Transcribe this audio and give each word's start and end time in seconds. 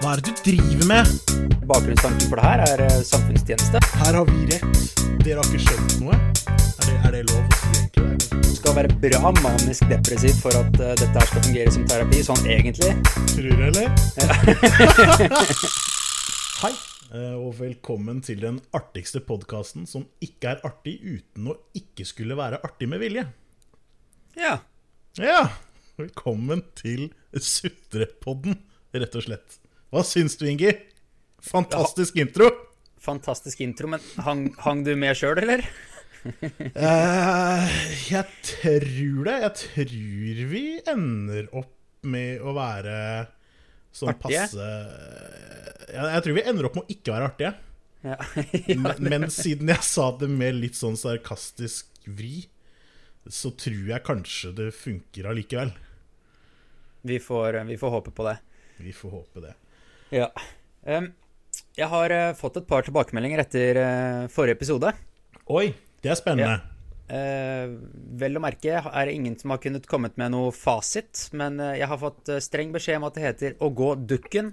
Hva 0.00 0.14
er 0.16 0.20
det 0.24 0.32
du 0.32 0.38
driver 0.46 0.86
med? 0.88 1.08
Bakgrunnstanken 1.68 2.30
for 2.30 2.40
det 2.40 2.44
her 2.46 2.60
er 2.64 2.82
eh, 2.86 3.02
samfunnstjeneste. 3.04 3.82
Her 4.00 4.16
har 4.16 4.30
vi 4.30 4.46
rett. 4.48 4.78
Dere 5.20 5.42
har 5.42 5.50
ikke 5.50 5.60
skjønt 5.60 5.96
noe. 6.00 6.16
Er 6.16 6.86
det, 6.86 6.94
er 7.04 7.12
det 7.12 7.20
lov 7.28 7.42
å 7.42 7.58
si 7.58 7.74
egentlig? 7.82 8.38
Du 8.46 8.54
skal 8.56 8.78
være 8.78 8.96
bra 9.02 9.34
manisk 9.42 9.84
depressiv 9.92 10.40
for 10.40 10.56
at 10.56 10.80
uh, 10.80 10.94
dette 10.96 11.12
her 11.12 11.28
skal 11.28 11.44
fungere 11.44 11.76
som 11.76 11.84
terapi, 11.92 12.22
sånn 12.30 12.48
egentlig. 12.48 12.94
Tror 13.34 13.60
du, 13.60 13.62
eller? 13.68 13.92
Hei, 16.62 16.72
eh, 17.12 17.36
og 17.36 17.52
velkommen 17.60 18.24
til 18.24 18.40
den 18.48 18.64
artigste 18.80 19.20
podkasten 19.20 19.84
som 19.84 20.08
ikke 20.24 20.54
er 20.56 20.64
artig 20.64 20.96
uten 21.04 21.52
å 21.52 21.60
ikke 21.76 22.08
skulle 22.08 22.40
være 22.40 22.64
artig 22.64 22.88
med 22.88 23.04
vilje. 23.04 23.28
Ja. 24.40 24.62
Ja, 25.20 25.50
velkommen 26.00 26.70
til 26.80 27.10
Sutrepodden, 27.36 28.62
rett 28.96 29.20
og 29.20 29.28
slett. 29.28 29.59
Hva 29.90 30.04
syns 30.06 30.36
du, 30.38 30.46
Inger? 30.46 30.76
Fantastisk 31.42 32.18
intro. 32.20 32.50
Fantastisk 33.00 33.62
intro, 33.64 33.88
men 33.90 34.02
hang, 34.22 34.44
hang 34.62 34.84
du 34.86 34.92
med 34.98 35.16
sjøl, 35.18 35.40
eller? 35.42 35.64
uh, 36.20 37.64
jeg 38.12 38.26
tror 38.44 39.24
det. 39.26 39.36
Jeg 39.42 39.54
tror 39.64 40.44
vi 40.52 40.64
ender 40.92 41.48
opp 41.58 42.06
med 42.06 42.44
å 42.44 42.54
være 42.56 42.94
sånn 43.92 44.12
Artige? 44.12 44.44
passe 44.46 44.68
jeg, 45.90 46.04
Jeg 46.14 46.22
tror 46.24 46.36
vi 46.36 46.44
ender 46.52 46.68
opp 46.68 46.78
med 46.78 46.86
å 46.86 46.94
ikke 46.94 47.16
være 47.16 47.30
artige. 47.32 47.52
Ja. 48.00 48.16
Men, 48.80 48.94
men 49.12 49.26
siden 49.28 49.68
jeg 49.68 49.84
sa 49.84 50.06
det 50.16 50.30
med 50.32 50.56
litt 50.56 50.78
sånn 50.78 50.94
sarkastisk 50.96 51.90
vri, 52.08 52.46
så 53.28 53.50
tror 53.52 53.90
jeg 53.90 54.06
kanskje 54.06 54.54
det 54.56 54.70
funker 54.72 55.28
allikevel. 55.28 55.74
vi, 57.02 57.18
får, 57.20 57.58
vi 57.68 57.76
får 57.76 57.92
håpe 57.92 58.14
på 58.16 58.24
det. 58.24 58.38
Vi 58.80 58.94
får 58.96 59.12
håpe 59.18 59.44
det. 59.44 59.52
Ja. 60.10 60.30
Um, 60.82 61.12
jeg 61.78 61.86
har 61.90 62.12
uh, 62.12 62.32
fått 62.38 62.58
et 62.58 62.66
par 62.68 62.84
tilbakemeldinger 62.86 63.42
etter 63.44 63.78
uh, 63.78 64.26
forrige 64.32 64.58
episode. 64.58 64.92
Oi, 65.50 65.70
det 66.02 66.12
er 66.12 66.18
spennende. 66.18 66.58
Eh, 67.10 67.66
vel 68.20 68.38
å 68.38 68.40
merke 68.42 68.78
er 68.78 69.08
det 69.08 69.16
ingen 69.16 69.34
som 69.34 69.50
har 69.50 69.58
kunnet 69.58 69.88
kommet 69.90 70.14
med 70.20 70.30
noe 70.30 70.52
fasit, 70.54 71.24
men 71.34 71.56
jeg 71.74 71.88
har 71.90 71.98
fått 71.98 72.30
streng 72.38 72.70
beskjed 72.70 73.00
om 73.00 73.06
at 73.08 73.16
det 73.16 73.24
heter 73.24 73.56
å 73.58 73.66
gå 73.74 73.88
dukken, 73.98 74.52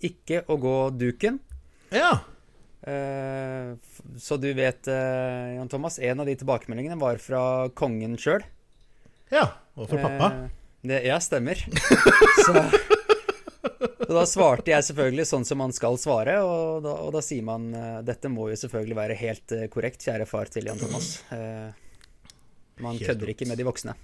ikke 0.00 0.40
å 0.48 0.56
gå 0.56 0.76
duken. 0.96 1.36
Ja. 1.92 2.14
Så 4.16 4.38
du 4.40 4.48
vet, 4.56 4.88
Jan 4.88 5.68
Thomas, 5.68 6.00
en 6.00 6.24
av 6.24 6.32
de 6.32 6.38
tilbakemeldingene 6.40 6.96
var 6.96 7.20
fra 7.20 7.68
kongen 7.76 8.16
sjøl. 8.16 8.40
ja. 9.28 9.50
Og 9.76 9.92
fra 9.92 10.00
pappa. 10.08 10.32
det, 10.80 11.04
ja, 11.04 11.20
stemmer. 11.20 11.60
så, 12.46 12.56
så 14.06 14.12
da 14.12 14.22
svarte 14.26 14.72
jeg 14.72 14.86
selvfølgelig 14.88 15.26
sånn 15.28 15.46
som 15.46 15.60
man 15.62 15.74
skal 15.74 15.98
svare, 16.00 16.38
og 16.44 16.82
da, 16.84 16.94
og 17.06 17.12
da 17.14 17.22
sier 17.24 17.44
man 17.46 17.68
eh, 17.76 17.98
dette 18.06 18.30
må 18.32 18.48
jo 18.50 18.58
selvfølgelig 18.58 18.98
være 18.98 19.18
helt 19.20 19.54
eh, 19.56 19.68
korrekt, 19.72 20.02
kjære 20.06 20.26
far 20.30 20.50
til 20.52 20.66
Jan 20.70 20.80
Thomas. 20.80 21.12
Eh, 21.34 21.70
man 22.82 22.96
Helt 22.98 23.06
kødder 23.12 23.30
ikke 23.34 23.46
med 23.50 23.60
de 23.60 23.66
voksne. 23.68 23.94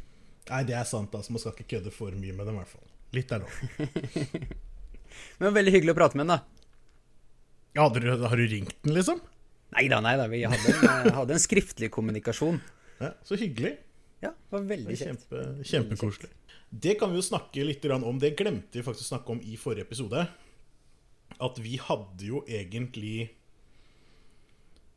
Nei, 0.48 0.62
det 0.68 0.76
er 0.78 0.86
sant. 0.88 1.12
altså 1.14 1.34
Man 1.34 1.42
skal 1.42 1.56
ikke 1.56 1.70
kødde 1.76 1.92
for 1.92 2.14
mye 2.14 2.36
med 2.36 2.46
dem, 2.48 2.56
i 2.56 2.62
hvert 2.62 2.70
fall. 2.70 2.86
Litt 3.16 3.32
er 3.34 3.42
lov. 3.42 4.48
Men 5.40 5.56
veldig 5.56 5.74
hyggelig 5.74 5.94
å 5.94 5.98
prate 5.98 6.18
med 6.20 6.28
den, 6.28 6.36
da. 6.36 6.40
Ja, 7.76 7.84
har, 7.84 7.98
du, 8.00 8.24
har 8.28 8.40
du 8.40 8.46
ringt 8.48 8.74
den, 8.84 8.94
liksom? 8.96 9.20
Nei 9.76 9.84
da, 9.90 9.98
nei 10.04 10.14
da. 10.20 10.28
Vi 10.30 10.40
hadde 10.48 10.74
en, 10.78 11.10
hadde 11.18 11.36
en 11.36 11.42
skriftlig 11.42 11.90
kommunikasjon. 11.94 12.60
Ja, 13.02 13.12
Så 13.26 13.38
hyggelig. 13.40 13.76
Ja, 14.19 14.33
det 14.34 14.50
var 14.50 14.66
veldig 14.66 14.97
kjekt 14.97 15.05
kjekt. 15.06 15.27
Kjempe, 15.30 15.64
kjempekoselig. 15.70 16.30
Det 16.69 16.94
kan 17.00 17.12
vi 17.12 17.20
jo 17.20 17.24
snakke 17.24 17.64
litt 17.64 17.84
om. 17.94 18.19
Det 18.20 18.34
glemte 18.36 18.80
vi 18.80 18.84
faktisk 18.84 19.06
å 19.06 19.14
snakke 19.14 19.34
om 19.36 19.41
i 19.41 19.56
forrige 19.56 19.86
episode. 19.86 20.25
At 21.38 21.60
vi 21.62 21.78
hadde 21.78 22.26
jo 22.26 22.42
egentlig 22.48 23.31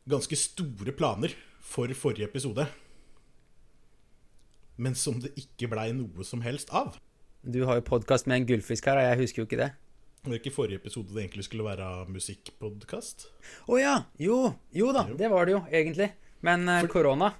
ganske 0.09 0.35
store 0.35 0.95
planer 0.97 1.35
for 1.61 1.91
forrige 1.93 2.27
episode. 2.27 2.65
Men 4.81 4.97
som 4.97 5.21
det 5.21 5.35
ikke 5.37 5.69
blei 5.71 5.91
noe 5.93 6.25
som 6.25 6.41
helst 6.41 6.73
av. 6.73 6.97
Du 7.41 7.61
har 7.69 7.77
jo 7.77 7.85
podkast 7.85 8.27
med 8.29 8.41
en 8.41 8.49
gullfisk 8.49 8.89
her, 8.89 8.97
og 8.97 9.05
jeg 9.05 9.21
husker 9.21 9.41
jo 9.41 9.47
ikke 9.49 9.61
det. 9.61 9.69
Var 10.21 10.33
det 10.33 10.41
ikke 10.41 10.53
forrige 10.53 10.81
episode 10.81 11.13
det 11.13 11.23
egentlig 11.23 11.45
skulle 11.47 11.65
være 11.65 11.85
musikkpodkast? 12.13 13.29
Å 13.69 13.77
ja! 13.81 13.95
Jo, 14.21 14.51
jo 14.73 14.91
da, 14.93 15.07
det 15.17 15.29
var 15.33 15.47
det 15.49 15.55
jo 15.55 15.61
egentlig. 15.69 16.11
Men 16.45 16.65
korona. 16.65 16.91
korona 16.93 17.31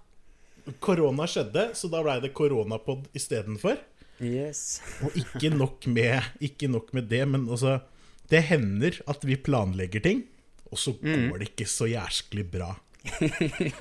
Korona 0.79 1.27
skjedde, 1.29 1.71
så 1.77 1.89
da 1.91 2.01
blei 2.05 2.19
det 2.23 2.33
koronapod 2.37 3.07
istedenfor. 3.17 3.79
Yes. 4.21 4.81
Og 5.01 5.15
ikke 5.17 5.49
nok 5.53 5.87
med, 5.89 6.21
ikke 6.43 6.69
nok 6.69 6.91
med 6.93 7.09
det, 7.09 7.23
men 7.27 7.47
altså 7.49 7.79
Det 8.29 8.43
hender 8.47 8.95
at 9.11 9.25
vi 9.27 9.35
planlegger 9.35 9.99
ting, 9.99 10.21
og 10.71 10.79
så 10.79 10.93
går 11.01 11.41
det 11.41 11.49
ikke 11.51 11.67
så 11.67 11.89
jæsklig 11.89 12.45
bra. 12.47 12.69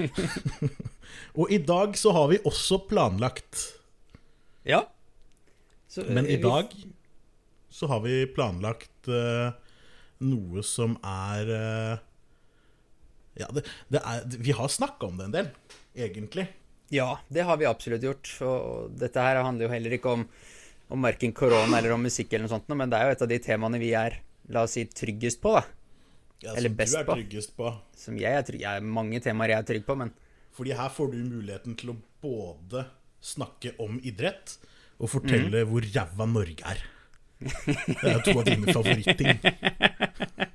og 1.38 1.52
i 1.52 1.58
dag 1.62 1.94
så 1.98 2.10
har 2.16 2.30
vi 2.32 2.40
også 2.44 2.80
planlagt 2.88 3.76
Ja. 4.66 4.88
Så, 5.86 6.02
Men 6.08 6.26
eh, 6.26 6.38
i 6.38 6.42
dag 6.42 6.72
så 7.70 7.86
har 7.86 8.00
vi 8.00 8.26
planlagt 8.26 9.08
uh, 9.08 9.52
noe 10.24 10.64
som 10.66 10.96
er 11.06 11.50
uh, 11.50 11.94
Ja, 13.38 13.46
det, 13.54 13.64
det 13.88 14.02
er 14.02 14.26
Vi 14.38 14.56
har 14.56 14.68
snakka 14.68 15.06
om 15.06 15.20
det 15.20 15.28
en 15.28 15.36
del, 15.36 15.52
egentlig. 15.94 16.48
Ja, 16.90 17.20
det 17.30 17.44
har 17.46 17.58
vi 17.60 17.68
absolutt 17.70 18.02
gjort. 18.02 18.30
Og 18.42 18.94
dette 18.98 19.22
her 19.22 19.38
handler 19.44 19.68
jo 19.68 19.72
heller 19.72 19.94
ikke 19.94 20.14
om, 20.16 20.24
om 20.90 21.06
verken 21.06 21.34
korona 21.36 21.78
eller 21.78 21.94
om 21.94 22.02
musikk 22.02 22.32
eller 22.32 22.48
noe 22.48 22.54
sånt, 22.56 22.70
men 22.74 22.90
det 22.90 22.98
er 22.98 23.08
jo 23.10 23.16
et 23.16 23.26
av 23.26 23.30
de 23.30 23.38
temaene 23.44 23.80
vi 23.82 23.92
er, 23.98 24.18
la 24.50 24.64
oss 24.66 24.74
si, 24.78 24.86
tryggest 24.90 25.42
på, 25.42 25.54
da. 25.58 25.62
Ja, 26.40 26.54
Eller 26.56 26.72
som 26.72 26.76
du 26.80 26.96
er 26.98 27.08
tryggest 27.12 27.52
på. 27.56 27.70
Som 28.00 28.16
jeg 28.16 28.32
er 28.32 28.44
trygg 28.48 28.62
Jeg 28.64 28.80
er 28.80 28.84
mange 28.96 29.18
temaer 29.20 29.52
jeg 29.52 29.60
er 29.60 29.66
trygg 29.68 29.82
på, 29.84 29.96
men 30.00 30.14
Fordi 30.56 30.72
her 30.72 30.88
får 30.88 31.10
du 31.12 31.18
muligheten 31.20 31.76
til 31.76 31.92
å 31.92 31.96
både 32.24 32.86
snakke 33.20 33.74
om 33.84 33.98
idrett 34.00 34.56
og 35.00 35.12
fortelle 35.12 35.66
hvor 35.68 35.84
ræva 35.84 36.26
Norge 36.28 36.64
er. 36.72 36.80
Det 37.40 38.08
er 38.08 38.24
to 38.24 38.34
av 38.40 38.48
dine 38.48 38.72
favoritting. 38.72 39.44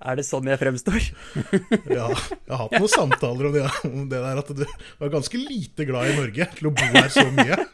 er 0.00 0.16
det 0.16 0.24
sånn 0.24 0.48
jeg 0.48 0.60
fremstår? 0.60 1.00
Ja, 1.98 2.08
jeg 2.08 2.48
har 2.48 2.62
hatt 2.64 2.76
noen 2.78 2.92
samtaler 2.92 3.50
om 3.50 3.54
det, 3.56 3.64
om 3.88 4.06
det 4.10 4.20
der 4.22 4.40
at 4.40 4.52
du 4.56 4.64
var 5.00 5.12
ganske 5.12 5.40
lite 5.40 5.86
glad 5.88 6.12
i 6.12 6.16
Norge 6.16 6.46
til 6.56 6.70
å 6.70 6.74
bo 6.74 6.86
her 6.94 7.10
så 7.12 7.26
mye. 7.34 7.58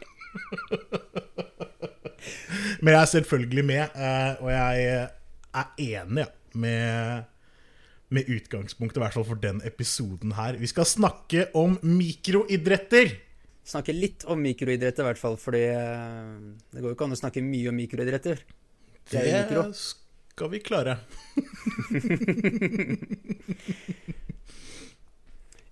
Men 2.83 2.93
jeg 2.93 3.01
er 3.01 3.13
selvfølgelig 3.13 3.65
med, 3.67 3.95
eh, 3.95 4.33
og 4.43 4.51
jeg 4.53 4.89
er 5.57 5.71
enig 5.83 6.27
med, 6.59 7.29
med 8.13 8.33
utgangspunktet, 8.37 8.99
i 8.99 9.05
hvert 9.05 9.17
fall 9.17 9.29
for 9.29 9.41
den 9.43 9.63
episoden 9.67 10.35
her. 10.37 10.59
Vi 10.61 10.71
skal 10.71 10.89
snakke 10.89 11.49
om 11.57 11.79
mikroidretter. 11.87 13.15
Snakke 13.67 13.95
litt 13.97 14.27
om 14.31 14.43
mikroidretter, 14.43 15.03
i 15.03 15.09
hvert 15.11 15.23
fall, 15.23 15.39
fordi 15.41 15.65
eh, 15.73 16.35
det 16.75 16.83
går 16.83 16.93
jo 16.93 16.99
ikke 16.99 17.09
an 17.09 17.17
å 17.17 17.23
snakke 17.23 17.45
mye 17.45 17.71
om 17.73 17.81
mikroidretter. 17.81 18.43
Det 19.11 19.23
jo 19.23 19.39
mikro. 19.39 19.71
Skal 20.37 20.51
vi 20.53 20.59
klare. 20.61 20.99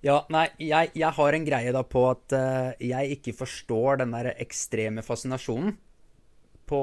Ja, 0.04 0.18
nei, 0.28 0.50
jeg, 0.60 0.90
jeg 1.00 1.16
har 1.16 1.32
en 1.32 1.44
greie 1.46 1.70
da 1.72 1.80
på 1.88 2.02
at 2.10 2.34
uh, 2.36 2.76
jeg 2.76 3.14
ikke 3.14 3.32
forstår 3.38 4.02
den 4.02 4.10
der 4.12 4.26
ekstreme 4.34 5.00
fascinasjonen 5.00 5.78
på, 6.68 6.80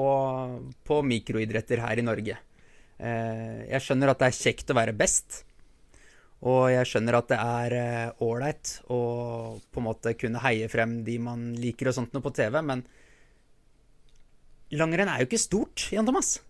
på 0.82 0.96
mikroidretter 1.06 1.84
her 1.84 2.02
i 2.02 2.04
Norge. 2.06 2.34
Uh, 2.98 3.62
jeg 3.68 3.84
skjønner 3.84 4.10
at 4.10 4.24
det 4.24 4.26
er 4.32 4.38
kjekt 4.40 4.74
å 4.74 4.78
være 4.80 4.96
best, 4.98 5.44
og 6.42 6.66
jeg 6.74 6.90
skjønner 6.90 7.18
at 7.20 7.30
det 7.30 7.38
er 7.38 7.70
ålreit 8.26 8.76
å 8.90 9.02
på 9.62 9.82
en 9.82 9.86
måte 9.86 10.18
kunne 10.18 10.42
heie 10.42 10.66
frem 10.70 11.04
de 11.06 11.14
man 11.22 11.52
liker 11.54 11.92
og 11.92 11.98
sånt 12.00 12.18
noe 12.18 12.26
på 12.26 12.34
TV, 12.34 12.58
men 12.58 12.82
langrenn 14.74 15.14
er 15.14 15.22
jo 15.22 15.30
ikke 15.30 15.46
stort, 15.46 15.86
Jan 15.94 16.10
Thomas. 16.10 16.40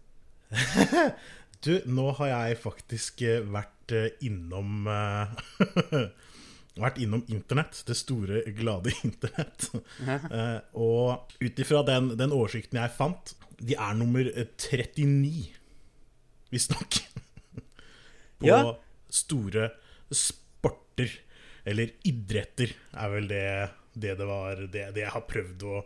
Du, 1.63 1.77
nå 1.87 2.09
har 2.19 2.27
jeg 2.33 2.57
faktisk 2.59 3.21
eh, 3.23 3.45
vært 3.47 3.93
eh, 3.95 4.09
innom 4.27 4.89
eh, 4.91 5.35
Vært 6.83 6.99
innom 7.05 7.21
internett, 7.31 7.83
det 7.87 7.95
store, 8.01 8.41
glade 8.57 8.91
internett. 9.07 9.67
Og 10.73 11.35
ut 11.45 11.59
ifra 11.63 11.83
den, 11.87 12.15
den 12.17 12.33
oversikten 12.33 12.79
jeg 12.81 12.95
fant 12.97 13.35
De 13.61 13.77
er 13.77 13.93
nummer 13.99 14.25
eh, 14.33 14.49
39, 14.57 15.51
visstnok. 16.55 16.99
På 18.41 18.49
Ja. 18.49 18.59
store 19.13 19.69
sporter. 20.11 21.13
Eller 21.69 21.93
idretter, 22.09 22.73
er 22.99 23.13
vel 23.13 23.29
det 23.31 23.45
det, 23.93 24.17
det 24.19 24.25
var 24.27 24.57
det, 24.73 24.87
det 24.97 25.03
jeg 25.05 25.13
har 25.13 25.27
prøvd 25.29 25.63
å 25.69 25.83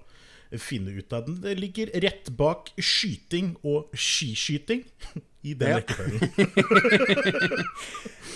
finne 0.63 0.95
ut 0.97 1.13
av 1.17 1.27
den. 1.27 1.41
Det 1.45 1.57
ligger 1.59 1.91
rett 2.05 2.31
bak 2.39 2.71
skyting 2.79 3.55
og 3.67 3.91
skiskyting 3.95 4.85
i 5.47 5.55
den 5.55 5.75
Ja. 5.75 5.81
rekkefølgen. 5.81 6.27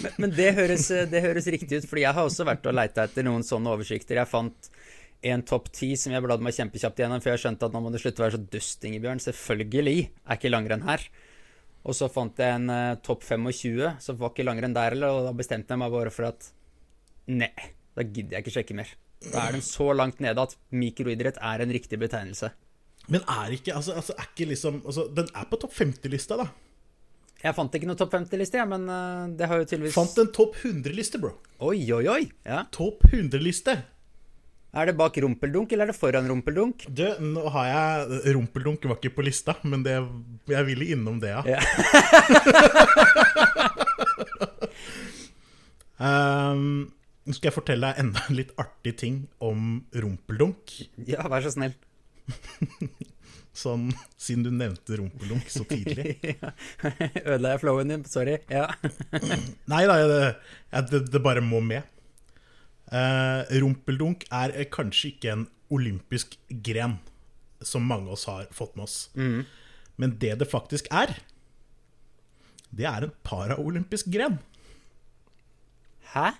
Men, 0.00 0.12
men 0.16 0.30
det, 0.32 0.46
høres, 0.56 0.86
det 1.12 1.20
høres 1.20 1.44
riktig 1.52 1.82
ut, 1.82 1.86
fordi 1.90 2.06
jeg 2.06 2.16
har 2.16 2.24
også 2.24 2.44
vært 2.48 2.64
og 2.70 2.72
leita 2.72 3.02
etter 3.04 3.26
noen 3.26 3.42
sånne 3.44 3.68
oversikter. 3.74 4.16
Jeg 4.16 4.30
fant 4.30 4.68
en 5.28 5.42
topp 5.44 5.66
ti 5.76 5.90
som 6.00 6.14
jeg 6.14 6.24
bladde 6.24 6.40
meg 6.46 6.54
kjempekjapt 6.56 7.02
gjennom, 7.02 7.20
for 7.20 7.34
jeg 7.34 7.42
skjønte 7.42 7.68
at 7.68 7.74
nå 7.76 7.82
må 7.84 7.90
du 7.92 7.98
slutte 8.00 8.22
å 8.22 8.24
være 8.24 8.38
så 8.38 8.40
dust, 8.54 8.86
Ingebjørn. 8.88 9.20
Selvfølgelig 9.20 9.98
er 10.08 10.38
ikke 10.38 10.52
langrenn 10.54 10.86
her. 10.88 11.04
Og 11.84 11.98
så 11.98 12.08
fant 12.12 12.40
jeg 12.40 12.56
en 12.62 12.72
uh, 12.72 12.94
topp 13.04 13.26
25 13.28 14.00
som 14.06 14.16
var 14.22 14.32
ikke 14.32 14.46
langrenn 14.48 14.72
der 14.76 14.96
heller, 14.96 15.18
og 15.18 15.28
da 15.28 15.34
bestemte 15.36 15.76
jeg 15.76 15.82
meg 15.84 15.92
bare 15.92 16.14
for 16.16 16.30
at 16.30 16.48
nei, 17.28 17.52
da 17.96 18.06
gidder 18.08 18.38
jeg 18.38 18.46
ikke 18.46 18.56
sjekke 18.56 18.78
mer. 18.80 18.94
Da 19.28 19.44
er 19.44 19.56
den 19.58 19.64
så 19.64 19.90
langt 19.92 20.20
nede 20.24 20.40
at 20.40 20.56
mikroidrett 20.72 21.36
er 21.44 21.60
en 21.60 21.72
riktig 21.74 21.98
betegnelse. 22.00 22.52
Men 23.10 23.24
er 23.28 23.52
ikke 23.56 23.74
altså, 23.76 23.96
altså 23.98 24.14
er 24.16 24.26
ikke 24.30 24.48
liksom 24.52 24.82
altså, 24.84 25.06
Den 25.16 25.28
er 25.34 25.46
på 25.50 25.58
topp 25.60 25.74
50-lista, 25.76 26.36
da. 26.40 26.46
Jeg 27.40 27.56
fant 27.56 27.74
ikke 27.76 27.88
noe 27.88 27.96
topp 27.96 28.12
50-liste, 28.12 28.60
ja, 28.60 28.66
men 28.68 28.84
uh, 28.88 29.28
det 29.36 29.48
har 29.48 29.62
jo 29.62 29.64
tydeligvis 29.68 29.96
Fant 29.96 30.18
en 30.20 30.28
topp 30.36 30.58
100-liste, 30.60 31.20
bro. 31.22 31.32
Oi, 31.64 31.78
oi, 31.96 32.04
oi. 32.12 32.22
Ja. 32.44 32.66
Topp 32.72 33.06
100-liste. 33.08 33.78
Er 34.70 34.86
det 34.86 34.94
bak 35.00 35.16
rumpeldunk, 35.18 35.72
eller 35.74 35.88
er 35.88 35.90
det 35.90 35.98
foran 35.98 36.28
rumpeldunk? 36.30 36.84
Du, 36.86 37.02
nå 37.24 37.48
har 37.56 37.64
jeg 37.66 38.34
Rumpeldunk 38.36 38.84
var 38.86 39.00
ikke 39.00 39.16
på 39.16 39.24
lista, 39.26 39.56
men 39.66 39.82
det, 39.82 39.96
jeg 40.52 40.68
ville 40.68 40.92
innom 40.94 41.18
det, 41.22 41.32
ja. 41.32 41.42
Ja. 41.56 41.60
um, 45.98 46.92
nå 47.30 47.36
skal 47.36 47.50
jeg 47.50 47.54
fortelle 47.54 47.92
deg 47.92 48.02
enda 48.02 48.24
en 48.26 48.34
litt 48.34 48.50
artig 48.58 48.96
ting 48.98 49.22
om 49.44 49.84
rumpeldunk. 49.94 50.72
ja, 51.06 51.22
vær 51.30 51.44
så 51.46 51.54
snill. 51.54 51.76
Sånn, 53.60 53.88
siden 54.18 54.44
du 54.46 54.50
nevnte 54.54 54.98
rumpeldunk 54.98 55.46
så 55.50 55.62
tidlig. 55.68 56.16
Ødela 57.28 57.54
jeg 57.54 57.62
flowen 57.62 57.92
din? 57.92 58.02
Sorry. 58.08 58.40
Ja. 58.50 58.66
Nei 59.72 59.84
da, 59.90 59.96
det, 60.10 60.20
det, 60.90 61.02
det 61.12 61.22
bare 61.22 61.42
må 61.44 61.62
med. 61.62 61.86
Uh, 62.90 63.46
rumpeldunk 63.62 64.26
er 64.34 64.56
kanskje 64.74 65.12
ikke 65.12 65.34
en 65.36 65.46
olympisk 65.70 66.34
gren, 66.66 66.98
som 67.62 67.86
mange 67.86 68.10
av 68.10 68.18
oss 68.18 68.26
har 68.30 68.50
fått 68.54 68.74
med 68.74 68.88
oss. 68.88 69.00
Mm. 69.14 69.44
Men 70.02 70.18
det 70.18 70.34
det 70.42 70.50
faktisk 70.50 70.90
er, 70.90 71.14
det 72.74 72.90
er 72.90 73.06
en 73.06 73.18
paraolympisk 73.26 74.10
gren. 74.10 74.40
Hæ? 76.14 76.32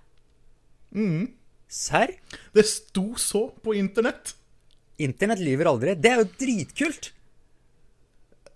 Serr? 1.71 2.13
Det 2.57 2.65
sto 2.67 3.13
så 3.21 3.47
på 3.63 3.77
internett. 3.79 4.35
Internett 5.01 5.41
lyver 5.41 5.71
aldri. 5.71 5.95
Det 5.97 6.11
er 6.11 6.23
jo 6.25 6.29
dritkult! 6.41 7.13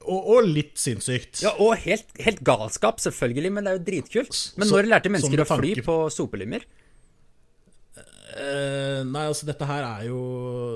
Og, 0.05 0.27
og 0.35 0.49
litt 0.51 0.75
sinnssykt. 0.77 1.41
Ja, 1.47 1.55
Og 1.65 1.79
helt, 1.87 2.11
helt 2.21 2.43
galskap, 2.45 2.99
selvfølgelig, 3.01 3.53
men 3.55 3.65
det 3.65 3.71
er 3.73 3.79
jo 3.79 3.85
dritkult. 3.87 4.41
Men 4.59 4.69
Så- 4.69 4.77
når 4.77 4.91
lærte 4.91 5.13
mennesker 5.15 5.45
å 5.45 5.47
fly 5.49 5.71
på 5.87 5.95
sopelimmer? 6.13 6.67
Uh, 8.35 9.05
nei, 9.07 9.29
altså, 9.31 9.47
dette 9.47 9.65
her 9.69 9.85
er 9.87 10.07
jo 10.09 10.21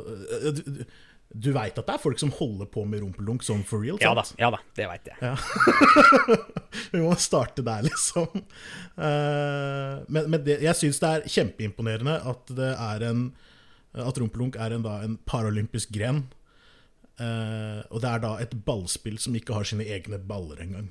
eh, 0.06 0.52
Du, 0.55 0.84
du, 1.28 1.50
veit 1.52 1.76
at 1.76 1.84
det 1.84 1.94
er 1.94 2.00
folk 2.00 2.20
som 2.20 2.30
holder 2.32 2.69
på 2.72 2.84
med 2.88 3.02
rumpeldunk 3.02 3.44
sånn 3.44 3.64
for 3.69 3.84
real? 3.84 3.98
Ja 4.00 4.14
da, 4.16 4.25
ja 4.40 4.48
da, 4.54 4.60
det 4.78 4.86
veit 4.88 5.10
jeg. 5.10 5.34
Vi 6.94 7.02
må 7.02 7.12
starte 7.20 7.64
der, 7.66 7.84
liksom. 7.84 8.42
Eh, 8.96 9.94
men 10.08 10.30
men 10.32 10.40
det, 10.46 10.60
jeg 10.64 10.78
syns 10.78 11.02
det 11.02 11.10
er 11.10 11.28
kjempeimponerende 11.28 12.16
at 12.32 12.54
det 12.56 12.72
er 12.75 13.04
en 13.10 13.28
At 13.98 14.19
rumpelunk 14.20 14.56
er 14.60 14.75
en, 14.76 14.82
da, 14.84 14.98
en 15.02 15.16
paralympisk 15.26 15.90
gren. 15.94 16.26
Eh, 17.19 17.81
og 17.90 18.02
det 18.04 18.10
er 18.10 18.20
da 18.22 18.34
et 18.42 18.52
ballspill 18.66 19.16
som 19.19 19.34
ikke 19.34 19.56
har 19.56 19.66
sine 19.66 19.86
egne 19.88 20.20
baller 20.22 20.60
engang. 20.62 20.90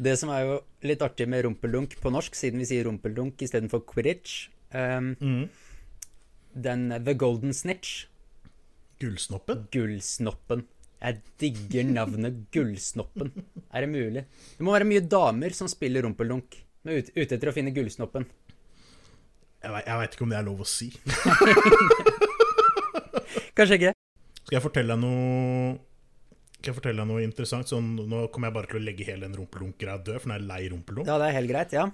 Det 0.00 0.14
som 0.16 0.30
er 0.32 0.44
jo 0.46 0.60
litt 0.86 1.02
artig 1.04 1.26
med 1.28 1.44
rumpeldunk 1.44 1.96
på 2.00 2.12
norsk, 2.12 2.36
siden 2.38 2.62
vi 2.62 2.68
sier 2.68 2.86
rumpeldunk 2.88 3.42
istedenfor 3.44 3.82
quidditch 3.88 4.46
um, 4.72 5.12
Mm. 5.20 5.48
Den 6.50 6.88
The 7.04 7.14
Golden 7.14 7.52
Snitch, 7.54 8.06
Gullsnoppen? 9.00 9.64
Gullsnoppen. 9.72 10.66
Jeg 11.00 11.20
digger 11.40 11.86
navnet 11.88 12.42
Gullsnoppen. 12.52 13.30
Er 13.72 13.86
det 13.86 13.90
mulig? 13.92 14.24
Det 14.58 14.66
må 14.66 14.74
være 14.74 14.88
mye 14.88 15.00
damer 15.08 15.54
som 15.56 15.70
spiller 15.72 16.04
rumpeldunk, 16.04 16.58
men 16.84 17.00
ut, 17.00 17.08
ute 17.16 17.36
etter 17.38 17.48
å 17.50 17.54
finne 17.56 17.72
gullsnoppen. 17.76 18.26
Jeg, 19.60 19.72
vet- 19.72 19.86
jeg 19.88 20.00
veit 20.02 20.14
ikke 20.16 20.26
om 20.26 20.32
det 20.34 20.38
er 20.40 20.46
lov 20.46 20.60
å 20.64 20.68
si. 20.68 20.90
Kanskje 23.56 23.76
ikke. 23.80 23.92
Skal 24.44 24.56
jeg 24.56 24.64
fortelle 24.64 24.94
deg 24.96 25.02
noe 25.02 25.74
Skal 26.60 26.70
jeg 26.72 26.76
fortelle 26.78 27.02
deg 27.02 27.08
noe 27.10 27.24
interessant? 27.24 27.68
Sånn, 27.70 27.90
nå 28.08 28.26
kommer 28.32 28.50
jeg 28.50 28.56
bare 28.58 28.70
til 28.70 28.80
å 28.80 28.84
legge 28.84 29.06
hele 29.08 29.24
den 29.26 29.36
rumpelunkgreia 29.40 29.98
død, 30.04 30.18
for 30.20 30.28
den 30.30 30.36
er 30.38 30.46
lei 30.48 30.60
rumpelunk. 30.72 31.08
Ja, 31.08 31.16
det 31.20 31.30
er 31.30 31.36
helt 31.38 31.52
greit. 31.52 31.72
Ja. 31.76 31.86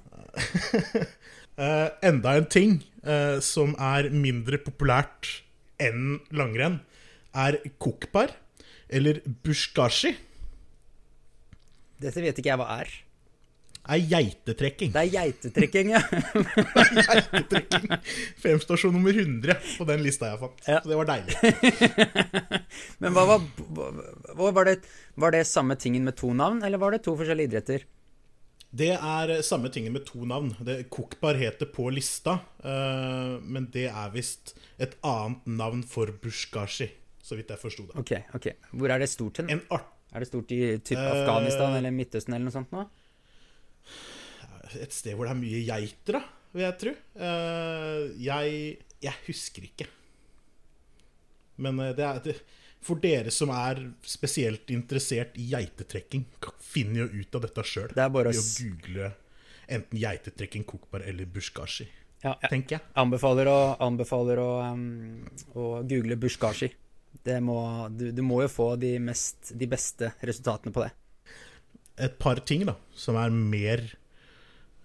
uh, 1.59 1.89
enda 2.11 2.35
en 2.41 2.49
ting 2.51 2.77
uh, 3.07 3.39
som 3.45 3.75
er 3.79 4.11
mindre 4.15 4.59
populært 4.63 5.31
enn 5.83 6.17
langrenn, 6.35 6.81
er 7.37 7.59
kokpar, 7.83 8.33
eller 8.89 9.21
bushkashi. 9.45 10.15
Dette 12.01 12.23
vet 12.23 12.39
ikke 12.41 12.53
jeg 12.53 12.61
hva 12.61 12.69
er. 12.81 12.93
Er 13.87 14.03
geitetrekking. 14.03 14.91
Det 14.91 15.03
er 15.05 15.11
geitetrekking, 15.13 15.93
ja. 15.95 16.01
det 16.11 16.65
er 16.67 16.97
Geitetrekking. 17.07 17.93
Femstasjon 18.43 18.97
nummer 18.97 19.15
100 19.15 19.55
på 19.79 19.87
den 19.87 20.03
lista 20.03 20.33
jeg 20.33 20.41
fant. 20.41 20.65
Ja. 20.67 20.81
Så 20.83 20.91
det 20.91 20.99
var 20.99 21.11
deilig. 21.13 21.37
Men 23.03 23.15
hva 23.15 23.29
var, 23.31 23.45
hva 24.35 24.51
var, 24.51 24.67
det, 24.67 24.81
var 25.15 25.37
det 25.37 25.45
samme 25.47 25.79
tingen 25.79 26.03
med 26.09 26.19
to 26.19 26.33
navn, 26.35 26.65
eller 26.67 26.83
var 26.83 26.97
det 26.97 27.05
to 27.07 27.15
forskjellige 27.19 27.53
idretter? 27.53 27.87
Det 28.77 28.91
er 28.97 29.37
samme 29.47 29.71
tingen 29.73 29.95
med 29.95 30.05
to 30.09 30.27
navn. 30.27 30.51
Det, 30.67 30.81
kokpar 30.93 31.39
heter 31.39 31.71
på 31.71 31.87
lista, 31.95 32.41
eh, 32.67 33.37
men 33.41 33.71
det 33.73 33.87
er 33.93 34.11
visst 34.13 34.57
et 34.83 34.99
annet 35.07 35.47
navn 35.47 35.87
for 35.87 36.11
bushkashi, 36.11 36.91
så 37.27 37.39
vidt 37.39 37.51
jeg 37.51 37.59
forsto 37.59 37.89
det. 37.89 37.97
Ok, 37.99 38.13
ok. 38.39 38.53
Hvor 38.79 38.95
er 38.95 39.03
det 39.03 39.11
stort 39.11 39.43
hen? 39.43 39.51
Er 39.51 40.23
det 40.23 40.29
stort 40.29 40.53
i 40.55 40.61
typ 40.79 41.01
Afghanistan 41.01 41.23
Afghanistan 41.27 41.75
eller 41.81 41.95
Midtøsten 41.95 42.37
eller 42.37 42.47
noe 42.47 42.55
sånt 42.55 42.75
nå? 42.75 42.87
et 44.75 44.95
sted 44.95 45.15
hvor 45.17 45.29
det 45.29 45.35
er 45.35 45.41
mye 45.41 45.63
geiter, 45.67 46.19
da, 46.19 46.23
vil 46.55 46.65
jeg 46.65 46.79
tro. 46.83 46.93
Uh, 47.21 48.01
jeg, 48.23 48.55
jeg 49.05 49.25
husker 49.29 49.67
ikke. 49.69 49.89
Men 51.63 51.79
eh, 51.81 51.93
det 51.97 52.05
er 52.05 52.19
det, 52.25 52.35
for 52.85 53.01
dere 53.01 53.33
som 53.33 53.53
er 53.55 53.81
spesielt 54.07 54.69
interessert 54.75 55.39
i 55.41 55.47
geitetrekking, 55.55 56.27
finner 56.61 57.07
jo 57.07 57.23
ut 57.23 57.39
av 57.39 57.47
dette 57.47 57.65
sjøl. 57.65 57.95
Det 57.95 58.03
er 58.05 58.11
bare 58.13 58.35
å 58.35 58.43
google 58.43 59.13
enten 59.73 60.03
geitetrekking, 60.03 60.67
kokbar 60.69 61.07
eller 61.07 61.31
buskashi. 61.31 61.89
Ja, 62.23 62.35
jeg 62.43 62.51
tenker 62.51 62.77
jeg. 62.77 62.85
anbefaler 62.99 63.49
å, 63.51 63.59
anbefaler 63.87 64.41
å, 64.41 64.51
um, 64.73 65.25
å 65.55 65.67
google 65.87 66.17
bushkashi. 66.21 66.71
Det 67.25 67.39
må, 67.45 67.59
du, 67.91 68.11
du 68.15 68.23
må 68.27 68.43
jo 68.45 68.51
få 68.53 68.69
de, 68.81 68.97
mest, 69.03 69.53
de 69.57 69.69
beste 69.71 70.11
resultatene 70.21 70.75
på 70.75 70.85
det. 70.85 70.93
Et 72.07 72.19
par 72.21 72.43
ting 72.45 72.67
da, 72.69 72.77
som 72.93 73.17
er 73.17 73.33
mer 73.33 73.83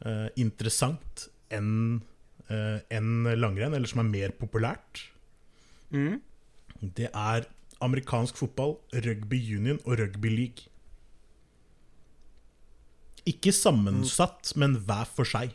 uh, 0.06 0.30
interessant 0.40 1.28
enn 1.52 2.00
uh, 2.48 2.78
en 2.94 3.10
langrenn, 3.36 3.76
eller 3.76 3.90
som 3.92 4.04
er 4.06 4.12
mer 4.12 4.36
populært. 4.38 5.08
mm. 5.92 6.22
Det 6.82 7.12
er 7.14 7.46
amerikansk 7.82 8.40
fotball, 8.40 8.80
rugby 9.06 9.38
union 9.54 9.78
og 9.86 10.00
rugby 10.00 10.32
league. 10.32 10.70
Ikke 13.30 13.54
sammensatt, 13.54 14.56
men 14.58 14.80
hver 14.82 15.06
for 15.06 15.30
seg. 15.30 15.54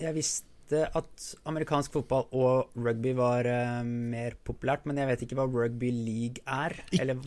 Jeg 0.00 0.16
visste 0.16 0.53
at 0.82 1.26
amerikansk 1.48 1.94
fotball 1.94 2.26
og 2.34 2.74
rugby 2.76 3.14
var 3.16 3.46
uh, 3.46 3.80
mer 3.86 4.36
populært, 4.46 4.84
men 4.88 4.98
jeg 5.00 5.10
vet 5.10 5.24
ikke 5.26 5.38
hva 5.38 5.48
rugby 5.48 5.90
league 5.94 6.44
er. 6.44 6.76
Eller 6.98 7.20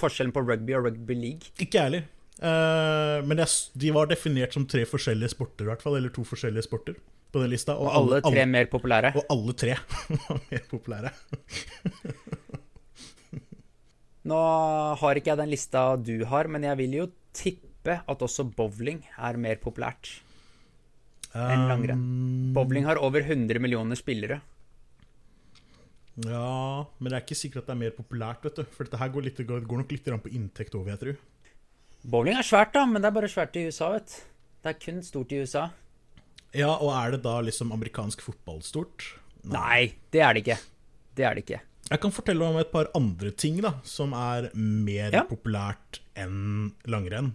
forskjellen 0.00 0.34
på 0.34 0.44
rugby 0.46 0.76
og 0.78 0.88
rugby 0.88 1.16
league. 1.18 1.54
Ikke 1.58 1.80
jeg 1.80 1.88
heller. 1.90 2.10
Eh, 2.42 3.18
men 3.22 3.38
jeg, 3.44 3.50
de 3.78 3.92
var 3.94 4.08
definert 4.10 4.56
som 4.56 4.66
tre 4.66 4.82
forskjellige 4.88 5.34
sporter, 5.36 5.66
i 5.66 5.70
hvert 5.70 5.84
fall. 5.84 5.98
Eller 6.00 6.12
to 6.14 6.24
forskjellige 6.26 6.66
sporter 6.66 6.98
på 7.34 7.42
den 7.42 7.52
lista. 7.54 7.76
Og 7.78 7.92
alle 7.94 8.22
tre 8.24 8.46
mer 8.48 8.70
populære. 8.70 9.14
og 9.18 9.28
alle 9.32 9.54
tre 9.58 9.76
var 10.28 10.42
mer 10.50 10.64
populære. 10.70 11.14
Nå 14.30 14.40
har 15.00 15.20
ikke 15.20 15.34
jeg 15.34 15.42
den 15.42 15.52
lista 15.52 15.80
du 16.00 16.24
har, 16.30 16.48
men 16.48 16.64
jeg 16.64 16.80
vil 16.80 17.00
jo 17.02 17.08
tippe 17.36 17.98
at 18.08 18.22
også 18.24 18.46
bowling 18.56 19.02
er 19.20 19.36
mer 19.36 19.58
populært 19.60 20.23
enn 21.34 21.66
langrenn. 21.68 22.02
Bowling 22.54 22.84
har 22.86 23.00
over 23.02 23.20
100 23.26 23.58
millioner 23.62 23.98
spillere. 23.98 24.40
Ja, 26.22 26.86
men 27.02 27.10
det 27.10 27.16
er 27.18 27.24
ikke 27.24 27.36
sikkert 27.38 27.64
at 27.64 27.70
det 27.72 27.74
er 27.74 27.80
mer 27.80 27.94
populært, 27.96 28.44
vet 28.46 28.60
du. 28.60 28.66
For 28.70 28.86
dette 28.86 29.00
her 29.00 29.10
går, 29.10 29.24
litt, 29.26 29.40
går 29.48 29.64
nok 29.80 29.90
litt 29.96 30.04
på 30.06 30.30
inntekt 30.30 30.76
over, 30.78 30.92
jeg 30.94 31.00
tro. 31.00 31.14
Bowling 32.04 32.36
er 32.38 32.46
svært, 32.46 32.72
da, 32.76 32.84
men 32.86 33.02
det 33.02 33.08
er 33.10 33.16
bare 33.16 33.30
svært 33.32 33.56
i 33.58 33.64
USA, 33.66 33.88
vet 33.96 34.12
du. 34.12 34.16
Det 34.64 34.70
er 34.70 34.78
kun 34.80 35.02
stort 35.04 35.32
i 35.34 35.40
USA. 35.42 35.64
Ja, 36.54 36.70
og 36.78 36.92
er 36.94 37.16
det 37.16 37.22
da 37.24 37.34
liksom 37.42 37.72
amerikansk 37.74 38.22
fotball 38.24 38.62
stort? 38.64 39.08
Nei, 39.50 39.90
det 40.14 40.22
er 40.24 40.36
det 40.36 40.44
ikke. 40.44 40.58
Det 41.18 41.26
er 41.26 41.34
det 41.36 41.42
ikke. 41.44 41.58
Jeg 41.90 42.00
kan 42.00 42.14
fortelle 42.16 42.46
om 42.46 42.56
et 42.62 42.70
par 42.72 42.88
andre 42.96 43.32
ting 43.36 43.58
da, 43.60 43.74
som 43.84 44.14
er 44.16 44.46
mer 44.54 45.10
Ja. 45.12 45.24
populært 45.28 45.98
enn 46.16 46.70
langrenn. 46.88 47.34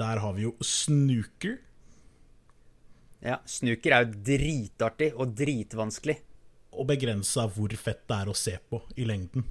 Der 0.00 0.22
har 0.22 0.32
vi 0.38 0.46
jo 0.46 0.54
snooker. 0.64 1.58
Ja, 3.20 3.38
Snooker 3.44 3.94
er 3.94 4.06
jo 4.06 4.20
dritartig 4.30 5.10
og 5.14 5.34
dritvanskelig. 5.36 6.18
Og 6.70 6.86
begrensa 6.88 7.46
hvor 7.50 7.72
fett 7.76 8.04
det 8.08 8.18
er 8.22 8.30
å 8.30 8.36
se 8.38 8.54
på 8.70 8.82
i 8.96 9.08
lengden. 9.08 9.44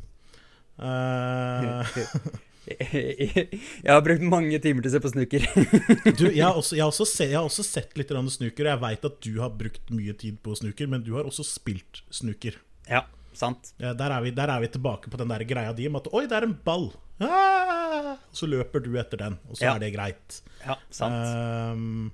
Uh... 0.79 1.83
Jeg 2.69 3.87
har 3.87 4.01
brukt 4.05 4.23
mange 4.29 4.59
timer 4.61 4.83
til 4.83 4.91
å 4.91 4.93
se 4.93 5.01
på 5.01 5.11
snooker. 5.13 5.45
Du, 6.19 6.27
jeg 6.27 6.43
har 6.43 6.57
også, 6.59 6.75
jeg 6.77 6.85
har 6.85 6.93
se, 6.93 7.25
jeg 7.25 7.37
har 7.37 7.47
også 7.47 7.65
sett 7.65 7.95
litt 7.97 8.11
snooker, 8.11 8.67
og 8.67 8.73
Jeg 8.73 8.81
veit 8.83 9.07
at 9.09 9.17
du 9.25 9.39
har 9.41 9.55
brukt 9.57 9.89
mye 9.95 10.13
tid 10.13 10.37
på 10.45 10.53
snooker, 10.59 10.89
men 10.91 11.01
du 11.05 11.15
har 11.17 11.25
også 11.25 11.45
spilt 11.47 12.03
snooker. 12.13 12.59
Ja, 12.89 13.05
sant. 13.33 13.73
Ja, 13.81 13.95
der, 13.97 14.13
er 14.13 14.21
vi, 14.25 14.35
der 14.37 14.53
er 14.53 14.61
vi 14.61 14.69
tilbake 14.69 15.09
på 15.09 15.17
den 15.17 15.33
der 15.33 15.45
greia 15.49 15.73
di 15.73 15.87
om 15.89 15.97
at 15.97 16.11
Oi, 16.13 16.27
det 16.29 16.37
er 16.37 16.49
en 16.49 16.57
ball! 16.65 16.91
Ah! 17.25 18.15
Så 18.35 18.47
løper 18.47 18.83
du 18.85 18.93
etter 18.99 19.17
den, 19.19 19.39
og 19.49 19.57
så 19.57 19.65
Ja. 19.65 19.75
er 19.75 19.83
det 19.83 19.93
greit. 19.95 20.41
Ja, 20.61 20.77
sant. 20.93 21.25
Ehm, 21.25 22.11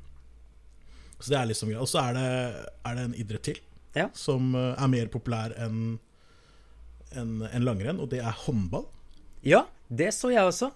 så 1.25 1.33
det 1.33 1.37
er 1.39 1.47
liksom. 1.49 1.71
Og 1.81 1.89
så 1.89 2.01
er 2.03 2.17
det, 2.17 2.25
er 2.85 2.97
det 2.97 3.05
en 3.07 3.15
idrett 3.17 3.47
til 3.49 3.61
Ja. 3.97 4.09
som 4.13 4.53
eh, 4.53 4.73
er 4.77 4.91
mer 4.91 5.07
populær 5.09 5.55
enn 5.57 5.97
en, 7.15 7.37
en 7.47 7.63
langrenn, 7.63 8.01
og 8.03 8.09
det 8.11 8.19
er 8.19 8.43
håndball. 8.45 8.85
Ja, 9.45 9.63
det 9.87 10.11
så 10.13 10.29
jeg 10.33 10.43
også. 10.43 10.69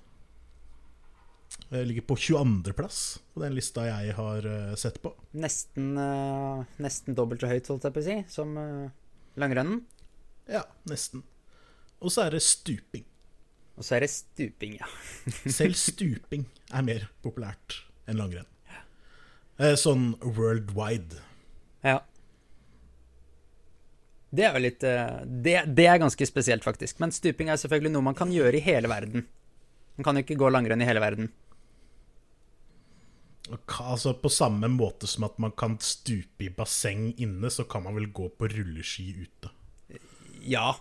Det 1.69 1.81
ligger 1.85 2.05
på 2.07 2.15
22.-plass 2.15 2.99
på 3.33 3.43
den 3.43 3.53
lista 3.57 3.83
jeg 3.85 4.15
har 4.17 4.45
eh, 4.47 4.75
sett 4.79 5.01
på. 5.03 5.11
Nesten, 5.37 5.91
uh, 5.99 6.63
nesten 6.81 7.17
dobbelt 7.17 7.43
så 7.43 7.49
høyt, 7.51 7.67
holdt 7.69 7.85
jeg 7.89 7.95
på 7.97 8.01
å 8.01 8.07
si, 8.07 8.17
som 8.31 8.55
uh, 8.57 8.87
langrennen. 9.41 9.83
Ja, 10.49 10.63
nesten. 10.89 11.25
Og 11.99 12.13
så 12.15 12.25
er 12.25 12.37
det 12.37 12.41
stuping. 12.45 13.05
Og 13.77 13.85
så 13.85 13.97
er 13.97 14.05
det 14.05 14.13
stuping, 14.13 14.79
ja. 14.79 14.89
Selv 15.59 15.77
stuping 15.77 16.47
er 16.73 16.87
mer 16.87 17.09
populært 17.25 17.83
enn 18.09 18.17
langrenn. 18.21 18.49
Eh, 19.59 19.75
Sånn 19.79 20.13
worldwide. 20.23 21.19
Ja. 21.83 21.99
Det 24.29 24.45
er 24.45 24.55
jo 24.55 24.61
litt 24.61 24.85
eh, 24.85 25.19
det, 25.25 25.57
det 25.75 25.87
er 25.89 25.99
ganske 26.01 26.27
spesielt, 26.29 26.63
faktisk. 26.63 26.99
Men 27.03 27.11
stuping 27.15 27.49
er 27.49 27.59
selvfølgelig 27.59 27.93
noe 27.95 28.07
man 28.11 28.17
kan 28.17 28.31
gjøre 28.33 28.59
i 28.59 28.63
hele 28.63 28.91
verden. 28.91 29.27
Man 29.97 30.07
kan 30.07 30.15
jo 30.19 30.23
ikke 30.23 30.39
gå 30.39 30.49
langrenn 30.53 30.83
i 30.83 30.87
hele 30.87 31.01
verden. 31.03 31.31
Altså 33.49 34.13
På 34.13 34.29
samme 34.29 34.69
måte 34.69 35.07
som 35.09 35.25
at 35.25 35.39
man 35.41 35.51
kan 35.57 35.79
stupe 35.81 36.45
i 36.45 36.51
basseng 36.53 37.09
inne, 37.17 37.49
så 37.49 37.65
kan 37.67 37.83
man 37.83 37.97
vel 37.97 38.11
gå 38.13 38.29
på 38.37 38.47
rulleski 38.51 39.09
ute. 39.23 39.51
Ja. 40.45 40.75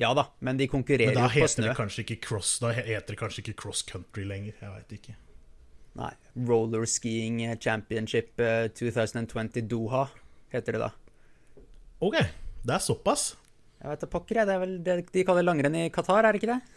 Ja 0.00 0.14
da, 0.16 0.28
men 0.40 0.56
de 0.56 0.70
konkurrerer 0.72 1.18
jo 1.18 1.28
på 1.34 1.48
snø. 1.50 1.66
det 1.66 1.74
kanskje 1.76 2.00
ikke 2.06 2.16
cross 2.24 2.54
Da 2.62 2.70
heter 2.72 3.12
det 3.12 3.18
kanskje 3.20 3.42
ikke 3.42 3.58
cross 3.60 3.82
country 3.84 4.24
lenger. 4.24 4.54
Jeg 4.62 4.70
veit 4.72 4.94
ikke. 4.96 5.16
Nei. 5.98 6.12
Roller 6.48 6.86
Skiing 6.88 7.42
Championship 7.60 8.40
eh, 8.40 8.68
2020 8.72 9.60
Doha 9.68 10.06
heter 10.52 10.76
det 10.76 10.82
da. 10.86 10.90
Ok, 12.02 12.16
det 12.64 12.74
er 12.76 12.82
såpass. 12.82 13.32
Jeg 13.82 13.90
vet 13.90 14.02
da 14.04 14.08
pokker, 14.10 14.38
jeg. 14.38 14.46
Det 14.46 14.54
er 14.54 14.60
vel 14.62 14.74
det 14.86 14.94
de 15.12 15.24
kaller 15.26 15.44
langrenn 15.46 15.74
i 15.80 15.88
Qatar, 15.92 16.24
er 16.24 16.32
det 16.32 16.42
ikke 16.42 16.52
det? 16.54 16.60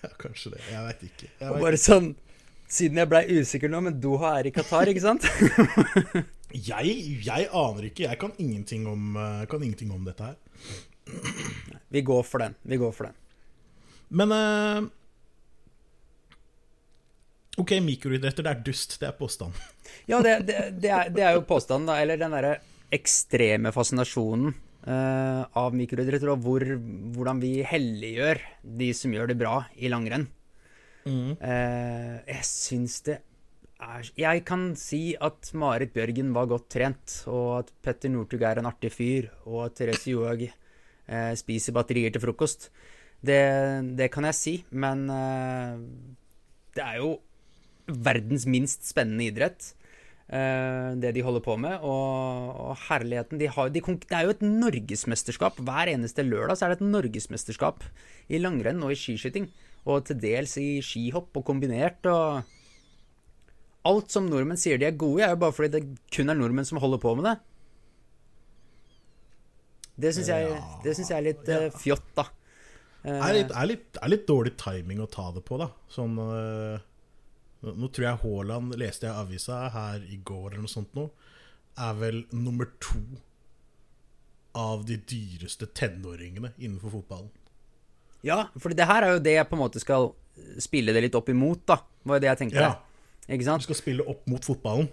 Ja, 0.00 0.08
kanskje 0.20 0.54
det. 0.54 0.60
Jeg 0.70 0.82
veit 0.84 1.02
ikke. 1.06 1.28
Jeg 1.28 1.52
vet 1.54 1.62
bare 1.64 1.78
sånn 1.80 2.10
Siden 2.70 3.00
jeg 3.00 3.08
blei 3.10 3.22
usikker 3.40 3.70
nå, 3.72 3.80
men 3.82 3.96
Doha 4.00 4.36
er 4.38 4.46
i 4.46 4.52
Qatar, 4.54 4.86
ikke 4.92 5.02
sant? 5.02 5.24
Jeg, 6.50 6.92
jeg 7.22 7.46
aner 7.54 7.84
ikke. 7.86 8.08
Jeg 8.08 8.18
kan 8.18 8.32
ingenting 8.42 8.86
om, 8.90 9.14
eh, 9.14 9.42
kan 9.50 9.62
ingenting 9.62 9.92
om 9.94 10.02
dette 10.06 10.32
her. 10.32 10.36
Vi 11.94 12.02
går 12.02 12.24
for 12.26 12.42
den. 12.42 12.56
Vi 12.66 12.78
går 12.78 12.90
for 12.94 13.06
den. 13.06 13.14
Men 14.10 14.34
eh, 14.34 14.88
Ok, 17.60 17.76
mikroidretter, 17.84 18.46
det 18.46 18.52
er 18.54 18.64
dust. 18.64 18.96
Det 19.00 19.10
er 19.10 19.16
påstand. 19.18 19.56
Ja, 20.10 20.20
det, 20.22 20.46
det, 20.46 20.56
det, 20.80 20.90
er, 20.90 21.08
det 21.12 21.22
er 21.22 21.34
jo 21.36 21.46
påstanden, 21.46 21.88
da. 21.90 21.96
Eller 22.02 22.18
den 22.18 22.32
derre 22.34 22.56
ekstreme 22.94 23.70
fascinasjonen 23.74 24.52
uh, 24.86 25.42
av 25.58 25.74
mikroidretter, 25.76 26.30
og 26.32 26.44
hvor, 26.44 26.64
hvordan 27.14 27.40
vi 27.42 27.60
helliggjør 27.66 28.40
de 28.80 28.90
som 28.96 29.14
gjør 29.14 29.32
det 29.32 29.38
bra 29.40 29.56
i 29.78 29.90
langrenn. 29.92 30.28
Eh, 31.10 32.16
jeg 32.28 32.44
syns 32.44 32.98
det 33.06 33.14
er 33.80 34.08
Jeg 34.20 34.42
kan 34.44 34.66
si 34.76 35.14
at 35.16 35.48
Marit 35.56 35.94
Bjørgen 35.94 36.34
var 36.36 36.50
godt 36.50 36.68
trent, 36.74 37.14
og 37.32 37.62
at 37.62 37.72
Petter 37.82 38.12
Northug 38.12 38.44
er 38.46 38.60
en 38.60 38.68
artig 38.68 38.92
fyr, 38.92 39.30
og 39.46 39.64
at 39.68 39.78
Therese 39.80 40.12
Johaug 40.12 40.44
uh, 40.46 41.32
spiser 41.40 41.76
batterier 41.76 42.12
til 42.14 42.22
frokost. 42.22 42.68
Det, 43.20 43.40
det 43.96 44.10
kan 44.12 44.28
jeg 44.28 44.38
si, 44.38 44.54
men 44.70 45.02
det 46.72 46.84
er 46.84 47.00
jo 47.02 47.18
verdens 47.90 48.46
minst 48.46 48.86
spennende 48.88 49.28
idrett. 49.30 49.74
eh, 50.30 50.94
det 51.02 51.12
de 51.14 51.24
holder 51.26 51.42
på 51.42 51.56
med. 51.58 51.80
Og, 51.82 52.54
og 52.70 52.76
herligheten 52.88 53.40
de 53.40 53.48
har, 53.50 53.68
de, 53.68 53.80
Det 53.80 54.16
er 54.16 54.28
jo 54.28 54.36
et 54.36 54.46
norgesmesterskap. 54.46 55.58
Hver 55.58 55.90
eneste 55.90 56.22
lørdag 56.22 56.56
så 56.56 56.66
er 56.66 56.74
det 56.74 56.80
et 56.80 56.92
norgesmesterskap 56.92 57.84
i 58.28 58.38
langrenn 58.38 58.82
og 58.82 58.94
i 58.94 58.98
skiskyting. 58.98 59.50
Og 59.86 60.04
til 60.06 60.20
dels 60.20 60.56
i 60.60 60.80
skihopp 60.84 61.36
og 61.36 61.44
kombinert. 61.44 62.04
og 62.06 62.42
Alt 63.88 64.12
som 64.12 64.28
nordmenn 64.28 64.60
sier 64.60 64.78
de 64.78 64.86
er 64.86 64.98
gode 64.98 65.22
i, 65.22 65.24
er 65.24 65.34
jo 65.34 65.40
bare 65.40 65.56
fordi 65.56 65.72
det 65.78 65.86
kun 66.12 66.28
er 66.28 66.36
nordmenn 66.36 66.68
som 66.68 66.78
holder 66.82 67.00
på 67.00 67.14
med 67.16 67.30
det. 67.30 67.38
Det 70.00 70.14
syns 70.16 70.30
jeg, 70.32 70.52
jeg 70.84 71.16
er 71.16 71.24
litt 71.24 71.48
uh, 71.52 71.66
fjott, 71.76 72.06
da. 72.16 72.24
det 73.04 73.16
er 73.16 73.34
litt, 73.36 73.50
er, 73.52 73.66
litt, 73.68 73.98
er 74.00 74.12
litt 74.12 74.22
dårlig 74.28 74.54
timing 74.60 75.02
å 75.04 75.08
ta 75.12 75.26
det 75.34 75.42
på, 75.44 75.58
da. 75.60 75.66
Sånn 75.92 76.14
øh, 76.20 76.78
nå- 77.62 77.90
tror 77.92 78.06
jeg 78.06 78.20
Haaland, 78.22 78.76
leste 78.80 79.06
jeg 79.08 79.16
avisa 79.16 79.68
her 79.74 80.04
i 80.08 80.16
går 80.24 80.52
eller 80.52 80.64
noe 80.64 80.72
sånt 80.72 80.94
nå, 80.96 81.08
er 81.80 81.94
vel 82.00 82.22
nummer 82.32 82.68
to 82.82 83.00
av 84.58 84.82
de 84.88 84.96
dyreste 85.06 85.68
tenåringene 85.78 86.52
innenfor 86.58 86.90
fotballen. 86.96 87.30
Ja, 88.26 88.48
for 88.60 88.74
det 88.76 88.84
her 88.90 89.06
er 89.06 89.14
jo 89.14 89.22
det 89.24 89.36
jeg 89.36 89.48
på 89.48 89.56
en 89.56 89.62
måte 89.62 89.80
skal 89.80 90.10
spille 90.60 90.92
det 90.92 91.04
litt 91.06 91.14
opp 91.16 91.28
imot, 91.32 91.62
da. 91.68 91.78
Var 92.04 92.18
jo 92.18 92.24
det 92.24 92.30
jeg 92.32 92.40
tenkte. 92.42 92.64
Ja. 92.66 92.72
Ikke 93.30 93.46
Du 93.60 93.64
skal 93.68 93.78
spille 93.78 94.04
opp 94.10 94.26
mot 94.28 94.44
fotballen. 94.44 94.88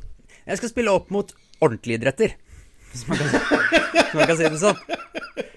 Jeg 0.45 0.59
skal 0.61 0.69
spille 0.69 0.93
opp 0.93 1.09
mot 1.11 1.31
ordentlige 1.63 1.97
idretter. 1.99 2.35
Hvis 2.91 3.07
man 3.09 3.17
kan, 3.17 3.33
man 4.13 4.27
kan 4.29 4.37
si 4.37 4.47
det 4.47 4.61
sånn. 4.61 4.79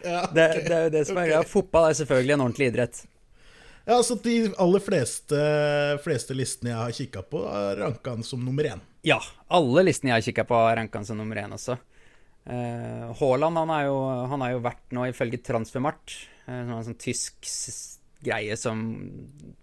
Det, 0.00 0.45
det 0.67 0.73
er 0.75 0.85
jo 0.87 0.90
det 0.93 1.00
som 1.07 1.19
er 1.21 1.26
greia. 1.29 1.40
Fotball 1.47 1.90
er 1.90 1.97
selvfølgelig 1.99 2.33
en 2.35 2.43
ordentlig 2.43 2.67
idrett. 2.71 3.02
Ja, 3.87 3.97
altså 3.97 4.17
De 4.23 4.35
aller 4.61 4.83
fleste, 4.85 5.39
fleste 6.05 6.37
listene 6.37 6.73
jeg 6.73 6.81
har 6.81 6.97
kikka 6.97 7.23
på, 7.33 7.45
har 7.49 7.81
ranka 7.81 8.17
han 8.17 8.27
som 8.27 8.43
nummer 8.45 8.69
én. 8.69 8.83
Ja, 9.07 9.19
alle 9.49 9.87
listene 9.89 10.13
jeg 10.13 10.19
har 10.19 10.27
kikka 10.29 10.45
på, 10.51 10.59
har 10.61 10.77
ranka 10.79 11.01
han 11.01 11.09
som 11.09 11.21
nummer 11.21 11.41
én 11.41 11.57
også. 11.57 11.79
Eh, 12.51 13.07
Haaland 13.21 13.61
han 13.61 13.73
er, 13.77 13.87
jo, 13.89 13.97
han 14.33 14.45
er 14.45 14.55
jo 14.55 14.63
vært 14.65 14.95
nå, 14.97 15.07
ifølge 15.11 15.43
Transfermart, 15.45 16.17
uh, 16.47 16.53
som 16.53 16.75
er 16.75 16.79
en 16.79 16.89
sånn 16.91 17.01
tysk 17.01 17.51
greie 18.25 18.57
som 18.61 18.81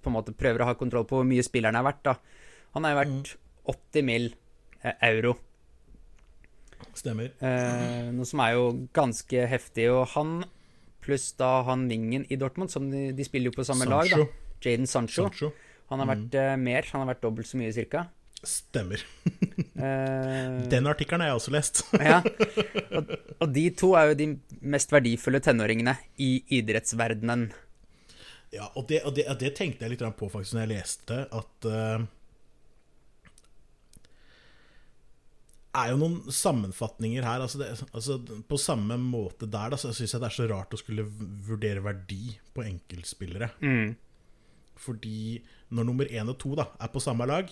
på 0.02 0.10
en 0.10 0.16
måte 0.16 0.34
prøver 0.38 0.64
å 0.64 0.72
ha 0.72 0.78
kontroll 0.78 1.06
på 1.06 1.20
hvor 1.20 1.28
mye 1.30 1.46
spilleren 1.46 1.78
er 1.78 1.86
verdt. 1.86 2.06
da. 2.10 2.18
Han 2.78 2.86
er 2.86 2.94
jo 2.94 3.02
verdt 3.04 3.36
80 3.78 4.08
mill. 4.08 4.32
Uh, 4.84 4.94
euro. 5.10 5.38
Stemmer. 6.98 7.32
Eh, 7.42 8.10
noe 8.14 8.26
som 8.28 8.42
er 8.42 8.56
jo 8.56 8.70
ganske 8.96 9.46
heftig. 9.50 9.88
Og 9.94 10.06
han 10.16 10.40
pluss 11.08 11.32
da 11.40 11.62
han 11.68 11.88
Vingen 11.90 12.28
i 12.30 12.38
Dortmund, 12.40 12.74
som 12.74 12.92
de, 12.92 13.08
de 13.16 13.26
spiller 13.26 13.52
jo 13.52 13.58
på 13.58 13.66
samme 13.68 13.88
lag, 13.90 14.06
da. 14.12 14.20
Sancho. 14.20 14.46
Jaden 14.66 14.90
Sancho. 14.90 15.28
Sancho. 15.30 15.52
Han 15.92 16.04
har 16.04 16.10
vært 16.12 16.36
eh, 16.36 16.54
mer. 16.60 16.88
Han 16.92 17.04
har 17.04 17.14
vært 17.14 17.24
dobbelt 17.24 17.48
så 17.50 17.60
mye, 17.60 17.72
cirka. 17.76 18.08
Stemmer. 18.44 19.04
Eh, 19.78 20.64
Den 20.72 20.88
artikkelen 20.90 21.22
har 21.22 21.28
jeg 21.30 21.38
også 21.38 21.52
lest. 21.54 21.80
ja. 22.02 22.16
og, 22.98 23.12
og 23.44 23.52
de 23.54 23.66
to 23.78 23.92
er 23.94 24.08
jo 24.10 24.16
de 24.18 24.26
mest 24.74 24.90
verdifulle 24.90 25.38
tenåringene 25.46 25.94
i 26.18 26.32
idrettsverdenen. 26.58 27.44
Ja, 28.56 28.72
og 28.74 28.88
det, 28.90 29.04
og 29.06 29.14
det, 29.14 29.28
og 29.30 29.38
det 29.38 29.52
tenkte 29.60 29.86
jeg 29.86 29.94
litt 29.94 30.06
på 30.18 30.30
faktisk 30.34 30.58
når 30.58 30.64
jeg 30.64 30.72
leste 30.72 31.20
at 31.30 31.70
eh, 31.70 32.08
er 35.78 35.92
jo 35.94 36.00
noen 36.02 36.18
sammenfatninger 36.34 37.26
her. 37.26 37.44
Altså, 37.46 37.60
det, 37.62 37.70
altså 37.92 38.18
På 38.50 38.58
samme 38.62 38.98
måte 39.02 39.48
der 39.50 39.74
da, 39.74 39.80
så 39.80 39.94
syns 39.96 40.14
jeg 40.16 40.24
det 40.24 40.30
er 40.32 40.36
så 40.38 40.48
rart 40.52 40.74
å 40.76 40.80
skulle 40.82 41.06
vurdere 41.48 41.84
verdi 41.86 42.34
på 42.56 42.66
enkeltspillere. 42.66 43.52
Fordi 44.78 45.40
når 45.74 45.88
nummer 45.90 46.12
én 46.14 46.30
og 46.32 46.38
to 46.42 46.54
da, 46.58 46.70
er 46.80 46.92
på 46.94 47.02
samme 47.04 47.26
lag, 47.30 47.50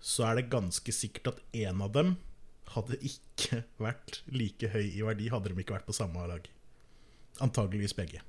så 0.00 0.28
er 0.28 0.38
det 0.40 0.50
ganske 0.52 0.92
sikkert 0.94 1.32
at 1.34 1.42
én 1.56 1.82
av 1.82 1.92
dem 1.96 2.14
hadde 2.74 2.98
ikke 3.06 3.62
vært 3.82 4.20
like 4.34 4.70
høy 4.72 4.84
i 4.86 5.02
verdi 5.06 5.30
hadde 5.32 5.52
de 5.52 5.62
ikke 5.62 5.76
vært 5.78 5.88
på 5.88 5.96
samme 5.96 6.26
lag. 6.30 6.46
Antageligvis 7.44 7.96
begge. 7.96 8.22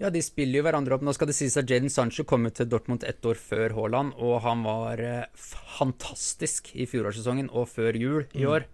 Ja, 0.00 0.10
de 0.12 0.22
spiller 0.24 0.60
jo 0.60 0.66
hverandre 0.66 0.96
opp. 0.96 1.04
Nå 1.04 1.12
skal 1.16 1.30
det 1.30 1.36
sies 1.36 1.58
at 1.60 1.70
Jaden 1.70 1.92
Sancho 1.92 2.24
kom 2.28 2.48
ut 2.48 2.56
til 2.56 2.68
Dortmund 2.70 3.04
ett 3.04 3.24
år 3.26 3.38
før 3.40 3.76
Haaland, 3.76 4.14
og 4.16 4.40
han 4.46 4.64
var 4.64 5.02
eh, 5.04 5.26
fantastisk 5.36 6.72
i 6.74 6.88
fjorårssesongen 6.88 7.52
og 7.52 7.68
før 7.72 7.98
jul 8.00 8.24
i 8.32 8.48
år. 8.48 8.68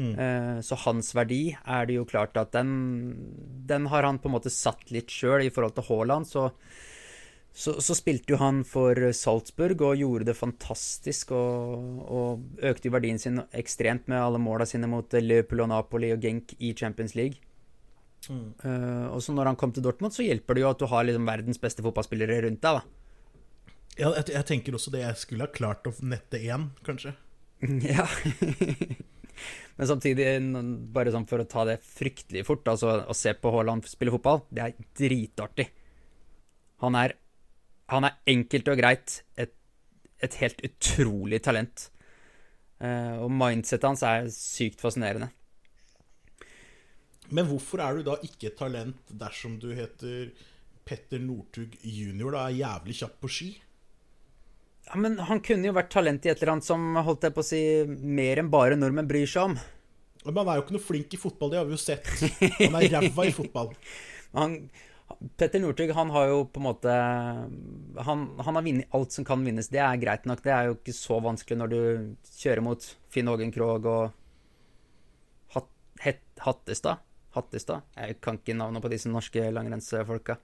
Eh, 0.00 0.60
så 0.64 0.78
hans 0.84 1.10
verdi 1.16 1.42
er 1.58 1.88
det 1.88 1.98
jo 1.98 2.06
klart 2.08 2.36
at 2.40 2.52
den 2.54 2.70
Den 3.68 3.88
har 3.90 4.06
han 4.06 4.20
på 4.22 4.30
en 4.30 4.36
måte 4.36 4.52
satt 4.52 4.92
litt 4.94 5.10
sjøl 5.10 5.44
i 5.44 5.50
forhold 5.50 5.74
til 5.76 5.88
Haaland, 5.90 6.28
så 6.30 6.50
så, 7.52 7.74
så 7.82 7.96
spilte 7.98 8.30
jo 8.30 8.38
han 8.38 8.60
for 8.62 8.94
Salzburg 9.16 9.80
og 9.82 9.98
gjorde 9.98 10.28
det 10.28 10.36
fantastisk 10.38 11.32
og, 11.34 11.98
og 12.06 12.62
økte 12.62 12.86
jo 12.86 12.94
verdien 12.94 13.18
sin 13.18 13.40
ekstremt 13.50 14.06
med 14.06 14.22
alle 14.22 14.38
måla 14.38 14.66
sine 14.70 14.86
mot 14.86 15.18
Liverpool 15.18 15.64
og 15.64 15.72
Napoli 15.72 16.12
og 16.14 16.22
Genk 16.22 16.54
i 16.60 16.70
Champions 16.78 17.16
League. 17.18 17.42
Eh, 18.28 19.06
og 19.08 19.22
så 19.24 19.34
når 19.34 19.52
han 19.52 19.58
kom 19.60 19.72
til 19.74 19.84
Dortmund, 19.84 20.14
så 20.14 20.26
hjelper 20.26 20.56
det 20.56 20.64
jo 20.64 20.70
at 20.70 20.82
du 20.82 20.88
har 20.90 21.06
liksom 21.06 21.28
verdens 21.28 21.60
beste 21.62 21.84
fotballspillere 21.84 22.42
rundt 22.46 22.62
deg, 22.64 22.80
da. 22.80 22.82
Ja, 23.98 24.10
jeg, 24.16 24.30
jeg 24.32 24.46
tenker 24.48 24.76
også 24.76 24.92
det. 24.94 25.02
Jeg 25.04 25.20
skulle 25.20 25.46
ha 25.46 25.52
klart 25.52 25.88
å 25.88 25.94
nette 26.06 26.40
én, 26.40 26.70
kanskje. 26.86 27.16
Ja. 27.84 28.06
Men 29.80 29.88
samtidig, 29.88 30.26
bare 30.92 31.12
sånn 31.14 31.24
for 31.28 31.40
å 31.40 31.48
ta 31.48 31.64
det 31.64 31.78
fryktelig 31.84 32.42
fort, 32.44 32.66
altså 32.68 32.98
å 33.08 33.16
se 33.16 33.32
på 33.32 33.52
Haaland 33.54 33.86
spille 33.88 34.12
fotball, 34.12 34.42
det 34.52 34.66
er 34.66 34.74
dritartig. 35.00 35.70
Han 36.84 36.98
er, 37.00 37.14
han 37.88 38.04
er 38.08 38.18
enkelt 38.28 38.68
og 38.68 38.76
greit 38.80 39.14
et, 39.40 39.54
et 40.20 40.36
helt 40.42 40.60
utrolig 40.68 41.40
talent. 41.46 41.86
Uh, 42.80 43.24
og 43.24 43.32
mindsetet 43.32 43.88
hans 43.88 44.04
er 44.04 44.28
sykt 44.32 44.84
fascinerende. 44.84 45.30
Men 47.30 47.46
hvorfor 47.48 47.82
er 47.84 47.98
du 47.98 48.06
da 48.10 48.16
ikke 48.26 48.52
talent 48.58 49.12
dersom 49.20 49.58
du 49.62 49.70
heter 49.76 50.30
Petter 50.86 51.20
Northug 51.22 51.76
jr., 51.82 52.30
da 52.34 52.46
er 52.46 52.58
jævlig 52.58 52.96
kjapp 53.00 53.18
på 53.22 53.30
ski? 53.30 53.50
Ja, 54.88 54.98
men 54.98 55.18
han 55.28 55.42
kunne 55.44 55.68
jo 55.68 55.76
vært 55.76 55.92
talent 55.92 56.26
i 56.26 56.32
et 56.32 56.40
eller 56.40 56.56
annet 56.56 56.66
som 56.66 56.96
holdt 57.06 57.28
jeg 57.28 57.36
på 57.36 57.44
å 57.44 57.46
si 57.46 57.60
mer 57.86 58.40
enn 58.42 58.50
bare 58.50 58.78
nordmenn 58.78 59.10
bryr 59.10 59.28
seg 59.30 59.52
om. 59.52 59.58
Men 60.24 60.40
han 60.42 60.50
er 60.52 60.58
jo 60.58 60.64
ikke 60.64 60.76
noe 60.76 60.84
flink 60.84 61.14
i 61.14 61.20
fotball, 61.20 61.52
det 61.52 61.60
har 61.60 61.68
vi 61.68 61.76
jo 61.76 61.80
sett. 61.80 62.08
Han 62.60 62.78
er 62.80 62.88
ræva 62.92 63.26
i 63.28 63.34
fotball. 63.36 63.74
Han, 64.36 64.56
Petter 65.36 65.58
Northug 65.58 65.90
han 65.90 66.10
har 66.14 66.28
jo 66.30 66.44
på 66.46 66.60
en 66.60 66.64
måte 66.68 66.92
han, 68.06 68.20
han 68.38 68.56
har 68.56 68.62
vunnet 68.62 68.94
alt 68.94 69.16
som 69.16 69.26
kan 69.26 69.42
vinnes. 69.44 69.66
Det 69.72 69.80
er 69.82 69.98
greit 69.98 70.26
nok. 70.28 70.42
Det 70.44 70.52
er 70.54 70.68
jo 70.68 70.76
ikke 70.76 70.94
så 70.94 71.18
vanskelig 71.24 71.58
når 71.58 71.72
du 71.72 71.80
kjører 72.38 72.62
mot 72.62 72.86
Finn 73.10 73.28
Hågen 73.28 73.50
Krogh 73.50 73.88
og 73.90 74.14
Hatt, 75.56 75.66
Het, 76.04 76.22
Hattestad. 76.46 77.02
Hattestad? 77.36 77.86
Jeg 77.96 78.18
kan 78.24 78.40
ikke 78.40 78.56
navnet 78.58 78.82
på 78.84 78.90
disse 78.92 79.10
norske 79.10 79.50
langrennsfolka. 79.54 80.38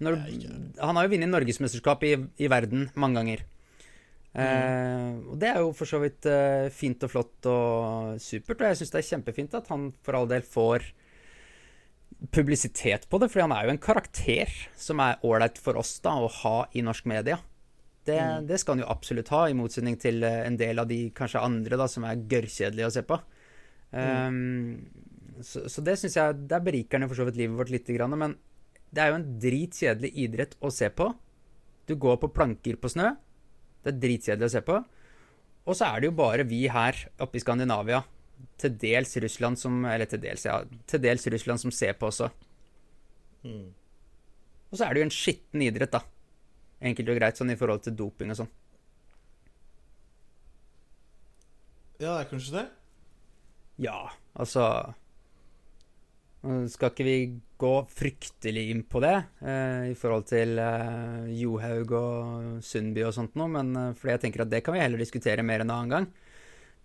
Når, 0.00 0.16
han 0.80 0.96
har 0.96 1.06
jo 1.06 1.12
vunnet 1.12 1.28
norgesmesterskap 1.28 2.04
i, 2.08 2.14
i 2.40 2.48
verden 2.48 2.88
mange 3.00 3.20
ganger. 3.20 3.44
Eh, 4.30 5.10
og 5.26 5.36
det 5.42 5.50
er 5.50 5.58
jo 5.58 5.72
for 5.74 5.90
så 5.90 5.98
vidt 6.02 6.28
eh, 6.30 6.70
fint 6.72 7.02
og 7.02 7.10
flott 7.10 7.48
og 7.50 8.20
supert, 8.22 8.60
og 8.60 8.68
jeg 8.68 8.80
syns 8.80 8.92
det 8.94 9.00
er 9.00 9.08
kjempefint 9.08 9.56
at 9.58 9.70
han 9.72 9.90
for 10.06 10.16
all 10.16 10.28
del 10.30 10.44
får 10.46 10.86
publisitet 12.30 13.08
på 13.10 13.18
det, 13.18 13.30
fordi 13.32 13.46
han 13.46 13.54
er 13.56 13.66
jo 13.66 13.74
en 13.74 13.82
karakter 13.82 14.52
som 14.78 15.00
er 15.02 15.20
ålreit 15.26 15.58
for 15.58 15.80
oss 15.80 15.96
da 16.04 16.14
å 16.20 16.30
ha 16.42 16.56
i 16.76 16.84
norsk 16.84 17.08
media. 17.10 17.40
Det, 18.06 18.20
det 18.48 18.60
skal 18.60 18.76
han 18.76 18.84
jo 18.84 18.92
absolutt 18.92 19.28
ha, 19.34 19.44
i 19.48 19.56
motsetning 19.56 19.98
til 20.00 20.22
eh, 20.24 20.42
en 20.46 20.56
del 20.60 20.80
av 20.80 20.88
de 20.90 21.02
kanskje 21.16 21.42
andre 21.42 21.80
da 21.80 21.90
som 21.90 22.06
er 22.08 22.22
gørrkjedelige 22.30 22.88
å 22.88 22.94
se 22.94 23.04
på. 23.06 23.18
Um, 23.90 24.86
så, 25.46 25.64
så 25.70 25.82
det 25.84 25.96
syns 26.00 26.16
jeg 26.16 26.38
Der 26.50 26.62
beriker 26.64 26.98
den 27.00 27.08
for 27.10 27.18
så 27.18 27.26
vidt 27.28 27.38
livet 27.40 27.58
vårt 27.58 27.72
lite 27.72 27.96
grann, 27.96 28.16
men 28.18 28.36
det 28.90 29.02
er 29.02 29.12
jo 29.12 29.18
en 29.20 29.26
dritkjedelig 29.42 30.10
idrett 30.18 30.56
å 30.60 30.70
se 30.74 30.88
på. 30.90 31.10
Du 31.86 31.94
går 31.98 32.16
på 32.22 32.30
planker 32.34 32.78
på 32.80 32.90
snø. 32.90 33.12
Det 33.84 33.92
er 33.92 34.00
dritkjedelig 34.02 34.48
å 34.48 34.54
se 34.56 34.62
på. 34.66 34.78
Og 35.70 35.76
så 35.78 35.86
er 35.86 36.00
det 36.00 36.10
jo 36.10 36.16
bare 36.18 36.46
vi 36.48 36.64
her 36.72 36.98
oppe 37.22 37.38
i 37.38 37.42
Skandinavia, 37.42 38.00
til 38.58 38.72
dels 38.80 39.12
Russland 39.20 39.60
som 39.60 39.84
Eller 39.84 40.08
til 40.08 40.22
dels, 40.22 40.46
ja. 40.48 40.62
Til 40.88 41.02
dels 41.04 41.26
Russland 41.30 41.60
som 41.62 41.74
ser 41.74 41.92
på 42.00 42.08
også. 42.08 42.30
Og 44.70 44.78
så 44.78 44.86
er 44.86 44.94
det 44.94 45.02
jo 45.02 45.06
en 45.08 45.14
skitten 45.14 45.62
idrett, 45.66 45.92
da. 45.92 46.02
Enkelt 46.90 47.12
og 47.12 47.20
greit, 47.20 47.38
sånn 47.38 47.52
i 47.52 47.58
forhold 47.60 47.84
til 47.84 47.96
doping 47.98 48.32
og 48.32 48.40
sånn. 48.40 48.50
Ja, 52.00 52.14
det 52.14 52.20
er 52.22 52.30
kanskje 52.30 52.56
det? 52.56 52.66
Ja, 53.80 53.98
altså 54.32 54.64
skal 56.72 56.92
ikke 56.92 57.04
vi 57.04 57.16
gå 57.60 57.72
fryktelig 57.92 58.62
inn 58.72 58.82
på 58.88 59.02
det 59.04 59.16
eh, 59.44 59.90
i 59.90 59.96
forhold 59.98 60.24
til 60.30 60.56
eh, 60.62 61.26
Johaug 61.36 61.90
og 61.98 62.62
Sundby 62.64 63.02
og 63.04 63.12
sånt 63.12 63.36
noe, 63.36 63.50
men 63.52 63.74
eh, 63.76 63.90
fordi 63.98 64.14
jeg 64.14 64.22
tenker 64.22 64.44
at 64.46 64.52
det 64.52 64.62
kan 64.64 64.76
vi 64.76 64.80
heller 64.80 65.02
diskutere 65.02 65.44
mer 65.44 65.60
en 65.64 65.74
annen 65.74 65.92
gang. 65.92 66.06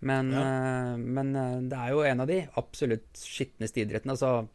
Men, 0.05 0.33
Ja. 0.35 0.41
eh, 0.43 0.97
men 0.99 1.31
eh, 1.39 1.61
det 1.71 1.79
er 1.79 1.93
jo 1.95 2.03
en 2.03 2.25
av 2.25 2.27
de 2.27 2.41
absolutt 2.59 3.07
skitneste 3.23 3.85
idrettene. 3.85 4.17
Altså 4.17 4.47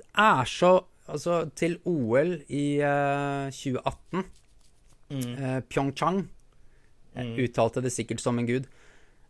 Det 0.00 0.10
er 0.18 0.44
så 0.50 0.74
Altså, 1.04 1.50
til 1.52 1.74
OL 1.84 2.30
i 2.48 2.80
eh, 2.80 3.50
2018, 3.52 4.22
eh, 5.12 5.58
Pyeongchang 5.68 6.22
mm. 7.12 7.34
uttalte 7.44 7.82
det 7.84 7.92
sikkert 7.92 8.22
som 8.24 8.38
en 8.40 8.48
gud. 8.48 8.64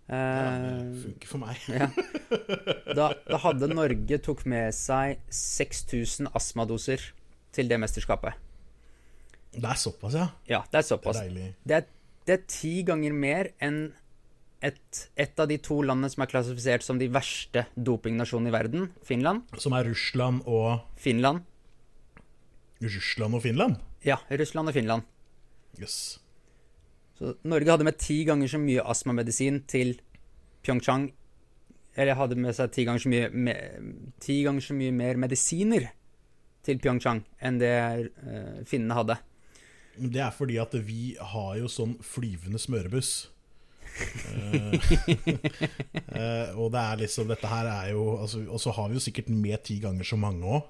Ja, 0.05 0.15
Eh, 0.15 0.83
det 0.93 1.01
funker 1.01 1.29
for 1.31 1.41
meg. 1.41 1.57
ja. 1.73 1.87
Da, 2.99 3.07
da 3.25 3.39
hadde 3.41 3.71
Norge 3.73 4.19
tok 4.21 4.43
med 4.51 4.75
seg 4.77 5.17
6000 5.33 6.29
astmadoser 6.37 7.01
til 7.57 7.71
det 7.71 7.79
mesterskapet. 7.81 8.35
Det 9.55 9.65
er 9.65 9.79
såpass, 9.81 10.15
ja. 10.19 10.27
Ja, 10.51 10.61
det 10.71 10.77
er 10.77 10.83
Det 10.83 10.89
såpass. 10.91 11.21
er. 11.23 11.55
Det 11.65 11.77
er, 11.79 11.87
det 12.27 12.37
er 12.37 12.43
ti 12.51 12.75
ganger 12.85 13.15
mer 13.17 13.49
enn 13.65 13.79
et, 14.65 15.01
et 15.17 15.41
av 15.41 15.49
de 15.49 15.57
to 15.63 15.81
landene 15.85 16.11
som 16.13 16.23
er 16.25 16.31
klassifisert 16.35 16.83
som 16.85 16.99
de 17.01 17.09
verste 17.13 17.65
dopingnasjonene 17.77 18.53
i 18.53 18.55
verden. 18.55 18.87
Finland. 19.09 19.43
Som 19.61 19.73
er 19.77 19.85
Russland 19.89 20.43
og 20.45 20.81
Finland. 21.01 21.45
Russland 22.85 23.35
og 23.39 23.43
Finland? 23.45 23.77
Ja, 24.05 24.19
Russland 24.31 24.69
og 24.69 24.75
Finland. 24.77 25.03
Yes. 25.81 26.19
Så 27.19 27.35
Norge 27.47 27.71
hadde 27.71 27.87
med 27.87 27.99
ti 28.01 28.23
ganger 28.27 28.51
så 28.51 28.59
mye 28.59 28.83
astmamedisin 28.91 29.63
til 29.71 29.95
Pyeongchang 30.65 31.13
Eller 31.95 32.19
hadde 32.19 32.39
med 32.41 32.57
seg 32.57 32.73
ti 32.75 32.87
ganger 32.87 33.05
så 33.05 33.13
mye, 33.13 33.29
me, 33.31 33.55
ti 34.23 34.41
ganger 34.47 34.65
så 34.67 34.75
mye 34.75 34.95
mer 34.95 35.21
medisiner 35.21 35.93
til 36.65 36.81
Pyeongchang 36.83 37.21
enn 37.45 37.61
det 37.61 37.71
eh, 37.77 38.65
finnene 38.67 38.97
hadde. 38.97 39.19
Det 39.95 40.23
er 40.25 40.33
fordi 40.35 40.57
at 40.59 40.75
vi 40.83 41.15
har 41.21 41.59
jo 41.61 41.69
sånn 41.71 41.93
flyvende 42.03 42.59
smørebuss. 42.59 43.13
uh, 43.95 44.75
og 46.61 46.73
det 46.75 46.81
er 46.81 46.97
liksom 47.05 47.29
Dette 47.31 47.47
her 47.47 47.69
er 47.71 47.93
jo 47.93 48.17
altså, 48.25 48.41
Og 48.49 48.59
så 48.59 48.73
har 48.75 48.89
vi 48.91 48.97
jo 48.97 49.03
sikkert 49.05 49.29
med 49.31 49.63
ti 49.69 49.77
ganger 49.85 50.09
så 50.09 50.19
mange 50.19 50.49
òg. 50.57 50.65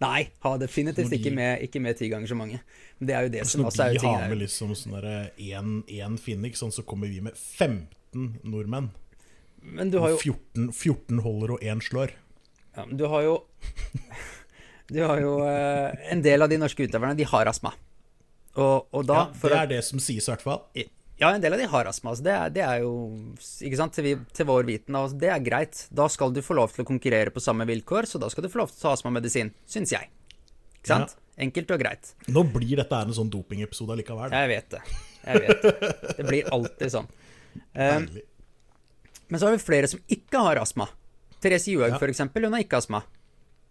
Nei, 0.00 0.28
har 0.44 0.58
definitivt 0.60 1.08
de- 1.10 1.16
ikke, 1.16 1.32
med, 1.32 1.62
ikke 1.64 1.80
med 1.80 1.96
ti 1.96 2.08
ganger 2.12 2.28
så 2.28 2.36
mange. 2.36 2.60
Men 2.98 3.08
det 3.08 3.14
er 3.16 3.22
jo 3.22 3.28
det 3.32 3.46
som 3.46 3.64
også 3.64 3.84
er 3.84 3.88
de 3.88 3.94
jo 3.96 4.00
tingen 4.04 4.20
har 4.20 4.28
med 4.28 4.38
liksom 4.42 4.74
sånn 4.76 5.80
én 5.88 6.18
Phoenix, 6.20 6.60
sånn, 6.60 6.72
så 6.72 6.84
kommer 6.84 7.08
vi 7.08 7.20
med 7.24 7.32
15 7.36 8.40
nordmenn. 8.44 8.90
Men 9.62 9.90
du 9.90 9.98
har 9.98 10.10
jo 10.10 10.18
14, 10.20 10.70
14 10.72 11.22
holder 11.24 11.56
og 11.56 11.60
én 11.64 11.80
slår. 11.82 12.12
Ja, 12.76 12.84
men 12.84 12.96
du 12.96 13.06
har 13.08 13.22
jo 13.22 13.38
Du 14.92 15.00
har 15.02 15.18
jo 15.18 15.40
eh, 15.42 16.12
En 16.12 16.20
del 16.22 16.42
av 16.44 16.48
de 16.52 16.58
norske 16.60 16.84
utøverne, 16.86 17.16
de 17.18 17.24
har 17.26 17.48
astma. 17.50 17.72
Og, 18.56 18.86
og 18.92 19.06
da 19.08 19.14
Ja, 19.26 19.48
det 19.48 19.56
er 19.56 19.66
det 19.74 19.80
som 19.84 19.98
sies, 19.98 20.28
i 20.28 20.30
hvert 20.30 20.44
fall. 20.44 20.62
Ja, 21.18 21.30
en 21.32 21.40
del 21.40 21.54
av 21.56 21.60
de 21.62 21.66
har 21.72 21.88
astma. 21.88 22.10
Altså 22.12 22.24
det, 22.26 22.32
er, 22.36 22.50
det 22.52 22.62
er 22.66 22.82
jo 22.84 22.90
Ikke 23.64 23.78
sant, 23.80 23.94
til, 23.96 24.04
vi, 24.04 24.10
til 24.36 24.48
vår 24.50 24.66
viten. 24.68 24.96
Altså 24.98 25.16
det 25.20 25.30
er 25.32 25.40
greit. 25.44 25.86
Da 25.96 26.08
skal 26.12 26.34
du 26.36 26.42
få 26.44 26.58
lov 26.58 26.74
til 26.74 26.84
å 26.84 26.88
konkurrere 26.88 27.32
på 27.32 27.40
samme 27.40 27.64
vilkår, 27.68 28.08
så 28.10 28.20
da 28.20 28.28
skal 28.32 28.44
du 28.44 28.50
få 28.52 28.60
lov 28.60 28.72
til 28.72 28.82
å 28.82 28.82
ta 28.84 28.92
astmamedisin. 28.98 29.52
Syns 29.70 29.94
jeg. 29.96 30.10
Ikke 30.76 30.90
sant? 30.92 31.16
Enkelt 31.40 31.72
og 31.72 31.80
greit. 31.80 32.12
Nå 32.32 32.44
blir 32.52 32.76
dette 32.80 33.00
en 33.00 33.16
sånn 33.16 33.30
dopingepisode 33.32 33.96
likevel. 34.00 34.32
Jeg 34.32 34.50
vet 34.52 34.76
det. 34.76 34.82
Jeg 35.26 35.42
vet 35.46 35.64
det. 35.66 35.90
Det 36.20 36.26
blir 36.28 36.52
alltid 36.54 36.92
sånn. 36.94 37.08
Um, 37.76 38.06
men 39.28 39.40
så 39.40 39.48
har 39.48 39.56
vi 39.56 39.60
flere 39.64 39.88
som 39.90 40.00
ikke 40.12 40.40
har 40.46 40.60
astma. 40.60 40.86
Therese 41.42 41.72
Johaug, 41.72 41.96
Ja. 41.96 42.08
eksempel, 42.08 42.44
hun 42.46 42.56
har 42.56 42.64
ikke 42.64 42.78
astma. 42.80 43.02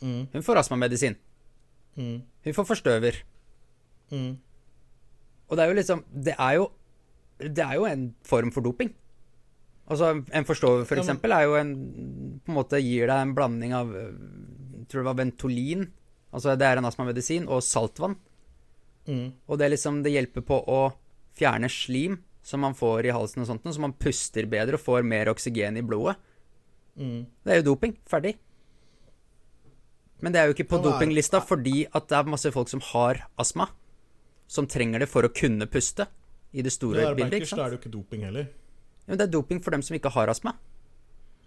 Mm. 0.01 0.27
Hun 0.33 0.43
får 0.45 0.59
astmamedisin. 0.61 1.15
Mm. 1.97 2.17
Hun 2.45 2.57
får 2.57 2.67
forstøver. 2.73 3.21
Mm. 4.11 4.33
Og 5.49 5.57
det 5.57 5.63
er 5.63 5.71
jo 5.71 5.75
liksom 5.77 6.01
Det 6.13 6.35
er 6.37 6.53
jo 6.59 6.67
Det 7.39 7.63
er 7.63 7.75
jo 7.75 7.87
en 7.89 8.09
form 8.23 8.51
for 8.55 8.63
doping. 8.65 8.93
Altså, 9.85 10.11
en 10.33 10.47
forstover, 10.47 10.85
for 10.89 10.97
eksempel, 10.97 11.33
er 11.35 11.45
jo 11.45 11.57
en 11.59 11.73
På 12.41 12.51
en 12.51 12.57
måte 12.57 12.79
gir 12.81 13.05
deg 13.05 13.21
en 13.21 13.35
blanding 13.37 13.73
av 13.77 13.91
øh, 13.93 14.13
Jeg 14.79 14.87
tror 14.89 15.03
det 15.03 15.09
var 15.09 15.19
Ventolin. 15.19 15.83
Altså, 16.33 16.55
det 16.57 16.67
er 16.67 16.79
en 16.79 16.87
astmamedisin, 16.89 17.45
og 17.47 17.63
saltvann. 17.63 18.15
Mm. 19.05 19.33
Og 19.47 19.59
det 19.59 19.65
er 19.67 19.75
liksom 19.75 20.01
Det 20.03 20.15
hjelper 20.15 20.45
på 20.45 20.57
å 20.57 20.79
fjerne 21.35 21.69
slim 21.69 22.17
som 22.45 22.61
man 22.61 22.75
får 22.77 23.07
i 23.07 23.13
halsen 23.13 23.41
og 23.41 23.47
sånt, 23.49 23.65
så 23.65 23.81
man 23.81 23.95
puster 23.97 24.45
bedre 24.45 24.77
og 24.77 24.83
får 24.83 25.05
mer 25.05 25.31
oksygen 25.31 25.79
i 25.79 25.83
blodet. 25.85 26.13
Mm. 26.95 27.25
Det 27.43 27.53
er 27.53 27.57
jo 27.59 27.71
doping. 27.71 27.95
Ferdig. 28.07 28.35
Men 30.21 30.33
det 30.33 30.39
er 30.39 30.47
jo 30.47 30.55
ikke 30.55 30.69
på 30.69 30.81
dopinglista 30.83 31.41
fordi 31.43 31.87
at 31.89 32.07
det 32.09 32.19
er 32.19 32.29
masse 32.29 32.51
folk 32.53 32.69
som 32.71 32.83
har 32.93 33.25
astma, 33.41 33.67
som 34.47 34.69
trenger 34.69 35.01
det 35.01 35.09
for 35.11 35.25
å 35.25 35.33
kunne 35.33 35.67
puste 35.69 36.05
i 36.55 36.63
det 36.65 36.71
store 36.73 37.01
det 37.03 37.15
bildet. 37.19 37.31
Bankers, 37.35 37.51
da 37.57 37.65
er 37.65 37.69
det 37.73 37.77
jo 37.77 37.81
ikke 37.83 37.91
doping 37.97 38.23
heller. 38.27 38.47
Men 39.07 39.19
det 39.19 39.27
er 39.27 39.31
doping 39.35 39.59
for 39.61 39.75
dem 39.75 39.83
som 39.85 39.97
ikke 39.99 40.11
har 40.15 40.31
astma. 40.31 40.55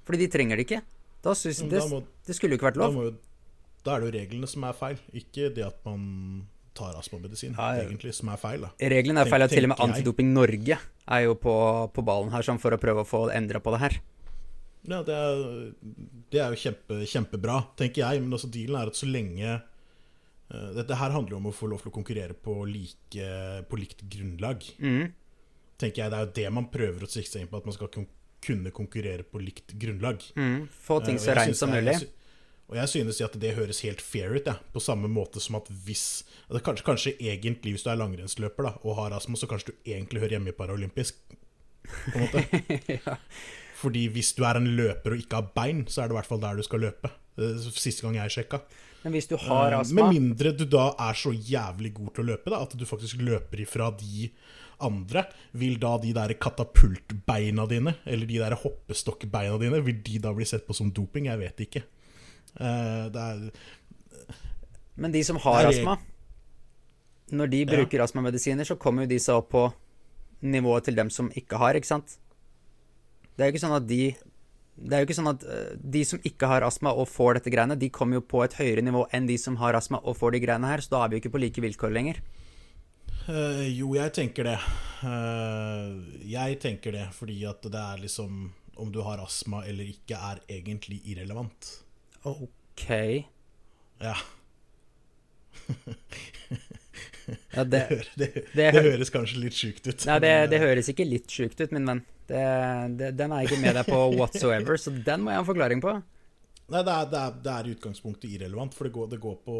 Fordi 0.06 0.20
de 0.24 0.28
trenger 0.32 0.56
det 0.60 0.66
ikke. 0.68 0.82
Da 1.24 1.32
synes, 1.34 1.62
Men 1.64 1.70
det, 1.72 1.80
da 1.82 1.88
må- 1.96 2.04
det 2.26 2.36
skulle 2.36 2.54
jo 2.54 2.58
ikke 2.60 2.68
vært 2.70 2.78
Da, 2.78 2.86
lov. 2.86 2.94
må 2.94 3.02
jo, 3.08 3.14
da 3.84 3.96
er 3.96 4.00
det 4.00 4.06
jo 4.12 4.18
reglene 4.20 4.46
som 4.48 4.64
er 4.64 4.72
feil, 4.78 4.98
ikke 5.12 5.48
det 5.54 5.64
at 5.66 5.80
man 5.84 6.46
tar 6.74 6.94
astmamedisin, 6.94 7.56
Ja, 7.58 7.72
ja. 7.74 7.88
egentlig, 7.88 8.14
som 8.14 8.28
er 8.28 8.36
feil. 8.38 8.60
da 8.62 8.70
Reglene 8.78 9.20
er 9.24 9.26
feil. 9.26 9.42
at 9.42 9.50
Til 9.50 9.64
og 9.64 9.68
med. 9.70 9.78
Antidoping 9.80 10.32
Norge 10.32 10.78
er 11.08 11.20
jo 11.24 11.34
på, 11.34 11.90
på 11.92 12.04
ballen 12.04 12.30
her 12.30 12.42
sånn 12.46 12.60
for 12.60 12.70
å 12.70 12.78
prøve 12.78 13.02
å 13.02 13.08
få 13.08 13.30
endra 13.34 13.58
på 13.60 13.72
det 13.74 13.80
her. 13.80 13.98
Ja, 14.88 15.02
det 15.02 15.12
er, 15.14 15.72
det 16.30 16.40
er 16.40 16.54
jo 16.54 16.56
kjempe, 16.70 17.02
kjempebra, 17.04 17.66
tenker 17.76 17.96
jeg. 18.06 18.22
Men 18.22 18.30
altså, 18.32 18.48
dealen 18.48 18.80
er 18.80 18.86
at 18.86 18.94
så 18.94 19.10
lenge 19.10 19.62
Dette 20.48 20.96
her 20.96 21.12
handler 21.12 21.34
jo 21.34 21.40
om 21.42 21.48
å 21.50 21.54
få 21.54 21.68
lov 21.68 21.82
til 21.82 21.90
å 21.90 21.96
konkurrere 21.98 22.32
på, 22.32 22.54
like, 22.64 23.32
på 23.68 23.80
likt 23.80 24.04
grunnlag. 24.08 24.64
Mm. 24.80 25.10
Tenker 25.78 26.02
jeg 26.02 26.12
Det 26.12 26.18
er 26.18 26.24
jo 26.24 26.36
det 26.38 26.52
man 26.56 26.70
prøver 26.72 27.04
å 27.04 27.10
sikte 27.10 27.36
seg 27.36 27.44
inn 27.44 27.50
på, 27.50 27.60
at 27.60 27.68
man 27.68 27.76
skal 27.76 27.90
kunne 28.44 28.72
konkurrere 28.74 29.26
på 29.28 29.42
likt 29.42 29.74
grunnlag. 29.78 30.24
Mm. 30.38 30.64
Få 30.72 31.00
ting 31.04 31.18
Uh, 31.20 31.24
så 31.26 31.36
reint 31.36 31.58
som 31.58 31.72
mulig. 31.74 31.98
Og 32.68 32.76
jeg 32.76 32.92
synes 32.92 33.20
at 33.24 33.36
det 33.40 33.54
høres 33.56 33.80
helt 33.86 34.00
fair 34.04 34.34
ut, 34.34 34.44
ja. 34.44 34.58
på 34.72 34.80
samme 34.84 35.08
måte 35.08 35.40
som 35.40 35.56
at 35.56 35.70
hvis 35.86 36.24
altså 36.50 36.60
kanskje, 36.66 36.84
kanskje 36.84 37.12
egentlig, 37.16 37.72
hvis 37.74 37.86
du 37.86 37.88
er 37.92 38.00
langrennsløper 38.00 38.66
da, 38.66 38.72
og 38.84 38.98
har 38.98 39.16
astma, 39.16 39.40
så 39.40 39.48
kanskje 39.48 39.72
du 39.72 39.88
egentlig 39.88 40.20
hører 40.20 40.36
hjemme 40.36 40.52
i 40.52 40.58
paralympisk. 40.58 41.22
På 41.88 42.18
en 42.18 42.26
måte. 42.26 43.16
Fordi 43.80 44.04
hvis 44.12 44.34
du 44.36 44.42
er 44.44 44.58
en 44.58 44.68
løper 44.76 45.14
og 45.14 45.22
ikke 45.22 45.40
har 45.40 45.48
bein, 45.54 45.86
så 45.88 46.02
er 46.02 46.10
det 46.10 46.16
i 46.16 46.18
hvert 46.18 46.28
fall 46.28 46.42
der 46.42 46.58
du 46.58 46.66
skal 46.66 46.84
løpe. 46.84 47.12
Eh, 47.38 47.70
Siste 47.72 48.04
gang 48.04 48.18
jeg 48.18 48.34
sjekka. 48.36 48.60
Men 49.04 49.14
hvis 49.14 49.28
du 49.30 49.36
har 49.38 49.72
Eh, 49.72 49.78
astma 49.78 50.08
Med 50.08 50.18
mindre 50.18 50.52
du 50.56 50.64
da 50.66 50.90
er 50.98 51.14
så 51.18 51.32
jævlig 51.32 51.92
god 51.94 52.14
til 52.14 52.24
å 52.24 52.28
løpe, 52.32 52.50
da, 52.50 52.62
at 52.64 52.74
du 52.74 52.84
faktisk 52.88 53.22
løper 53.22 53.62
ifra 53.62 53.90
de 53.94 54.30
andre, 54.80 55.24
vil 55.58 55.78
da 55.82 55.96
de 55.98 56.12
der 56.14 56.34
katapultbeina 56.38 57.66
dine, 57.70 57.96
eller 58.06 58.26
de 58.26 58.38
der 58.38 58.54
hoppestokkbeina 58.58 59.58
dine, 59.58 59.80
vil 59.86 60.02
de 60.02 60.20
da 60.22 60.32
bli 60.34 60.46
sett 60.46 60.66
på 60.66 60.76
som 60.76 60.92
doping? 60.94 61.26
Jeg 61.30 61.38
vet 61.42 61.64
ikke. 61.66 61.82
Eh, 62.58 63.08
det 63.14 63.24
er 63.24 63.50
Men 64.96 65.12
de 65.12 65.22
som 65.24 65.36
har 65.36 65.66
astma, 65.68 65.98
når 67.30 67.50
de 67.52 67.66
bruker 67.66 68.02
astmamedisiner, 68.02 68.64
så 68.64 68.78
kommer 68.80 69.04
jo 69.04 69.12
de 69.12 69.18
seg 69.22 69.38
opp 69.38 69.50
på 69.52 69.68
nivået 70.42 70.88
til 70.88 70.96
dem 70.98 71.10
som 71.10 71.30
ikke 71.36 71.58
har, 71.58 71.74
ikke 71.74 71.90
sant? 71.90 72.18
Det 73.36 73.44
er 73.44 73.50
jo 73.50 73.54
ikke 73.54 73.66
sånn 73.66 73.76
at 73.76 73.86
de 73.86 74.16
Det 74.78 74.94
er 74.94 75.02
jo 75.02 75.08
ikke 75.08 75.18
sånn 75.18 75.30
at 75.32 75.44
eh, 75.50 75.70
de 75.78 76.02
som 76.06 76.20
ikke 76.30 76.50
har 76.50 76.66
astma 76.66 76.92
og 76.94 77.08
får 77.10 77.38
dette 77.38 77.52
greiene, 77.52 77.76
de 77.78 77.90
kommer 77.94 78.20
jo 78.20 78.26
på 78.30 78.44
et 78.44 78.54
høyere 78.60 78.84
nivå 78.84 79.04
enn 79.14 79.26
de 79.28 79.38
som 79.40 79.58
har 79.58 79.78
astma 79.78 80.00
og 80.04 80.16
får 80.20 80.36
de 80.36 80.42
greiene 80.44 80.70
her, 80.70 80.82
så 80.84 80.94
da 80.94 81.02
er 81.02 81.10
vi 81.10 81.18
jo 81.18 81.24
ikke 81.24 81.34
på 81.34 81.42
like 81.42 81.64
vilkår 81.64 81.94
lenger. 81.94 82.22
Uh, 83.28 83.66
jo, 83.66 83.90
jeg 83.98 84.14
tenker 84.16 84.46
det. 84.48 84.56
Uh, 85.02 85.98
jeg 86.24 86.56
tenker 86.62 86.94
det 86.96 87.04
fordi 87.12 87.42
at 87.48 87.60
det 87.68 87.82
er 87.82 88.00
liksom 88.00 88.46
Om 88.78 88.92
du 88.94 89.02
har 89.04 89.20
astma 89.20 89.64
eller 89.66 89.90
ikke, 89.90 90.16
er 90.16 90.38
egentlig 90.48 91.00
irrelevant. 91.10 91.72
OK. 92.22 92.86
Ja. 94.00 94.14
Ja, 97.52 97.64
Det, 97.64 97.82
det, 98.20 98.28
det, 98.54 98.70
det 98.70 98.82
høres 98.86 99.10
kanskje 99.12 99.42
litt 99.42 99.58
sjukt 99.58 99.88
ut. 99.88 100.06
nei, 100.08 100.18
det, 100.22 100.60
høres 100.62 100.88
ikke 100.92 101.04
litt 101.04 101.28
sjukt 101.32 101.60
ut, 101.60 101.74
min 101.74 101.90
venn. 101.90 102.04
Det, 102.28 102.44
det, 103.00 103.10
den 103.16 103.32
er 103.32 103.42
jeg 103.42 103.50
ikke 103.50 103.62
med 103.62 103.78
deg 103.78 103.88
på 103.88 103.98
whatsoever, 104.18 104.76
så 104.80 104.92
den 104.92 105.24
må 105.24 105.32
jeg 105.32 105.40
ha 105.40 105.44
en 105.44 105.48
forklaring 105.48 105.82
på. 105.84 105.96
Nei, 106.68 106.82
det 106.84 106.92
er, 106.92 107.06
det, 107.08 107.20
er, 107.20 107.36
det 107.44 107.52
er 107.54 107.68
utgangspunktet 107.72 108.32
irrelevant, 108.36 108.74
for 108.76 108.88
det 108.88 108.92
går, 108.92 109.10
det 109.14 109.20
går 109.22 109.36
på 109.46 109.58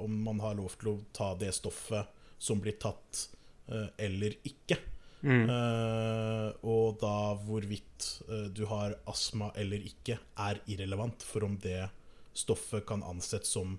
om 0.00 0.20
man 0.24 0.40
har 0.40 0.56
lov 0.56 0.72
til 0.80 0.94
å 0.94 0.98
ta 1.16 1.34
det 1.36 1.52
stoffet 1.52 2.14
som 2.40 2.62
blir 2.64 2.78
tatt, 2.80 3.26
eh, 3.68 3.90
eller 4.08 4.38
ikke. 4.48 4.78
Eh, 5.26 6.48
og 6.70 6.98
da 7.02 7.34
hvorvidt 7.42 8.06
uh, 8.28 8.46
du 8.54 8.62
har 8.70 8.94
astma 9.10 9.50
eller 9.58 9.82
ikke, 9.88 10.18
er 10.38 10.60
irrelevant 10.70 11.24
for 11.26 11.46
om 11.46 11.56
det 11.58 11.88
stoffet 12.36 12.84
kan 12.86 13.02
ansettes 13.06 13.50
som 13.56 13.74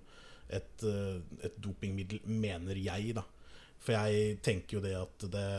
et, 0.50 0.84
uh, 0.84 1.22
et 1.46 1.56
dopingmiddel, 1.62 2.20
mener 2.28 2.80
jeg, 2.82 3.16
da. 3.16 3.24
For 3.80 3.96
jeg 3.96 4.42
tenker 4.44 4.80
jo 4.80 4.84
det 4.84 4.96
at 4.98 5.28
det 5.32 5.50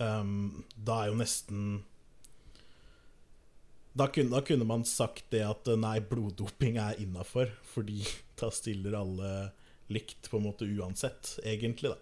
ehm, 0.00 0.64
Da 0.76 1.02
er 1.04 1.12
jo 1.12 1.20
nesten 1.20 1.80
da 3.92 4.06
kunne, 4.06 4.30
da 4.30 4.40
kunne 4.40 4.64
man 4.64 4.84
sagt 4.84 5.24
det 5.34 5.42
at 5.44 5.68
eh, 5.68 5.78
nei, 5.78 5.98
bloddoping 6.00 6.78
er 6.80 7.00
innafor, 7.02 7.50
fordi 7.66 8.04
da 8.40 8.50
stiller 8.54 8.96
alle 9.00 9.30
likt, 9.90 10.30
på 10.30 10.38
en 10.38 10.46
måte 10.46 10.68
uansett, 10.70 11.34
egentlig, 11.42 11.90
da. 11.90 11.98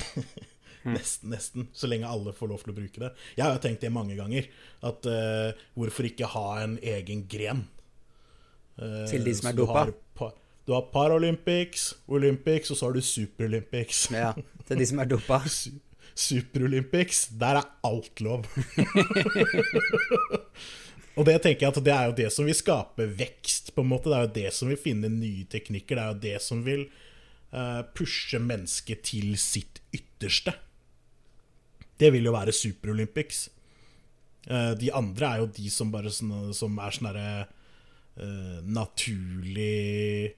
nesten, 0.96 1.30
nesten. 1.30 1.68
Så 1.72 1.86
lenge 1.86 2.10
alle 2.10 2.34
får 2.34 2.50
lov 2.50 2.64
til 2.64 2.72
å 2.72 2.78
bruke 2.80 3.02
det. 3.02 3.12
Jeg 3.36 3.46
har 3.46 3.54
jo 3.54 3.62
tenkt 3.62 3.84
det 3.84 3.92
mange 3.94 4.16
ganger. 4.18 4.48
At 4.86 5.06
uh, 5.06 5.50
hvorfor 5.78 6.08
ikke 6.08 6.30
ha 6.32 6.46
en 6.64 6.76
egen 6.82 7.24
gren? 7.30 7.62
Uh, 8.74 9.04
Til 9.10 9.26
de 9.26 9.34
som 9.38 9.52
er 9.52 9.58
dopa? 9.60 9.86
Du 10.66 10.74
har 10.74 10.90
Paralympics, 10.92 11.92
Olympics, 12.10 12.70
og 12.70 12.78
så 12.78 12.88
har 12.88 12.98
du 12.98 13.02
Superolympics. 13.02 14.08
Ja, 14.14 14.34
til 14.66 14.82
de 14.82 14.90
som 14.90 15.02
er 15.02 15.10
dopa. 15.14 15.40
Su- 16.14 16.40
Super-Olympics, 16.40 17.28
der 17.38 17.60
er 17.60 17.68
alt 17.86 18.20
lov. 18.20 18.46
og 21.16 21.26
det 21.26 21.36
tenker 21.42 21.66
jeg 21.66 21.72
at 21.72 21.84
det 21.84 21.94
er 21.94 22.08
jo 22.08 22.16
det 22.18 22.30
som 22.34 22.48
vil 22.48 22.56
skape 22.58 23.06
vekst, 23.18 23.74
på 23.74 23.84
en 23.84 23.92
måte. 23.92 24.10
Det 24.10 24.16
er 24.18 24.26
jo 24.26 24.34
det 24.40 24.54
som 24.56 24.72
vil 24.72 24.80
finne 24.80 25.12
nye 25.12 25.46
teknikker. 25.50 25.96
Det 25.96 26.02
er 26.02 26.10
jo 26.12 26.20
det 26.24 26.42
som 26.44 26.64
vil 26.66 26.86
uh, 27.54 27.82
pushe 27.94 28.40
mennesket 28.42 29.04
til 29.12 29.38
sitt 29.40 29.82
ytterste. 29.96 30.54
Det 32.00 32.12
vil 32.14 32.28
jo 32.28 32.34
være 32.36 32.56
Super-Olympics. 32.56 33.48
Uh, 34.48 34.72
de 34.80 34.92
andre 34.96 35.26
er 35.34 35.42
jo 35.42 35.50
de 35.56 35.70
som 35.72 35.90
bare 35.92 36.12
sånne, 36.14 36.54
som 36.56 36.78
er 36.80 36.96
sånn 36.96 37.10
derre 37.10 37.30
uh, 38.20 38.60
naturlig 38.64 40.36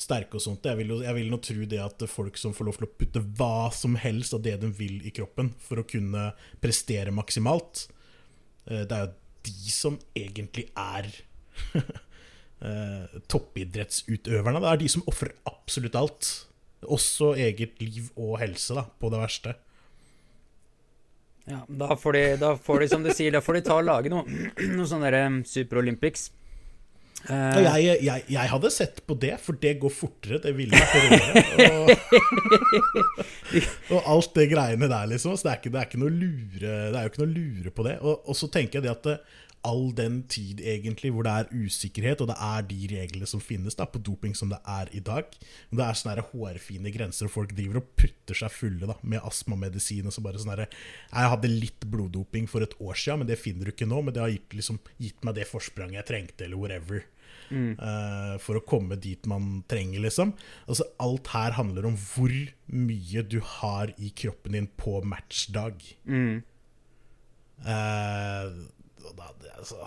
sterke 0.00 0.38
og 0.38 0.44
sånt. 0.44 0.66
Jeg 0.66 0.80
vil, 0.80 0.94
jo, 0.94 0.98
jeg 1.04 1.16
vil 1.16 1.30
nå 1.32 1.38
tro 1.44 1.66
det 1.68 1.80
at 1.82 2.04
folk 2.10 2.38
som 2.40 2.54
får 2.56 2.68
lov 2.68 2.78
til 2.78 2.88
å 2.88 2.92
putte 3.02 3.24
hva 3.38 3.70
som 3.74 3.96
helst 4.00 4.36
av 4.36 4.44
det 4.44 4.56
de 4.62 4.70
vil 4.74 5.00
i 5.06 5.14
kroppen 5.14 5.52
for 5.62 5.82
å 5.82 5.86
kunne 5.88 6.30
prestere 6.62 7.14
maksimalt, 7.14 7.86
eh, 8.66 8.84
det 8.84 8.96
er 8.96 9.06
jo 9.06 9.16
de 9.50 9.72
som 9.72 9.96
egentlig 10.16 10.66
er 10.76 11.08
eh, 11.80 13.18
toppidrettsutøverne. 13.32 14.60
Det 14.60 14.70
er 14.72 14.82
de 14.82 14.92
som 14.92 15.06
ofrer 15.10 15.34
absolutt 15.48 15.96
alt. 15.96 16.30
Også 16.88 17.34
eget 17.40 17.80
liv 17.82 18.08
og 18.16 18.38
helse, 18.40 18.76
da, 18.76 18.86
på 19.00 19.12
det 19.12 19.20
verste. 19.20 19.56
Ja, 21.48 21.62
da 21.66 21.96
får 21.98 22.14
de, 22.14 22.24
da 22.40 22.52
får 22.60 22.84
de 22.84 22.88
som 22.92 23.04
du 23.04 23.10
sier, 23.16 23.32
da 23.34 23.40
får 23.42 23.58
de 23.58 23.64
ta 23.66 23.78
og 23.80 23.88
lage 23.88 24.12
noe, 24.12 24.24
noe 24.76 24.88
sånn 24.88 25.04
derre 25.04 25.24
Super 25.48 25.80
Olympics. 25.82 26.28
Eh, 27.28 27.56
Og 27.58 27.66
jeg, 27.66 27.98
jeg, 28.06 28.24
jeg 28.32 28.50
hadde 28.52 28.70
sett 28.72 29.02
på 29.06 29.16
det, 29.20 29.34
for 29.44 29.58
det 29.60 29.74
går 29.82 29.92
fortere. 29.92 30.40
Det 30.42 30.54
ville 30.56 30.78
vært 30.80 30.94
råere. 31.04 31.68
Og, 31.76 31.90
og 33.98 34.08
alt 34.14 34.32
det 34.38 34.48
greiene 34.52 34.88
der, 34.90 35.10
liksom. 35.12 35.36
Så 35.36 35.46
det 35.46 35.52
er, 35.52 35.60
ikke, 35.60 35.74
det, 35.76 35.84
er 35.84 36.00
noe 36.00 36.14
lure, 36.14 36.72
det 36.90 36.96
er 36.96 37.04
jo 37.04 37.12
ikke 37.12 37.24
noe 37.24 37.34
lure 37.34 37.74
på 37.76 37.86
det. 37.86 37.96
Og, 38.00 38.24
og 38.24 38.38
så 38.38 38.50
tenker 38.52 38.80
jeg 38.80 38.88
det 38.88 38.94
at 38.94 39.06
det, 39.10 39.18
all 39.66 39.90
den 39.96 40.22
tid 40.30 40.60
egentlig 40.64 41.10
hvor 41.12 41.26
det 41.26 41.32
er 41.36 41.50
usikkerhet, 41.52 42.22
og 42.24 42.30
det 42.30 42.36
er 42.40 42.64
de 42.70 42.78
reglene 42.94 43.28
som 43.28 43.42
finnes 43.44 43.76
da, 43.76 43.84
på 43.84 44.00
doping 44.00 44.32
som 44.36 44.48
det 44.52 44.58
er 44.64 44.88
i 44.96 45.02
dag 45.04 45.28
Det 45.36 45.84
er 45.84 45.98
sånne 45.98 46.24
hårfine 46.30 46.92
grenser, 46.94 47.28
og 47.28 47.34
folk 47.34 47.52
driver 47.56 47.80
og 47.82 47.90
putter 48.00 48.38
seg 48.40 48.54
fulle 48.54 48.88
da, 48.88 48.96
med 49.02 49.20
astmamedisin. 49.26 50.06
og 50.08 50.16
så 50.16 50.24
bare 50.24 50.40
sånn 50.40 50.54
Jeg 50.64 51.32
hadde 51.34 51.52
litt 51.52 51.84
bloddoping 51.92 52.48
for 52.48 52.64
et 52.64 52.76
år 52.80 52.96
siden, 52.96 53.20
men 53.22 53.28
det 53.28 53.38
finner 53.40 53.68
du 53.68 53.74
ikke 53.74 53.88
nå. 53.90 54.00
Men 54.02 54.14
det 54.16 54.22
har 54.24 54.32
gitt, 54.32 54.56
liksom, 54.56 54.80
gitt 54.98 55.24
meg 55.24 55.36
det 55.36 55.48
forspranget 55.50 56.00
jeg 56.00 56.08
trengte, 56.12 56.44
eller 56.48 56.56
whatever. 56.60 57.04
eh, 57.82 58.34
for 58.38 58.58
å 58.58 58.64
komme 58.66 58.96
dit 58.96 59.26
man 59.26 59.62
trenger, 59.70 60.00
liksom. 60.06 60.32
Altså, 60.68 60.86
alt 61.02 61.26
her 61.34 61.56
handler 61.58 61.86
om 61.90 61.96
hvor 61.98 62.32
mye 62.70 63.22
du 63.26 63.40
har 63.58 63.92
i 63.98 64.10
kroppen 64.14 64.52
din 64.56 64.68
på 64.78 65.00
matchdag. 65.04 65.82
Eh, 67.66 68.52
og 69.08 69.16
da, 69.18 69.30
det, 69.42 69.52
altså, 69.58 69.84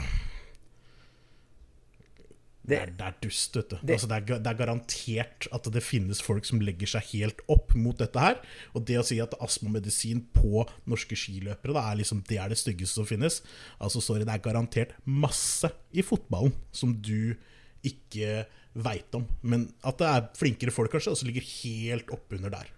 det, 2.64 2.70
det, 2.70 2.78
er, 2.80 2.92
det 2.96 3.06
er 3.10 3.16
dust, 3.24 3.58
vet 3.58 3.70
du. 3.74 3.76
det- 3.82 3.96
altså, 3.98 4.08
det, 4.08 4.18
er, 4.22 4.40
det 4.40 4.52
er 4.54 4.60
garantert 4.62 5.48
at 5.58 5.66
det 5.76 5.84
finnes 5.84 6.22
folk 6.24 6.46
som 6.48 6.62
legger 6.64 6.88
seg 6.94 7.10
helt 7.12 7.42
opp 7.52 7.74
mot 7.76 7.98
dette 8.00 8.20
her. 8.24 8.40
Og 8.74 8.86
det 8.88 8.96
å 9.02 9.04
si 9.08 9.18
at 9.24 9.36
astmamedisin 9.44 10.22
på 10.36 10.64
norske 10.90 11.18
skiløpere 11.20 11.76
da, 11.76 11.84
er 11.92 12.00
liksom, 12.00 12.22
det 12.30 12.40
er 12.40 12.54
det 12.54 12.60
styggeste 12.62 13.02
som 13.02 13.10
finnes 13.10 13.42
Altså, 13.84 14.00
sorry, 14.04 14.24
det 14.24 14.32
er 14.38 14.46
garantert 14.46 14.96
masse 15.04 15.70
i 15.92 16.06
fotballen 16.08 16.56
som 16.72 16.96
du 17.04 17.36
ikke 17.84 18.46
veit 18.80 19.12
om. 19.20 19.28
Men 19.44 19.68
at 19.84 20.00
det 20.00 20.08
er 20.08 20.30
flinkere 20.40 20.72
folk, 20.74 20.90
kanskje, 20.96 21.12
og 21.12 21.20
som 21.20 21.28
ligger 21.30 21.44
helt 21.60 22.10
oppunder 22.16 22.54
der. 22.54 22.72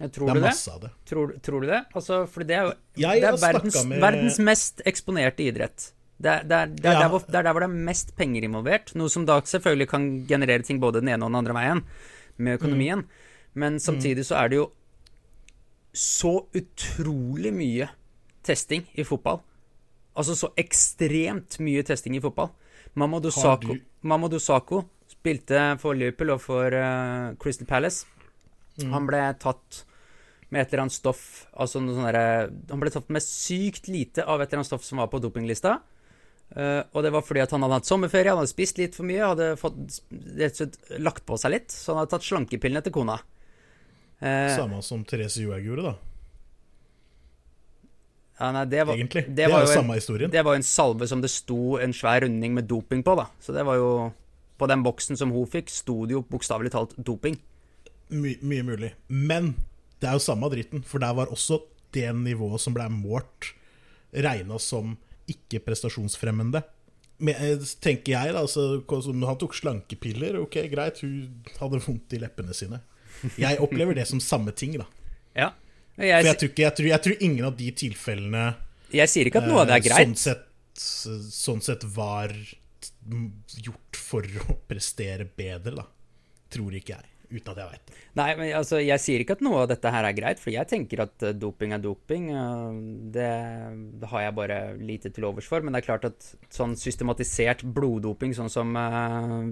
Jeg 0.00 0.12
Det 0.12 0.22
er 0.22 0.34
du 0.34 0.40
det? 0.40 0.48
masse 0.48 0.72
av 0.72 0.80
det. 0.80 0.90
Tror, 1.06 1.32
tror 1.44 1.60
du 1.60 1.66
det? 1.68 1.80
Altså, 1.94 2.20
for 2.28 2.44
det 2.48 2.56
er 2.56 2.62
jo 2.70 2.74
det 2.96 3.24
er 3.28 3.36
verdens, 3.36 3.80
med- 3.86 4.00
verdens 4.00 4.38
mest 4.38 4.80
eksponerte 4.88 5.44
idrett. 5.44 5.90
Det 6.20 6.28
er, 6.30 6.42
det, 6.44 6.56
er, 6.56 6.66
det, 6.76 6.84
er 6.84 7.00
Ja. 7.00 7.08
hvor, 7.08 7.20
det 7.26 7.34
er 7.34 7.42
der 7.46 7.52
hvor 7.52 7.60
det 7.64 7.70
er 7.70 7.84
mest 7.90 8.14
penger 8.16 8.44
involvert. 8.44 8.94
Noe 8.94 9.08
som 9.08 9.24
da 9.28 9.38
selvfølgelig 9.40 9.88
kan 9.88 10.26
generere 10.28 10.62
ting 10.64 10.80
både 10.80 11.00
den 11.00 11.08
ene 11.08 11.24
og 11.24 11.30
den 11.32 11.38
andre 11.40 11.54
veien 11.56 11.84
med 12.38 12.58
økonomien. 12.60 13.04
Men 13.54 13.78
samtidig 13.80 14.24
så 14.28 14.36
er 14.44 14.48
det 14.48 14.56
jo 14.60 14.70
så 15.92 16.46
utrolig 16.54 17.52
mye 17.52 17.88
testing 18.46 18.84
i 18.94 19.04
fotball. 19.04 19.40
Altså 20.16 20.36
så 20.36 20.50
ekstremt 20.60 21.58
mye 21.60 21.82
testing 21.86 22.16
i 22.16 22.20
fotball. 22.20 22.50
Mamadou 22.94 23.30
Dosako 23.30 23.76
Mamadou 24.02 24.38
spilte 25.10 25.78
for 25.78 25.94
Liverpool 25.94 26.30
og 26.34 26.40
for 26.40 26.72
uh, 26.74 27.34
Crystal 27.42 27.66
Palace. 27.66 28.06
Han 28.80 29.06
ble 29.08 29.20
tatt 29.40 29.82
med 30.50 30.60
et 30.62 30.72
eller 30.72 30.82
annet 30.86 30.96
stoff 30.96 31.46
altså 31.54 31.78
sånn 31.78 32.04
derre- 32.08 32.50
Han 32.70 32.80
ble 32.82 32.90
tatt 32.90 33.08
med 33.08 33.22
sykt 33.22 33.86
lite 33.88 34.24
av 34.26 34.40
et 34.42 34.48
eller 34.50 34.58
annet 34.60 34.66
stoff 34.70 34.84
som 34.84 34.98
var 34.98 35.06
på 35.12 35.20
dopinglista. 35.22 35.80
Uh, 36.50 36.82
og 36.92 37.04
det 37.06 37.12
var 37.14 37.22
fordi 37.22 37.44
han 37.46 37.62
hadde 37.62 37.76
hatt 37.78 37.86
sommerferie, 37.86 38.26
han 38.32 38.40
hadde 38.42 38.50
spist 38.50 38.78
litt 38.78 38.96
for 38.98 39.06
mye, 39.06 39.22
hadde 39.22 39.52
fått 39.56 40.00
slett 40.10 40.78
lagt 40.98 41.22
på 41.24 41.38
seg 41.38 41.52
litt. 41.54 41.70
Så 41.70 41.92
han 41.94 42.00
hadde 42.02 42.10
tatt 42.16 42.26
slankepillene 42.26 42.82
til 42.82 42.92
kona. 42.96 43.20
Uh, 44.20 44.50
Samme 44.56 44.82
som 44.82 45.04
Therese 45.06 45.38
Johaug 45.44 45.62
gjorde, 45.64 45.84
da. 45.92 45.94
ja, 48.40 48.50
nei, 48.56 48.64
det 48.72 48.82
var, 48.88 48.96
Egentlig. 48.96 49.22
det 49.28 49.36
Det, 49.36 49.46
var 49.52 49.60
er 49.62 49.66
jo 49.66 49.74
samme 49.74 49.92
en- 49.94 50.00
historien. 50.00 50.30
Det 50.30 50.42
var 50.44 50.54
jo 50.54 50.56
en 50.56 50.62
salve 50.66 51.06
som 51.08 51.20
det 51.20 51.30
sto 51.30 51.76
en 51.78 51.92
svær 51.92 52.22
runding 52.22 52.54
med 52.54 52.64
doping 52.68 53.02
på, 53.04 53.14
da. 53.16 53.26
Så 53.40 53.52
det 53.54 53.64
var 53.64 53.76
jo 53.76 54.12
På 54.60 54.66
den 54.68 54.82
boksen 54.84 55.16
som 55.16 55.30
hun 55.32 55.46
fikk, 55.46 55.70
sto 55.72 56.04
det 56.04 56.12
jo 56.12 56.20
bokstavelig 56.20 56.70
talt 56.70 56.90
doping. 56.98 57.38
My, 58.10 58.36
mye 58.42 58.62
mulig. 58.62 58.90
Men 59.08 59.54
det 60.00 60.08
er 60.08 60.16
jo 60.16 60.24
samme 60.24 60.50
dritten, 60.52 60.84
for 60.86 61.02
der 61.02 61.14
var 61.16 61.32
også 61.32 61.60
det 61.94 62.08
nivået 62.16 62.62
som 62.62 62.74
ble 62.76 62.86
målt, 62.92 63.52
regna 64.14 64.58
som 64.62 64.96
ikke 65.30 65.60
prestasjonsfremmende. 65.66 66.62
Men, 67.20 67.36
eh, 67.36 67.66
tenker 67.84 68.14
jeg, 68.14 68.32
da. 68.32 68.40
Altså, 68.40 68.80
han 68.88 69.40
tok 69.40 69.54
slankepiller, 69.54 70.40
ok, 70.40 70.62
greit, 70.72 71.02
hun 71.04 71.44
hadde 71.58 71.82
vondt 71.84 72.16
i 72.16 72.22
leppene 72.22 72.56
sine. 72.56 72.80
Jeg 73.36 73.60
opplever 73.60 73.94
det 73.98 74.08
som 74.08 74.22
samme 74.24 74.54
ting, 74.56 74.78
da. 74.80 74.88
Ja. 75.36 75.52
For 75.94 76.06
Jeg, 76.06 76.24
jeg 76.24 76.38
tror, 76.40 76.48
ikke, 76.48 76.62
jeg, 76.62 76.74
tror, 76.78 76.86
jeg 76.88 77.02
tror 77.04 77.22
ingen 77.26 77.44
av 77.44 77.56
de 77.58 77.70
tilfellene 77.76 78.44
jeg 78.90 79.10
sier 79.10 79.28
ikke 79.30 79.42
at 79.42 79.48
noe 79.50 79.62
av 79.62 79.70
det 79.70 79.76
er 79.76 79.82
eh, 79.82 79.86
greit. 79.86 80.02
Sånn 80.02 80.18
sett, 80.18 80.46
sånn 81.30 81.62
sett 81.64 81.86
var 81.94 82.34
gjort 83.62 84.00
for 84.00 84.26
å 84.26 84.56
prestere 84.70 85.26
bedre, 85.26 85.76
da. 85.78 85.86
Tror 86.50 86.74
ikke 86.74 86.96
jeg. 86.96 87.09
Uten 87.30 87.52
at 87.52 87.60
jeg 87.62 87.70
veit 87.70 87.90
det. 87.90 87.98
Nei, 88.18 88.28
men 88.38 88.48
altså, 88.58 88.80
jeg 88.82 89.02
sier 89.02 89.22
ikke 89.22 89.36
at 89.38 89.44
noe 89.46 89.60
av 89.62 89.68
dette 89.70 89.92
her 89.94 90.06
er 90.08 90.16
greit, 90.16 90.40
for 90.42 90.50
jeg 90.50 90.66
tenker 90.70 91.04
at 91.04 91.26
eh, 91.26 91.36
doping 91.38 91.74
er 91.76 91.82
doping. 91.84 92.30
Det, 93.14 93.28
det 94.02 94.10
har 94.10 94.24
jeg 94.26 94.36
bare 94.40 94.58
lite 94.80 95.12
til 95.14 95.28
overs 95.28 95.46
for. 95.50 95.62
Men 95.62 95.76
det 95.76 95.82
er 95.82 95.88
klart 95.92 96.08
at 96.10 96.32
sånn 96.50 96.74
systematisert 96.78 97.62
bloddoping, 97.76 98.34
sånn 98.34 98.50
som 98.50 98.74
uh, 98.74 99.46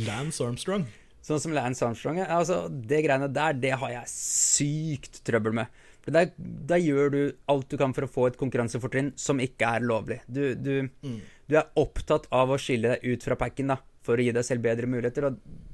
Lance 0.00 0.44
Armstrong. 0.44 0.88
Sånn 1.28 1.42
som 1.42 1.52
Lance 1.52 1.84
Armstrong 1.84 2.20
altså, 2.22 2.68
Det 2.70 3.02
greiene 3.04 3.26
der, 3.32 3.56
det 3.58 3.74
har 3.80 3.90
jeg 3.92 4.12
sykt 4.12 5.20
trøbbel 5.26 5.56
med. 5.60 5.84
For 6.04 6.14
der, 6.14 6.30
der 6.38 6.80
gjør 6.80 7.10
du 7.12 7.20
alt 7.52 7.68
du 7.68 7.76
kan 7.76 7.92
for 7.92 8.06
å 8.06 8.08
få 8.08 8.28
et 8.30 8.38
konkurransefortrinn 8.40 9.10
som 9.20 9.42
ikke 9.44 9.74
er 9.76 9.84
lovlig. 9.84 10.22
Du, 10.24 10.54
du, 10.56 10.88
du 11.04 11.56
er 11.58 11.68
opptatt 11.76 12.30
av 12.32 12.54
å 12.54 12.56
skille 12.60 12.94
deg 12.94 13.04
ut 13.12 13.26
fra 13.26 13.36
packen 13.36 13.74
da, 13.74 13.76
for 14.06 14.16
å 14.16 14.24
gi 14.24 14.32
deg 14.32 14.46
selv 14.46 14.64
bedre 14.64 14.88
muligheter. 14.88 15.28
Og 15.28 15.67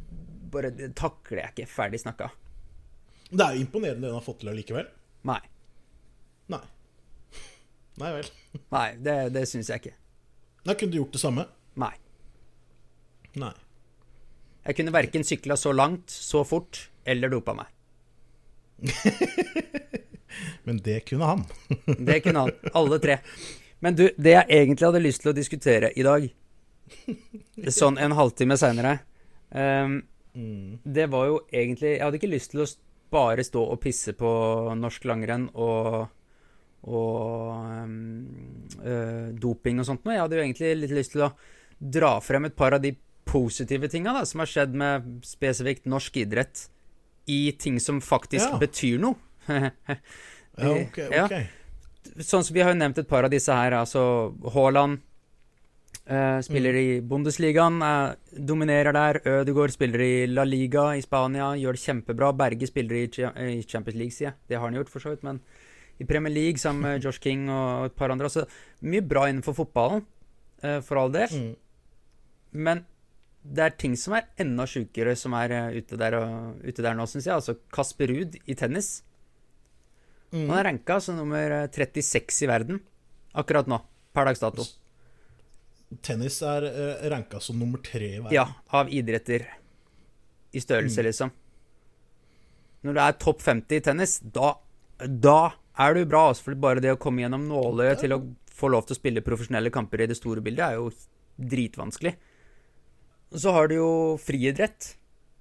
bare 0.54 0.72
takler 0.96 1.42
jeg 1.42 1.54
ikke. 1.54 1.70
Ferdig 1.70 2.00
snakka. 2.02 2.30
Det 3.30 3.42
er 3.42 3.56
jo 3.56 3.64
imponerende 3.64 4.06
det 4.06 4.12
hun 4.12 4.20
har 4.20 4.26
fått 4.26 4.40
til 4.42 4.52
allikevel. 4.52 4.88
Nei. 5.28 5.40
Nei. 6.52 6.62
Nei 8.02 8.10
vel. 8.16 8.32
Nei, 8.74 8.88
det, 9.02 9.18
det 9.34 9.44
syns 9.50 9.70
jeg 9.72 9.82
ikke. 9.82 9.94
Da 10.64 10.74
kunne 10.78 10.94
du 10.94 10.98
gjort 11.00 11.14
det 11.16 11.22
samme. 11.22 11.46
Nei. 11.80 11.92
Nei. 13.40 13.54
Jeg 14.64 14.78
kunne 14.78 14.94
verken 14.94 15.26
sykla 15.26 15.56
så 15.60 15.74
langt, 15.76 16.10
så 16.10 16.44
fort, 16.48 16.86
eller 17.04 17.32
dopa 17.32 17.54
meg. 17.58 17.68
Men 20.64 20.80
det 20.84 21.02
kunne 21.08 21.28
han. 21.28 21.44
Det 22.08 22.20
kunne 22.24 22.46
han. 22.46 22.54
Alle 22.72 22.98
tre. 22.98 23.18
Men 23.84 23.96
du, 23.98 24.08
det 24.16 24.32
jeg 24.32 24.46
egentlig 24.48 24.86
hadde 24.86 25.02
lyst 25.04 25.22
til 25.22 25.30
å 25.30 25.36
diskutere 25.36 25.90
i 25.92 26.06
dag, 26.06 26.24
sånn 27.78 28.00
en 28.00 28.16
halvtime 28.16 28.56
seinere 28.60 28.96
Det 30.34 31.06
var 31.12 31.26
jo 31.28 31.36
egentlig 31.52 31.92
Jeg 31.94 32.02
hadde 32.02 32.18
ikke 32.18 32.30
lyst 32.32 32.50
til 32.50 32.64
å 32.64 32.66
bare 33.14 33.44
stå 33.46 33.60
og 33.70 33.78
pisse 33.80 34.12
på 34.18 34.30
norsk 34.74 35.04
langrenn 35.06 35.48
og 35.54 36.08
og 36.84 37.88
øh, 38.84 39.28
doping 39.40 39.78
og 39.80 39.86
sånt 39.88 40.02
noe. 40.04 40.12
Jeg 40.16 40.20
hadde 40.24 40.36
jo 40.36 40.42
egentlig 40.44 40.72
litt 40.82 40.90
lyst 40.98 41.14
til 41.14 41.22
å 41.24 41.30
dra 41.80 42.10
frem 42.20 42.44
et 42.50 42.56
par 42.58 42.76
av 42.76 42.82
de 42.84 42.90
positive 43.24 43.88
tinga 43.88 44.18
som 44.28 44.42
har 44.42 44.50
skjedd 44.50 44.74
med 44.76 45.06
spesifikt 45.24 45.86
norsk 45.88 46.18
idrett 46.20 46.66
i 47.30 47.52
ting 47.56 47.78
som 47.80 48.02
faktisk 48.04 48.50
Ja. 48.52 48.58
betyr 48.60 48.98
noe. 49.00 49.16
Ja, 50.54 50.70
ok. 50.70 50.98
Ja. 51.10 51.24
ok. 51.24 52.20
sånn 52.22 52.44
som 52.46 52.54
Vi 52.54 52.60
har 52.62 52.70
jo 52.70 52.78
nevnt 52.78 52.98
et 53.00 53.08
par 53.10 53.24
av 53.26 53.30
disse 53.32 53.50
her. 53.52 53.72
altså 53.72 54.34
Haaland 54.54 55.00
eh, 56.06 56.38
spiller 56.44 56.76
i 56.78 56.88
Bundesligaen, 57.00 57.80
uh, 57.82 58.14
dominerer 58.36 58.92
der. 58.96 59.20
Ødegaard 59.24 59.74
spiller 59.74 60.00
i 60.04 60.26
La 60.26 60.44
Liga 60.44 60.90
i 60.96 61.02
Spania, 61.04 61.52
gjør 61.60 61.76
det 61.76 61.84
kjempebra. 61.84 62.32
Berge 62.36 62.68
spiller 62.70 63.00
i, 63.00 63.06
i 63.58 63.62
Champions 63.62 63.98
League, 63.98 64.14
sier 64.16 64.30
jeg. 64.30 64.38
Det 64.48 64.58
har 64.58 64.66
han 64.66 64.78
gjort, 64.78 64.92
for 64.92 65.04
så 65.04 65.14
vidt. 65.14 65.24
Men 65.26 65.40
i 66.00 66.08
Premier 66.08 66.34
League 66.34 66.62
sammen 66.62 66.82
med 66.82 67.00
Josh 67.04 67.22
King 67.22 67.48
og 67.52 67.90
et 67.90 67.96
par 67.96 68.12
andre. 68.12 68.30
Altså, 68.30 68.46
mye 68.82 69.04
bra 69.04 69.28
innenfor 69.30 69.56
fotballen, 69.60 70.04
uh, 70.64 70.80
for 70.84 71.00
all 71.02 71.14
del. 71.14 71.32
Mm. 71.32 71.54
Men 72.64 72.84
det 73.44 73.64
er 73.64 73.74
ting 73.76 73.96
som 74.00 74.14
er 74.16 74.30
enda 74.40 74.64
sjukere 74.68 75.12
som 75.20 75.34
er 75.36 75.74
ute 75.74 75.98
der, 76.00 76.16
og, 76.16 76.62
ute 76.64 76.84
der 76.84 76.96
nå, 76.96 77.08
syns 77.10 77.28
jeg. 77.28 77.36
Altså 77.36 77.58
Kasper 77.74 78.12
Ruud 78.12 78.38
i 78.44 78.56
tennis. 78.56 79.02
Mm. 80.34 80.48
Han 80.48 80.56
er 80.58 80.66
ranka 80.70 80.98
som 81.02 81.18
nummer 81.20 81.60
eh, 81.62 81.68
36 81.70 82.42
i 82.42 82.48
verden 82.50 82.80
akkurat 83.38 83.68
nå, 83.70 83.78
per 84.14 84.26
dags 84.30 84.42
dato. 84.42 84.64
Tennis 86.02 86.40
er 86.42 86.64
uh, 86.64 87.08
ranka 87.10 87.40
som 87.40 87.58
nummer 87.58 87.78
tre 87.82 88.16
i 88.16 88.18
verden. 88.20 88.32
Ja, 88.32 88.46
av 88.72 88.88
idretter 88.88 89.46
i 90.54 90.58
størrelse, 90.60 91.00
Mm. 91.02 91.06
liksom. 91.08 91.30
Når 92.84 92.94
du 92.94 93.00
er 93.00 93.12
topp 93.12 93.40
50 93.42 93.76
i 93.76 93.80
tennis, 93.80 94.18
da, 94.20 94.54
da 95.00 95.52
er 95.78 95.94
du 95.94 96.04
bra. 96.04 96.28
Altså, 96.30 96.42
for 96.44 96.54
bare 96.54 96.80
det 96.84 96.92
å 96.92 96.98
komme 97.00 97.22
gjennom 97.24 97.46
nåløyet 97.48 98.00
til 98.04 98.12
å 98.12 98.20
få 98.54 98.68
lov 98.70 98.86
til 98.86 98.94
å 98.94 99.00
spille 99.00 99.22
profesjonelle 99.24 99.70
kamper 99.72 100.02
i 100.04 100.06
det 100.06 100.16
store 100.18 100.40
bildet, 100.44 100.64
er 100.68 100.74
jo 100.76 100.90
dritvanskelig. 101.40 102.14
Så 103.34 103.50
har 103.56 103.68
du 103.68 103.74
jo 103.80 103.88
friidrett, 104.22 104.94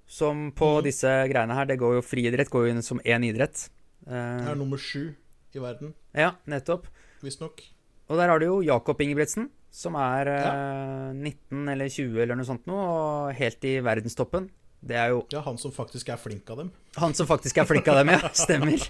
som 0.07 0.51
på 0.51 0.79
Mm. 0.79 0.83
disse 0.83 1.07
greiene 1.29 1.53
her 1.53 1.65
Det 1.65 1.77
går 1.79 1.95
jo 1.95 2.01
Friidrett 2.01 2.49
går 2.49 2.65
jo 2.67 2.71
inn 2.73 2.81
som 2.81 2.99
én 3.05 3.23
idrett. 3.23 3.69
Det 4.05 4.11
Er 4.49 4.55
nummer 4.55 4.77
sju 4.77 5.15
i 5.55 5.59
verden, 5.59 5.93
ja, 6.15 6.31
nettopp. 6.47 6.87
visstnok. 7.21 7.61
Og 8.09 8.17
der 8.17 8.27
har 8.27 8.39
du 8.39 8.45
jo 8.45 8.61
Jakob 8.61 8.97
Ingebrigtsen, 8.99 9.49
som 9.73 9.95
er 9.97 10.29
ja. 10.29 10.51
19 11.15 11.69
eller 11.73 11.89
20 11.89 12.19
eller 12.21 12.37
noe 12.37 12.45
sånt 12.47 12.67
nå, 12.69 12.77
og 12.77 13.31
helt 13.39 13.65
i 13.65 13.79
verdenstoppen. 13.83 14.51
Det 14.83 14.97
er 14.99 15.13
jo 15.13 15.21
Ja, 15.31 15.39
han 15.45 15.57
som 15.57 15.71
faktisk 15.71 16.09
er 16.11 16.19
flink 16.19 16.49
av 16.51 16.59
dem. 16.59 16.69
han 16.99 17.13
som 17.15 17.27
faktisk 17.29 17.57
er 17.61 17.65
flink 17.69 17.87
av 17.87 18.01
dem, 18.01 18.11
ja. 18.13 18.29
Stemmer. 18.43 18.83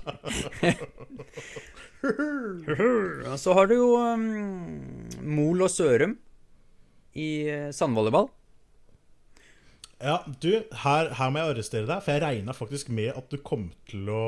Og 2.04 3.39
så 3.39 3.54
har 3.56 3.69
du 3.69 3.76
jo 3.78 3.89
um, 4.02 4.24
Mol 5.24 5.63
og 5.63 5.72
Sørum 5.72 6.17
i 7.13 7.28
eh, 7.48 7.69
sandvolleyball. 7.76 8.28
Ja, 10.04 10.17
du, 10.41 10.50
her, 10.84 11.13
her 11.15 11.30
må 11.32 11.39
jeg 11.39 11.54
arrestere 11.54 11.88
deg, 11.88 12.02
for 12.04 12.12
jeg 12.12 12.24
regna 12.26 12.56
faktisk 12.58 12.89
med 12.91 13.13
at 13.15 13.30
du 13.32 13.38
kom 13.39 13.69
til 13.89 14.10
å 14.12 14.24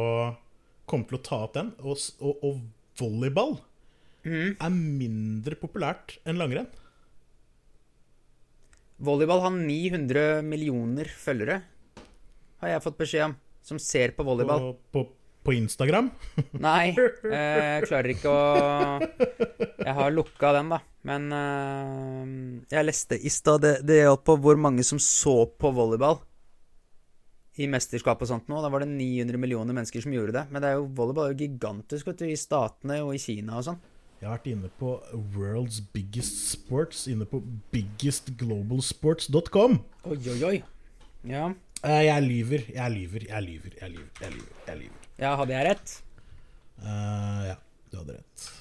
Kom 0.86 1.02
til 1.10 1.18
å 1.18 1.24
ta 1.26 1.40
opp 1.48 1.56
den. 1.56 1.72
Og, 1.82 1.98
og, 2.22 2.44
og 2.46 2.60
volleyball 3.02 3.56
er 4.26 4.74
mindre 4.74 5.58
populært 5.60 6.18
enn 6.26 6.40
langrenn. 6.42 6.70
Volleyball 9.06 9.44
har 9.44 9.52
900 9.54 10.42
millioner 10.48 11.10
følgere, 11.12 11.60
har 12.64 12.72
jeg 12.72 12.84
fått 12.86 12.98
beskjed 13.02 13.28
om, 13.28 13.38
som 13.66 13.80
ser 13.82 14.16
på 14.16 14.24
volleyball. 14.26 14.72
På, 14.72 15.04
på, 15.04 15.04
på 15.46 15.56
Instagram. 15.58 16.10
Nei, 16.66 16.94
eh, 16.96 17.34
jeg 17.36 17.90
klarer 17.90 18.14
ikke 18.14 18.32
å 18.32 18.44
Jeg 19.84 19.98
har 20.00 20.16
lukka 20.16 20.54
den, 20.56 20.72
da. 20.72 20.80
Men 21.06 21.28
eh, 21.38 22.70
jeg 22.72 22.88
leste 22.88 23.20
i 23.20 23.34
stad 23.34 23.62
det, 23.66 23.76
det 23.86 24.00
gjaldt 24.00 24.26
på 24.26 24.38
hvor 24.42 24.58
mange 24.58 24.86
som 24.88 25.02
så 25.02 25.44
på 25.60 25.74
volleyball 25.76 26.24
i 27.62 27.68
mesterskap 27.72 28.24
og 28.24 28.30
sånt 28.30 28.50
nå. 28.52 28.62
Da 28.64 28.72
var 28.72 28.84
det 28.84 28.90
900 28.92 29.40
millioner 29.40 29.76
mennesker 29.76 30.04
som 30.04 30.16
gjorde 30.16 30.36
det. 30.36 30.48
Men 30.52 30.64
det 30.64 30.72
er 30.72 30.80
jo, 30.80 30.88
volleyball 30.96 31.30
er 31.30 31.36
jo 31.36 31.44
gigantisk 31.46 32.10
vet 32.10 32.24
du, 32.24 32.30
i 32.32 32.40
Statene 32.40 33.02
og 33.04 33.14
i 33.16 33.22
Kina 33.22 33.60
og 33.60 33.68
sånn. 33.70 33.84
Jeg 34.22 34.30
har 34.30 34.38
vært 34.38 34.48
inne 34.50 34.70
på 34.80 34.90
World's 35.36 35.82
Biggest 35.94 36.36
Sports, 36.54 37.04
inne 37.12 37.26
på 37.30 37.38
biggestglobalsports.com. 37.76 39.72
Oi, 40.10 40.18
oi, 40.32 40.40
oi. 40.50 40.58
Ja. 41.30 41.46
Eh, 41.84 42.04
Jeg 42.08 42.24
lyver, 42.24 42.62
jeg 42.74 42.92
lyver, 42.96 43.20
jeg 43.30 43.42
lyver, 43.44 43.70
jeg 43.82 43.90
lyver. 43.92 44.10
Jeg 44.22 44.32
lyver, 44.32 44.48
jeg 44.68 44.78
lyver. 44.80 45.00
ja, 45.20 45.36
hadde 45.36 45.54
jeg 45.54 45.66
rett? 45.70 46.02
Uh, 46.80 47.44
ja, 47.52 47.56
du 47.92 47.98
hadde 48.02 48.14
rett. 48.18 48.52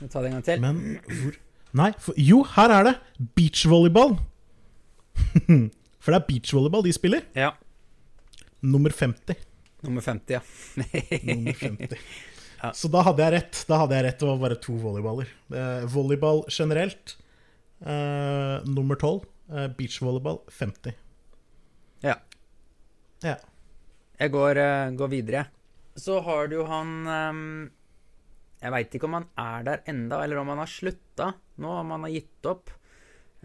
Vi 0.00 0.08
tar 0.12 0.20
det 0.22 0.28
en 0.30 0.34
gang 0.38 0.44
til? 0.46 0.60
Men 0.60 0.76
hvor 1.08 1.32
Nei, 1.76 1.90
for, 2.00 2.14
jo, 2.16 2.38
her 2.54 2.70
er 2.72 2.82
det! 2.88 2.94
Beachvolleyball. 3.36 4.14
for 6.00 6.08
det 6.14 6.18
er 6.20 6.24
beachvolleyball 6.30 6.82
de 6.86 6.92
spiller. 6.96 7.22
Ja. 7.36 7.50
Nummer 8.64 8.90
50. 8.94 9.36
Nummer 9.84 10.00
50, 10.00 10.32
ja. 10.32 10.40
Nummer 11.26 11.52
50. 11.52 12.00
Ja. 12.62 12.72
Så 12.76 12.88
da 12.92 13.02
hadde 13.06 13.24
jeg 13.24 13.34
rett. 13.36 13.62
Da 13.68 13.80
hadde 13.82 13.96
jeg 13.98 14.06
rett, 14.08 14.18
Det 14.20 14.28
var 14.28 14.42
bare 14.42 14.60
to 14.60 14.76
volleyballer. 14.80 15.32
Eh, 15.52 15.86
volleyball 15.92 16.44
generelt 16.52 17.16
eh, 17.84 18.64
nummer 18.64 18.96
12. 18.96 19.26
Eh, 19.52 19.68
beachvolleyball 19.78 20.40
50. 20.50 20.96
ja. 22.02 22.16
Ja. 23.24 23.36
Jeg 24.16 24.32
går, 24.32 24.58
eh, 24.60 24.90
går 24.96 25.08
videre. 25.12 25.46
så 25.96 26.20
har 26.20 26.48
du 26.48 26.56
jo 26.56 26.64
han 26.68 27.06
um, 27.06 27.70
Jeg 28.60 28.72
veit 28.72 28.94
ikke 28.94 29.04
om 29.08 29.16
han 29.16 29.28
er 29.36 29.62
der 29.64 29.82
enda, 29.86 30.22
eller 30.24 30.38
om 30.38 30.48
han 30.48 30.58
har 30.58 30.68
slutta 30.68 31.34
nå, 31.56 31.68
om 31.68 31.90
han 31.90 32.04
har 32.04 32.12
gitt 32.12 32.48
opp. 32.48 32.70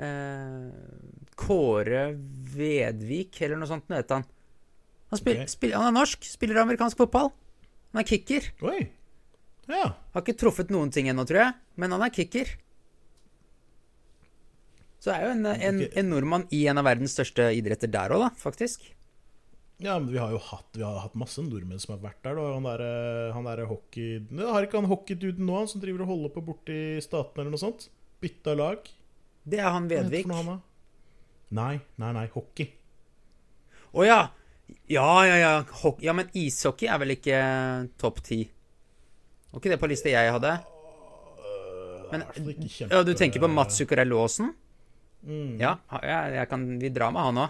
Eh, 0.01 0.71
Kåre 1.35 2.03
Vedvik, 2.55 3.41
eller 3.41 3.59
noe 3.59 3.69
sånt, 3.69 3.87
heter 3.91 4.19
han. 4.19 4.25
Han, 5.11 5.19
spiller, 5.19 5.43
okay. 5.43 5.51
spiller, 5.51 5.77
han 5.79 5.91
er 5.91 5.97
norsk, 5.99 6.27
spiller 6.27 6.61
amerikansk 6.63 6.99
fotball. 6.99 7.31
Han 7.91 8.03
er 8.03 8.07
kicker. 8.07 8.47
Oi. 8.63 8.87
Ja. 9.69 9.91
Har 10.13 10.23
ikke 10.23 10.37
truffet 10.39 10.71
noen 10.73 10.89
ting 10.93 11.09
ennå, 11.11 11.25
tror 11.27 11.43
jeg, 11.45 11.57
men 11.81 11.93
han 11.93 12.05
er 12.05 12.13
kicker. 12.15 12.49
Så 15.01 15.13
er 15.13 15.25
jo 15.25 15.35
en, 15.35 15.45
en, 15.49 15.83
en 15.97 16.09
nordmann 16.11 16.47
i 16.53 16.65
en 16.69 16.77
av 16.77 16.85
verdens 16.85 17.15
største 17.17 17.47
idretter 17.57 17.89
der 17.89 18.13
òg, 18.13 18.25
da, 18.27 18.31
faktisk. 18.37 18.83
Ja, 19.81 19.95
men 19.97 20.11
vi 20.13 20.19
har 20.21 20.29
jo 20.29 20.37
hatt, 20.45 20.67
vi 20.77 20.83
har 20.85 20.99
hatt 21.01 21.15
masse 21.17 21.41
nordmenn 21.41 21.81
som 21.81 21.95
har 21.95 22.03
vært 22.03 22.19
der. 22.21 22.37
Da. 22.37 22.49
Han 22.53 22.67
derre 22.67 22.91
han 23.33 23.47
der 23.49 23.63
hockey... 23.65 24.19
Det 24.29 24.45
Har 24.45 24.67
ikke 24.67 24.77
han 24.77 24.89
hockeyduden 24.91 25.47
nå, 25.47 25.55
han 25.57 25.71
som 25.71 25.81
driver 25.81 26.03
og 26.05 26.11
holder 26.11 26.33
på 26.35 26.43
borti 26.51 26.77
statene 27.01 27.41
eller 27.47 27.55
noe 27.55 27.63
sånt? 27.63 27.87
Bytta 28.21 28.53
lag? 28.53 28.85
Det 29.41 29.57
er 29.57 29.73
han 29.73 29.89
Vedvik. 29.89 30.29
noe? 30.29 30.59
Nei, 31.57 31.73
nei, 31.97 32.11
nei. 32.19 32.27
Hockey. 32.35 32.69
Å 33.97 34.05
ja! 34.05 34.19
Ja, 34.87 35.07
ja, 35.25 35.39
ja. 35.41 35.55
Hockey. 35.81 36.05
ja, 36.05 36.13
men 36.15 36.29
ishockey 36.37 36.87
er 36.87 37.01
vel 37.01 37.15
ikke 37.17 37.39
topp 37.99 38.21
ti? 38.29 38.43
Var 39.51 39.59
ikke 39.59 39.73
det 39.73 39.79
på 39.81 39.89
lista 39.91 40.09
jeg 40.13 40.31
hadde? 40.31 40.51
Øh, 41.41 42.11
Men- 42.11 42.69
Ja, 42.91 43.03
Du 43.03 43.13
tenker 43.13 43.39
på 43.39 43.47
Mats 43.47 43.75
Zuccarello 43.77 44.21
Aasen? 44.23 44.53
Mm. 45.23 45.57
Ja, 45.59 45.75
jeg, 46.01 46.33
jeg 46.35 46.49
kan, 46.49 46.79
vi 46.81 46.89
drar 46.89 47.11
med 47.11 47.21
han 47.21 47.37
òg. 47.37 47.49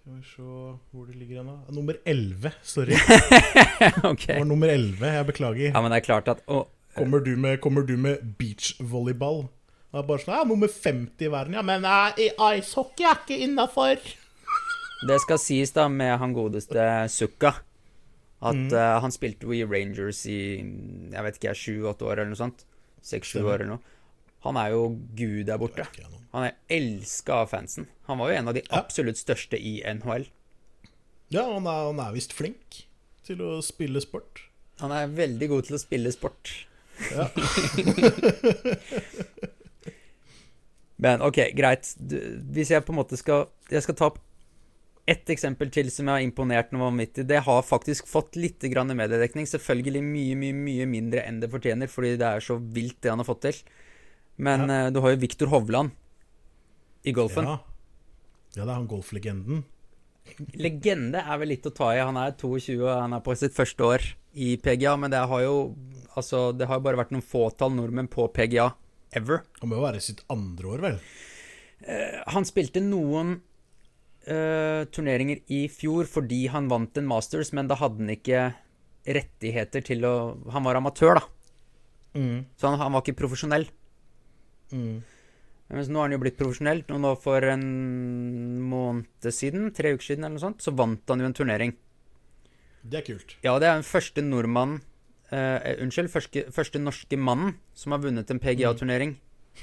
Skal 0.00 0.12
vi 0.16 0.22
se 0.24 0.42
hvor 0.92 1.06
det 1.06 1.16
ligger 1.16 1.40
hen, 1.42 1.46
da. 1.50 1.72
Nummer 1.74 1.94
11. 2.06 2.52
Sorry. 2.62 2.96
okay. 4.12 4.38
Var 4.38 4.44
nummer 4.44 4.68
11. 4.68 5.06
Jeg 5.06 5.26
beklager. 5.26 5.72
Ja, 5.74 5.80
men 5.80 5.90
det 5.92 6.00
er 6.00 6.06
klart 6.06 6.28
at 6.28 6.44
å, 6.48 6.66
Kommer 6.96 7.20
du 7.22 7.36
med, 7.38 7.60
kommer 7.62 7.82
du 7.86 7.96
med 7.96 8.18
beachvolleyball? 8.38 9.44
Det 9.90 9.98
er 10.00 10.06
bare 10.08 10.22
sånn, 10.22 10.34
ja, 10.34 10.44
Nummer 10.46 10.68
50 10.70 11.26
i 11.26 11.30
verden, 11.30 11.54
ja. 11.58 11.62
Men 11.66 11.82
nei, 11.82 12.10
ice 12.18 12.34
icehockey 12.60 13.06
er 13.06 13.20
ikke 13.20 13.38
innafor. 13.46 14.00
Det 15.08 15.18
skal 15.22 15.38
sies 15.40 15.70
da 15.72 15.86
med 15.88 16.16
han 16.20 16.34
godeste 16.36 16.82
Sukka 17.10 17.54
at 18.40 18.56
Mm. 18.56 18.72
uh, 18.72 19.00
han 19.04 19.12
spilte 19.12 19.44
jo 19.44 19.52
i 19.52 19.64
Rangers 19.68 20.22
i 20.26 20.38
jeg 21.12 21.22
vet 21.26 21.36
ikke, 21.40 21.54
sju-åtte 21.54 22.06
år 22.08 22.12
eller 22.22 22.30
noe 22.32 22.40
sånt. 22.40 22.64
Seks-sju 23.04 23.42
år 23.44 23.60
eller 23.60 23.74
noe. 23.74 23.82
Han 24.46 24.56
er 24.56 24.70
jo 24.72 24.86
gud 25.16 25.46
der 25.50 25.58
borte. 25.60 25.84
Han 26.32 26.46
er 26.46 26.54
elska 26.72 27.42
av 27.42 27.50
fansen. 27.52 27.86
Han 28.08 28.18
var 28.20 28.30
jo 28.30 28.36
en 28.38 28.48
av 28.48 28.54
de 28.56 28.62
absolutt 28.72 29.18
største 29.20 29.58
i 29.60 29.82
NHL. 29.84 30.24
Ja, 31.30 31.44
han 31.52 31.66
er, 31.68 31.84
han 31.90 32.00
er 32.00 32.12
visst 32.16 32.32
flink 32.32 32.84
til 33.28 33.42
å 33.44 33.60
spille 33.62 34.00
sport. 34.00 34.46
Han 34.80 34.90
er 34.96 35.12
veldig 35.12 35.48
god 35.52 35.68
til 35.68 35.76
å 35.76 35.82
spille 35.82 36.12
sport. 36.14 36.54
Ja. 37.12 37.28
Men 41.00 41.22
ok, 41.24 41.38
greit. 41.56 41.94
Du, 41.96 42.16
hvis 42.52 42.70
jeg 42.72 42.84
på 42.84 42.92
en 42.92 42.98
måte 43.00 43.16
skal 43.16 43.46
Jeg 43.72 43.84
skal 43.86 43.96
ta 43.96 44.10
opp 44.10 44.18
ett 45.10 45.30
eksempel 45.32 45.70
til 45.74 45.88
som 45.90 46.06
jeg 46.08 46.20
har 46.20 46.24
imponert 46.24 46.70
noe 46.74 46.86
vanvittig. 46.86 47.24
Det 47.26 47.40
har 47.46 47.66
faktisk 47.66 48.08
fått 48.10 48.38
litt 48.38 48.62
grann 48.70 48.92
mediedekning. 48.94 49.48
Selvfølgelig 49.48 50.02
mye, 50.06 50.36
mye 50.38 50.56
mye 50.56 50.86
mindre 50.90 51.24
enn 51.26 51.40
det 51.42 51.50
fortjener, 51.50 51.90
fordi 51.90 52.14
det 52.20 52.28
er 52.28 52.44
så 52.44 52.58
vilt 52.60 53.00
det 53.02 53.10
han 53.12 53.22
har 53.22 53.28
fått 53.28 53.42
til. 53.48 53.58
Men 54.40 54.70
eh, 54.70 54.88
du 54.94 55.00
har 55.02 55.14
jo 55.14 55.20
Viktor 55.24 55.50
Hovland 55.52 55.92
i 57.02 57.14
golfen. 57.16 57.48
Ja. 57.48 57.58
ja, 58.54 58.62
det 58.62 58.68
er 58.68 58.76
han 58.76 58.88
golflegenden. 58.90 59.64
Legende 60.60 61.24
er 61.24 61.40
vel 61.42 61.54
litt 61.56 61.66
å 61.66 61.74
ta 61.74 61.90
i. 61.96 62.02
Han 62.04 62.18
er 62.20 62.36
22 62.38 62.78
og 62.84 62.92
han 62.92 63.16
er 63.16 63.24
på 63.24 63.34
sitt 63.40 63.56
første 63.56 63.86
år 63.86 64.06
i 64.38 64.54
PGA, 64.62 64.94
men 65.00 65.12
det 65.12 65.24
har 65.30 65.46
jo 65.46 65.56
Altså, 66.18 66.48
det 66.50 66.66
har 66.66 66.80
bare 66.82 66.98
vært 66.98 67.12
noen 67.14 67.22
fåtall 67.22 67.70
nordmenn 67.70 68.08
på 68.10 68.24
PGA 68.34 68.64
ever. 69.14 69.44
Han 69.60 69.70
må 69.70 69.76
jo 69.78 69.84
være 69.84 70.00
sitt 70.02 70.24
andre 70.28 70.72
år, 70.72 70.80
vel? 70.82 70.96
Han 72.34 72.44
spilte 72.44 72.82
noen 72.82 73.36
eh, 74.26 74.82
turneringer 74.92 75.40
i 75.52 75.64
fjor 75.72 76.08
fordi 76.10 76.46
han 76.52 76.68
vant 76.70 76.98
en 76.98 77.08
Masters, 77.08 77.52
men 77.56 77.70
da 77.70 77.78
hadde 77.80 78.02
han 78.02 78.14
ikke 78.14 78.50
rettigheter 79.00 79.84
til 79.86 80.04
å 80.04 80.14
Han 80.52 80.66
var 80.66 80.76
amatør, 80.76 81.20
da. 81.20 81.24
Mm. 82.14 82.44
Så 82.58 82.68
han, 82.68 82.80
han 82.80 82.92
var 82.92 83.04
ikke 83.04 83.20
profesjonell. 83.22 83.68
Mm. 84.72 85.00
Mens 85.70 85.90
nå 85.90 86.00
har 86.00 86.08
han 86.08 86.16
jo 86.16 86.22
blitt 86.24 86.38
profesjonell. 86.38 86.82
Og 86.90 87.00
nå 87.02 87.14
for 87.22 87.46
en 87.46 87.64
måned 88.70 89.30
siden, 89.34 89.70
tre 89.76 89.94
uker 89.94 90.10
siden 90.10 90.26
eller 90.26 90.36
noe 90.36 90.44
sånt, 90.44 90.64
så 90.64 90.74
vant 90.74 91.12
han 91.12 91.22
jo 91.22 91.30
en 91.30 91.36
turnering. 91.36 91.74
Det 92.82 93.00
er 93.00 93.06
kult. 93.06 93.36
Ja, 93.44 93.56
det 93.60 93.68
er 93.68 93.78
den 93.78 93.86
første 93.86 94.24
nordmannen 94.24 94.80
uh, 95.30 95.58
Unnskyld, 95.84 96.10
første, 96.12 96.46
første 96.54 96.80
norske 96.80 97.18
mannen 97.20 97.58
som 97.76 97.94
har 97.94 98.02
vunnet 98.02 98.30
en 98.32 98.40
PGA-turnering 98.42 99.18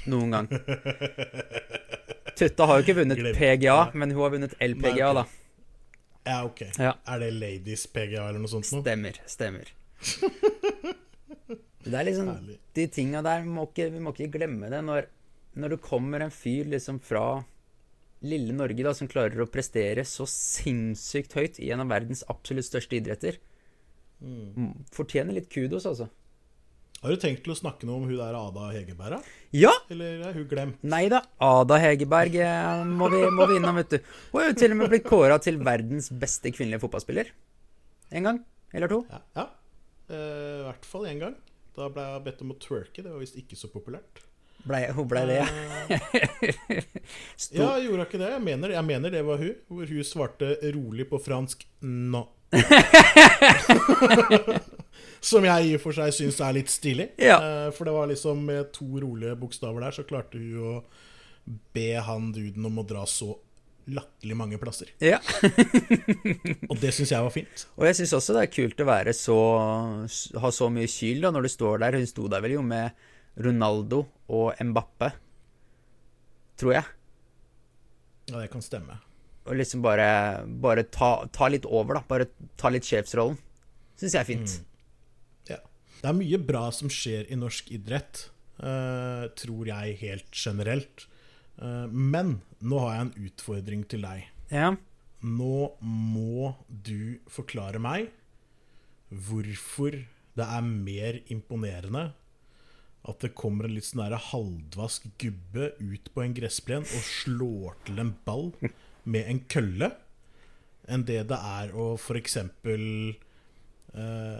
noen 0.08 0.36
gang. 0.36 0.50
Tutta 2.38 2.68
har 2.70 2.78
jo 2.78 2.86
ikke 2.86 3.00
vunnet. 3.00 3.20
PGA, 3.36 3.78
men 3.98 4.14
hun 4.14 4.22
har 4.22 4.34
vunnet 4.36 4.54
LPGA, 4.62 5.10
da. 5.20 5.26
Ja, 6.28 6.38
ok. 6.44 6.62
Ja. 6.76 6.94
Er 7.08 7.22
det 7.22 7.30
Ladies 7.34 7.86
PGA 7.90 8.28
eller 8.28 8.40
noe 8.42 8.52
sånt 8.52 8.68
nå? 8.74 8.82
Stemmer. 8.84 9.20
Stemmer. 9.26 9.70
Det 11.88 11.96
er 11.96 12.04
liksom 12.04 12.26
Herlig. 12.28 12.58
De 12.76 12.84
tinga 12.92 13.22
der 13.24 13.46
må 13.48 13.64
ikke, 13.68 13.86
Vi 13.94 14.02
må 14.02 14.12
ikke 14.12 14.32
glemme 14.34 14.68
det. 14.68 14.82
Når, 14.84 15.06
når 15.56 15.74
det 15.74 15.78
kommer 15.84 16.24
en 16.24 16.34
fyr 16.34 16.68
liksom 16.68 16.98
fra 17.00 17.40
lille 18.26 18.52
Norge 18.52 18.84
da, 18.84 18.92
som 18.96 19.08
klarer 19.10 19.40
å 19.40 19.48
prestere 19.50 20.04
så 20.08 20.26
sinnssykt 20.28 21.36
høyt 21.38 21.60
i 21.62 21.70
en 21.72 21.84
av 21.84 21.92
verdens 21.92 22.24
absolutt 22.28 22.66
største 22.66 22.98
idretter, 22.98 23.38
mm. 24.20 24.88
fortjener 24.94 25.38
litt 25.38 25.48
kudos, 25.52 25.86
altså. 25.86 26.10
Har 26.98 27.12
du 27.14 27.20
tenkt 27.22 27.44
til 27.46 27.52
å 27.54 27.56
snakke 27.58 27.86
noe 27.86 27.94
om 28.00 28.08
hun 28.08 28.16
der 28.18 28.34
Ada 28.34 28.72
Hegerberg. 28.74 29.22
Ja! 29.54 29.70
Eller 29.92 30.18
er 30.26 30.32
hun 30.34 30.48
glemt? 30.50 30.80
Nei 30.82 31.04
da. 31.12 31.20
Ada 31.38 31.76
Hegerberg 31.78 32.34
eh, 32.42 32.80
må 32.90 33.06
vi, 33.12 33.20
må 33.30 33.46
vi 33.46 33.54
innom, 33.60 33.76
vet 33.78 33.92
du. 33.92 33.98
Hun 34.32 34.40
er 34.42 34.48
jo 34.50 34.56
til 34.58 34.72
og 34.74 34.78
med 34.80 34.90
blitt 34.90 35.06
kåra 35.06 35.38
til 35.42 35.60
verdens 35.62 36.10
beste 36.10 36.50
kvinnelige 36.50 36.80
fotballspiller. 36.82 37.26
En 38.18 38.24
gang. 38.26 38.38
Eller 38.74 38.88
to. 38.90 39.04
Ja. 39.12 39.20
ja. 39.38 39.44
Eh, 40.10 40.16
I 40.16 40.64
hvert 40.66 40.86
fall 40.90 41.06
én 41.12 41.20
gang. 41.22 41.36
Da 41.78 41.86
ble 41.94 42.02
jeg 42.08 42.24
bedt 42.26 42.42
om 42.42 42.50
å 42.56 42.58
twerke. 42.66 42.98
Det 43.04 43.10
var 43.12 43.20
visst 43.22 43.38
ikke 43.38 43.56
så 43.60 43.68
populært. 43.70 44.14
Ble, 44.66 44.80
hun 44.96 45.06
blei 45.06 45.22
det, 45.30 45.38
ja. 45.38 45.46
Eh, 47.48 47.62
ja, 47.62 47.78
gjorde 47.78 47.94
hun 47.94 48.02
ikke 48.08 48.20
det? 48.20 48.30
Jeg 48.34 48.42
mener, 48.42 48.68
jeg 48.74 48.84
mener 48.90 49.08
det 49.14 49.22
var 49.24 49.38
hun. 49.38 49.54
Hvor 49.70 49.86
hun 49.94 50.04
svarte 50.04 50.58
rolig 50.74 51.06
på 51.06 51.22
fransk 51.22 51.62
'no'. 51.78 52.26
Som 55.28 55.44
jeg 55.48 55.66
i 55.68 55.74
og 55.76 55.82
for 55.82 55.96
seg 55.96 56.14
syns 56.16 56.38
er 56.44 56.54
litt 56.56 56.70
stilig. 56.72 57.08
Ja. 57.20 57.36
Eh, 57.42 57.68
For 57.76 57.88
det 57.88 57.94
var 57.96 58.08
liksom 58.10 58.40
med 58.48 58.70
to 58.76 58.86
rolige 59.02 59.34
bokstaver 59.40 59.84
der, 59.84 59.96
så 59.96 60.06
klarte 60.08 60.40
hun 60.40 60.62
å 60.62 60.72
be 61.74 61.90
han 62.04 62.30
duden 62.36 62.66
om 62.68 62.80
å 62.80 62.84
dra 62.88 63.02
så 63.08 63.32
latterlig 63.88 64.36
mange 64.36 64.58
plasser. 64.60 64.90
ja. 65.00 65.16
Og 66.70 66.74
det 66.82 66.90
syns 66.92 67.12
jeg 67.14 67.24
var 67.24 67.32
fint. 67.32 67.62
Og 67.78 67.86
jeg 67.88 67.96
syns 68.02 68.12
også 68.18 68.34
det 68.36 68.42
er 68.44 68.52
kult 68.52 68.82
å 68.84 68.88
være 68.88 69.14
så 69.16 69.36
ha 70.42 70.50
så 70.52 70.68
mye 70.72 70.90
kyl 70.92 71.22
da, 71.24 71.30
når 71.32 71.46
du 71.48 71.52
står 71.54 71.80
der. 71.84 71.96
Hun 71.96 72.10
sto 72.10 72.28
der 72.28 72.44
vel 72.44 72.58
jo 72.58 72.64
med 72.68 72.92
Ronaldo 73.40 74.02
og 74.28 74.60
Mbappe, 74.60 75.08
tror 76.60 76.74
jeg. 76.76 76.84
Ja, 78.28 78.42
det 78.42 78.50
kan 78.52 78.60
stemme. 78.64 78.98
Og 79.48 79.56
liksom 79.56 79.80
bare, 79.80 80.44
bare 80.60 80.84
ta, 80.92 81.14
ta 81.32 81.48
litt 81.48 81.64
over, 81.64 81.96
da. 81.96 82.04
Bare 82.10 82.26
ta 82.60 82.68
litt 82.74 82.84
sjefsrollen. 82.84 83.38
Syns 83.98 84.12
jeg 84.18 84.20
er 84.20 84.28
fint. 84.28 84.58
Ja. 84.58 84.64
Det 85.98 86.06
er 86.06 86.18
mye 86.18 86.38
bra 86.38 86.68
som 86.74 86.90
skjer 86.92 87.26
i 87.32 87.38
norsk 87.38 87.72
idrett, 87.74 88.28
eh, 88.62 89.24
tror 89.38 89.66
jeg 89.66 89.96
helt 90.02 90.30
generelt. 90.32 91.06
Eh, 91.58 91.86
men 91.90 92.40
nå 92.60 92.78
har 92.84 92.94
jeg 92.94 93.06
en 93.06 93.26
utfordring 93.28 93.82
til 93.90 94.06
deg. 94.06 94.28
Ja. 94.50 94.76
Nå 95.20 95.74
må 95.82 96.54
du 96.68 97.18
forklare 97.26 97.80
meg 97.82 98.12
hvorfor 99.10 99.96
det 100.38 100.46
er 100.46 100.62
mer 100.62 101.18
imponerende 101.32 102.12
at 103.08 103.22
det 103.24 103.32
kommer 103.38 103.66
en 103.66 103.74
litt 103.74 103.88
sånn 103.88 104.04
halvdvask 104.04 105.06
gubbe 105.18 105.72
ut 105.80 106.10
på 106.12 106.22
en 106.22 106.34
gressplen 106.36 106.84
og 106.84 107.06
slår 107.08 107.78
til 107.88 108.02
en 108.02 108.12
ball 108.26 108.52
med 109.08 109.24
en 109.24 109.40
kølle, 109.48 109.92
enn 110.88 111.06
det 111.08 111.22
det 111.30 111.38
er 111.38 111.72
å 111.72 111.94
f.eks. 111.96 112.36
Eh, 113.98 114.38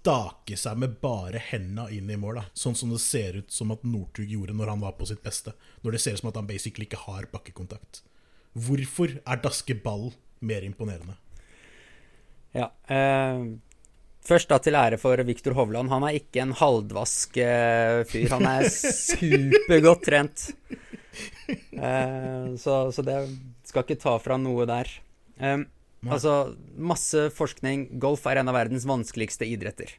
stake 0.00 0.56
seg 0.56 0.78
med 0.80 0.96
bare 1.02 1.40
henda 1.50 1.86
inn 1.92 2.10
i 2.10 2.16
mål. 2.16 2.40
Sånn 2.56 2.76
som 2.78 2.92
det 2.92 3.00
ser 3.04 3.36
ut 3.42 3.52
som 3.52 3.72
at 3.74 3.84
Northug 3.84 4.28
gjorde 4.28 4.56
når 4.56 4.72
han 4.72 4.84
var 4.84 4.96
på 4.96 5.08
sitt 5.10 5.22
beste. 5.24 5.52
Når 5.84 5.96
det 5.96 6.00
ser 6.00 6.16
ut 6.16 6.22
som 6.22 6.30
at 6.32 6.38
han 6.40 6.48
basically 6.48 6.88
ikke 6.88 7.02
har 7.04 7.28
bakkekontakt. 7.32 8.00
Hvorfor 8.56 9.18
er 9.20 9.42
daske 9.44 9.76
ball 9.76 10.12
mer 10.40 10.64
imponerende? 10.66 11.18
ja. 12.56 12.66
Eh, 12.90 13.42
først 14.26 14.50
da 14.50 14.58
til 14.58 14.74
ære 14.74 14.98
for 14.98 15.20
Viktor 15.26 15.54
Hovland. 15.54 15.92
Han 15.92 16.06
er 16.08 16.16
ikke 16.18 16.42
en 16.42 16.56
halvdvask 16.56 17.36
eh, 17.44 18.00
fyr. 18.08 18.32
Han 18.32 18.48
er 18.48 18.66
supergodt 18.72 20.06
trent. 20.08 20.48
Eh, 21.50 22.56
så, 22.62 22.74
så 22.94 23.02
det 23.06 23.20
skal 23.66 23.84
ikke 23.84 24.00
ta 24.02 24.16
fra 24.22 24.36
noe 24.40 24.66
der. 24.68 24.90
Eh, 25.38 25.60
Altså, 26.08 26.56
masse 26.80 27.26
forskning. 27.36 27.98
Golf 28.00 28.24
er 28.26 28.38
en 28.40 28.48
av 28.48 28.54
verdens 28.56 28.86
vanskeligste 28.88 29.44
idretter. 29.44 29.90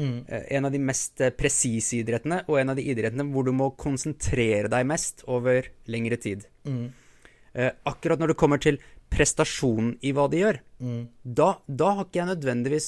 Mm. 0.00 0.24
Eh, 0.26 0.46
En 0.56 0.64
av 0.64 0.72
de 0.72 0.78
mest 0.80 1.20
eh, 1.20 1.28
presise 1.36 1.98
idrettene, 2.00 2.38
og 2.48 2.56
en 2.58 2.70
av 2.72 2.76
de 2.76 2.86
idrettene 2.88 3.26
hvor 3.32 3.44
du 3.44 3.52
må 3.52 3.70
konsentrere 3.76 4.70
deg 4.72 4.86
mest 4.88 5.20
over 5.28 5.68
lengre 5.86 6.16
tid. 6.16 6.46
Mm. 6.64 6.86
Eh, 7.54 7.70
Akkurat 7.84 8.18
når 8.18 8.32
det 8.32 8.38
kommer 8.40 8.58
til 8.64 8.78
prestasjonen 9.12 9.98
i 10.00 10.12
hva 10.16 10.28
de 10.32 10.38
gjør, 10.40 10.60
Mm. 10.80 11.08
da, 11.22 11.58
da 11.68 11.90
har 11.94 12.04
ikke 12.06 12.18
jeg 12.24 12.30
nødvendigvis 12.32 12.86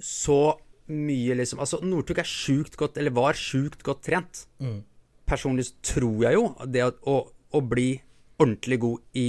så 0.00 0.58
mye 0.92 1.34
liksom 1.38 1.60
Altså, 1.64 1.80
Northug 1.82 2.18
er 2.20 2.28
sjukt 2.28 2.76
godt, 2.76 2.98
eller 3.00 3.10
var 3.16 3.32
sjukt 3.38 3.82
godt 3.82 4.02
trent. 4.04 4.44
Mm. 4.60 4.82
Personlig 5.26 5.64
så 5.70 5.74
tror 5.94 6.22
jeg 6.26 6.34
jo 6.36 6.44
det 6.68 6.82
at 6.84 6.98
å, 7.08 7.22
å 7.54 7.60
bli 7.64 8.02
ordentlig 8.38 8.78
god 8.82 9.00
i 9.16 9.26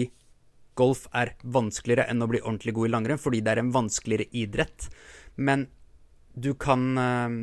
golf 0.75 1.05
er 1.15 1.33
vanskeligere 1.43 2.07
enn 2.11 2.23
å 2.23 2.27
bli 2.29 2.41
ordentlig 2.43 2.73
god 2.75 2.89
i 2.89 2.93
langrenn, 2.93 3.21
fordi 3.21 3.41
det 3.43 3.53
er 3.55 3.61
en 3.63 3.73
vanskeligere 3.75 4.27
idrett. 4.35 4.89
Men 5.35 5.67
du 6.35 6.53
kan 6.59 6.85
eh, 6.99 7.35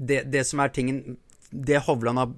det, 0.00 0.22
det 0.32 0.44
som 0.46 0.62
er 0.62 0.70
tingen 0.74 1.18
Det 1.50 1.80
Hovland 1.86 2.18
har 2.18 2.34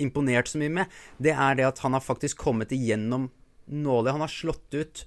imponert 0.00 0.48
så 0.48 0.58
mye 0.58 0.72
med, 0.72 0.94
det 1.20 1.34
er 1.36 1.58
det 1.58 1.66
at 1.68 1.82
han 1.84 1.92
har 1.94 2.02
faktisk 2.02 2.40
kommet 2.40 2.72
igjennom 2.72 3.28
nålet. 3.68 4.14
Han 4.16 4.24
har 4.24 4.32
slått 4.32 4.74
ut 4.74 5.04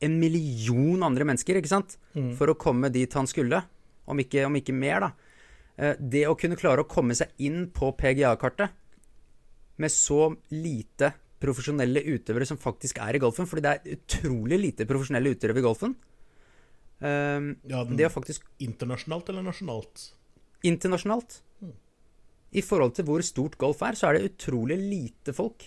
en 0.00 0.14
million 0.22 1.02
andre 1.04 1.26
mennesker, 1.28 1.58
ikke 1.58 1.68
sant? 1.74 1.98
For 2.38 2.48
å 2.48 2.56
komme 2.56 2.88
dit 2.94 3.12
han 3.18 3.26
skulle. 3.28 3.60
Om 4.08 4.22
ikke, 4.22 4.46
om 4.48 4.56
ikke 4.56 4.72
mer, 4.74 5.04
da. 5.04 5.10
Eh, 5.76 5.96
Det 6.00 6.22
å 6.30 6.36
kunne 6.38 6.56
klare 6.56 6.86
å 6.86 6.88
komme 6.88 7.14
seg 7.18 7.34
inn 7.38 7.66
på 7.74 7.90
PGA-kartet 7.98 8.70
med 9.80 9.92
så 9.92 10.30
lite 10.54 11.12
profesjonelle 11.40 12.02
utøvere 12.04 12.46
som 12.46 12.58
faktisk 12.60 12.98
er 13.00 13.16
i 13.16 13.20
golfen, 13.22 13.46
fordi 13.48 13.62
det 13.64 13.72
er 13.72 13.96
utrolig 13.96 14.58
lite 14.60 14.86
profesjonelle 14.88 15.32
utøvere 15.34 15.62
i 15.62 15.66
golfen. 15.66 15.94
Um, 17.00 17.56
Ja, 17.64 17.82
den- 17.84 17.96
det 17.96 18.04
er 18.04 18.12
faktisk 18.12 18.42
Internasjonalt 18.60 19.28
eller 19.32 19.42
nasjonalt? 19.42 20.10
internasjonalt 20.62 21.38
I 22.52 22.60
forhold 22.60 22.92
til 22.94 23.04
hvor 23.06 23.22
stort 23.24 23.56
golf 23.56 23.80
er, 23.86 23.92
så 23.96 24.08
er 24.10 24.18
det 24.18 24.32
utrolig 24.36 24.76
lite 24.76 25.32
folk. 25.32 25.64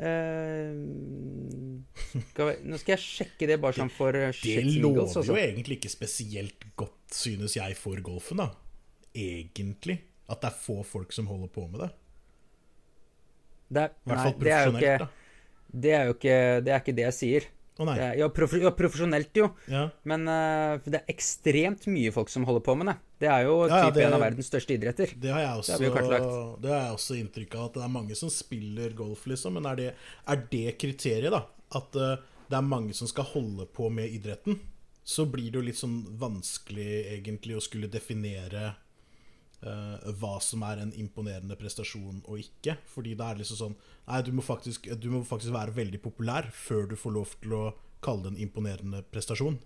Uh, 0.00 1.82
skal 2.30 2.46
vi, 2.48 2.54
nå 2.70 2.78
skal 2.80 2.94
jeg 2.96 3.02
sjekke 3.04 3.48
det 3.50 3.58
bare 3.60 3.76
sånn 3.76 3.90
for 3.92 4.12
Det, 4.16 4.30
Det 4.40 4.64
lover 4.80 5.02
altså. 5.04 5.24
jo 5.26 5.36
egentlig 5.36 5.76
ikke 5.80 5.92
spesielt 5.92 6.64
godt, 6.80 7.10
synes 7.12 7.56
jeg, 7.58 7.76
for 7.76 8.00
golfen, 8.00 8.40
da. 8.40 8.50
Egentlig. 9.14 9.98
At 10.30 10.40
det 10.44 10.52
er 10.52 10.58
få 10.62 10.78
folk 10.86 11.12
som 11.12 11.26
holder 11.26 11.48
på 11.52 11.66
med 11.70 11.80
det. 11.84 11.90
Det 13.70 13.86
er, 13.86 13.94
I 13.94 14.10
hvert 14.10 14.22
fall 14.26 14.36
profesjonelt, 14.40 15.04
da. 15.04 15.08
det 15.86 15.96
er 15.96 16.08
jo 16.08 16.14
ikke, 16.16 16.36
det 16.66 16.72
er 16.74 16.80
ikke 16.82 16.94
det 16.98 17.04
jeg 17.06 17.16
sier. 17.16 17.48
Å 17.80 17.86
nei. 17.88 17.94
Er, 17.96 18.16
ja, 18.20 18.26
prof, 18.34 18.52
ja, 18.60 18.72
profesjonelt, 18.76 19.30
jo. 19.40 19.46
Ja. 19.70 19.86
Men 20.10 20.26
uh, 20.28 20.82
det 20.84 20.98
er 20.98 21.12
ekstremt 21.14 21.86
mye 21.88 22.10
folk 22.12 22.28
som 22.32 22.44
holder 22.48 22.64
på 22.66 22.74
med 22.76 22.90
det. 22.90 22.96
Det 23.22 23.30
er 23.32 23.46
jo 23.46 23.54
Ja, 23.70 23.78
typ 23.86 23.94
det- 23.96 24.04
en 24.04 24.16
av 24.18 24.24
verdens 24.24 24.50
største 24.52 24.74
idretter. 24.76 25.14
Det 25.16 25.32
har 25.32 25.40
jeg 25.40 25.62
også, 25.62 25.78
Det 26.60 26.72
har 26.74 26.82
jeg 26.82 26.96
også 26.98 27.16
inntrykk 27.22 27.54
av. 27.56 27.70
At 27.70 27.78
det 27.78 27.84
er 27.86 27.94
mange 27.94 28.18
som 28.18 28.32
spiller 28.32 28.92
golf, 28.98 29.24
liksom. 29.30 29.56
Men 29.56 29.70
er 29.72 29.80
det, 29.80 29.88
er 30.28 30.44
det 30.50 30.76
kriteriet, 30.82 31.30
da? 31.32 31.46
At 31.80 31.96
uh, 31.96 32.16
det 32.50 32.58
er 32.58 32.66
mange 32.66 32.92
som 32.98 33.08
skal 33.08 33.24
holde 33.32 33.64
på 33.72 33.88
med 33.92 34.12
idretten? 34.12 34.58
Så 35.06 35.24
blir 35.30 35.48
det 35.48 35.56
jo 35.56 35.64
litt 35.64 35.80
sånn 35.80 36.02
vanskelig, 36.20 37.06
egentlig, 37.16 37.56
å 37.56 37.64
skulle 37.64 37.88
definere 37.88 38.74
hva 39.60 40.38
som 40.40 40.62
er 40.64 40.80
en 40.80 40.92
imponerende 40.96 41.56
prestasjon 41.60 42.22
og 42.24 42.40
ikke. 42.40 42.78
Fordi 42.88 43.12
da 43.18 43.28
er 43.28 43.36
det 43.36 43.44
liksom 43.44 43.58
sånn 43.58 43.74
Nei, 44.10 44.22
du 44.26 44.32
må, 44.34 44.42
faktisk, 44.42 44.88
du 44.98 45.10
må 45.12 45.20
faktisk 45.26 45.52
være 45.54 45.74
veldig 45.76 46.00
populær 46.02 46.48
før 46.56 46.88
du 46.90 46.96
får 46.98 47.12
lov 47.14 47.34
til 47.42 47.52
å 47.54 47.64
kalle 48.02 48.24
det 48.24 48.32
en 48.32 48.40
imponerende 48.46 49.02
prestasjon. 49.12 49.60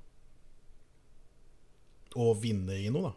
Og 2.21 2.35
vinne 2.43 2.77
i 2.79 2.91
noe, 2.93 3.13
da. 3.13 3.15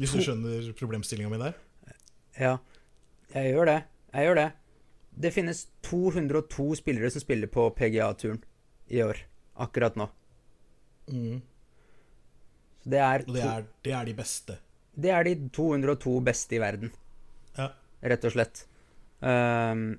Hvis 0.00 0.14
du 0.16 0.22
skjønner 0.24 0.70
problemstillinga 0.78 1.28
mi 1.28 1.42
der? 1.42 1.58
Ja, 2.38 2.54
jeg 3.34 3.52
gjør 3.52 3.68
det. 3.68 3.78
Jeg 4.14 4.30
gjør 4.30 4.38
det. 4.38 4.48
Det 5.20 5.32
finnes 5.34 5.66
202 5.84 6.70
spillere 6.80 7.10
som 7.12 7.22
spiller 7.22 7.50
på 7.52 7.66
PGA-turen 7.76 8.40
i 8.88 9.02
år. 9.04 9.20
Akkurat 9.60 9.98
nå. 9.98 10.06
Mm. 11.10 11.42
Det 12.84 12.98
er, 12.98 13.24
Og 13.28 13.34
det 13.34 13.42
er, 13.44 13.64
det 13.84 13.92
er 13.92 14.04
de 14.08 14.14
beste. 14.16 14.58
det 14.96 15.10
er 15.12 15.24
de 15.24 15.34
202 15.52 16.20
beste 16.24 16.56
i 16.56 16.60
verden, 16.62 16.90
Ja. 17.58 17.68
rett 18.02 18.24
og 18.24 18.32
slett. 18.32 18.62
Um, 19.20 19.98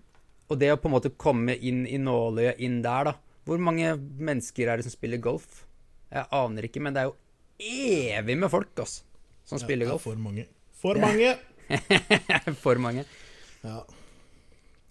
og 0.49 0.57
det 0.59 0.71
å 0.73 0.77
på 0.81 0.89
en 0.89 0.95
måte 0.95 1.11
komme 1.15 1.53
inn 1.61 1.83
i 1.87 1.97
nåløyet 2.01 2.59
inn 2.59 2.81
der, 2.81 3.03
da. 3.11 3.13
Hvor 3.45 3.57
mange 3.61 3.93
mennesker 3.97 4.67
er 4.69 4.77
det 4.81 4.85
som 4.87 4.91
spiller 4.95 5.17
golf? 5.21 5.63
Jeg 6.11 6.25
aner 6.31 6.63
ikke, 6.67 6.81
men 6.81 6.93
det 6.93 7.03
er 7.03 7.11
jo 7.11 7.15
evig 7.61 8.37
med 8.37 8.49
folk, 8.51 8.73
altså, 8.81 9.03
som 9.45 9.59
spiller 9.61 9.87
golf. 9.87 10.01
For 10.03 10.15
mange. 10.19 10.47
For 10.81 10.97
mange! 10.99 11.35
For 12.63 12.75
mange. 12.81 13.05
Ja. 13.63 13.83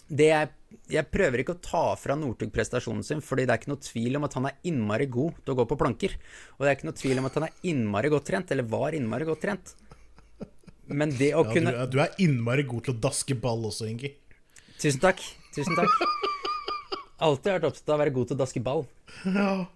Det 0.09 0.27
jeg, 0.31 0.49
jeg 0.91 1.07
prøver 1.11 1.43
ikke 1.43 1.55
å 1.57 1.61
ta 1.63 1.83
fra 1.99 2.15
Northug 2.19 2.51
prestasjonen 2.55 3.03
sin, 3.07 3.21
fordi 3.25 3.45
det 3.47 3.55
er 3.55 3.61
ikke 3.63 3.73
noe 3.73 3.83
tvil 3.85 4.17
om 4.19 4.27
at 4.27 4.35
han 4.39 4.47
er 4.51 4.59
innmari 4.71 5.07
god 5.11 5.39
til 5.45 5.55
å 5.55 5.59
gå 5.61 5.67
på 5.71 5.79
planker. 5.81 6.15
Og 6.59 6.65
det 6.65 6.71
er 6.73 6.77
ikke 6.79 6.89
noe 6.91 6.99
tvil 7.01 7.19
om 7.23 7.27
at 7.31 7.39
han 7.39 7.47
er 7.49 7.57
innmari 7.73 8.11
godt 8.13 8.27
trent, 8.31 8.51
eller 8.55 8.67
var 8.71 8.97
innmari 8.99 9.27
godt 9.29 9.43
trent. 9.47 9.75
Men 10.91 11.13
det 11.15 11.33
å 11.39 11.45
ja 11.45 11.49
du, 11.49 11.53
kunne 11.55 11.75
er- 11.75 11.91
du 11.91 11.99
er 12.03 12.15
innmari 12.19 12.65
god 12.67 12.85
til 12.89 12.95
å 12.97 13.01
daske 13.09 13.35
ball 13.39 13.67
også, 13.71 13.87
Ingi. 13.91 14.13
Tusen 14.81 15.01
takk. 15.03 15.21
Tusen 15.55 15.77
takk. 15.79 15.91
Alltid 17.21 17.53
vært 17.59 17.67
opptatt 17.69 17.91
av 17.93 17.99
å 17.99 18.01
være 18.01 18.15
god 18.17 18.31
til 18.31 18.37
å 18.39 18.41
daske 18.41 18.63
ball. 18.65 18.87
Ja. 19.27 19.67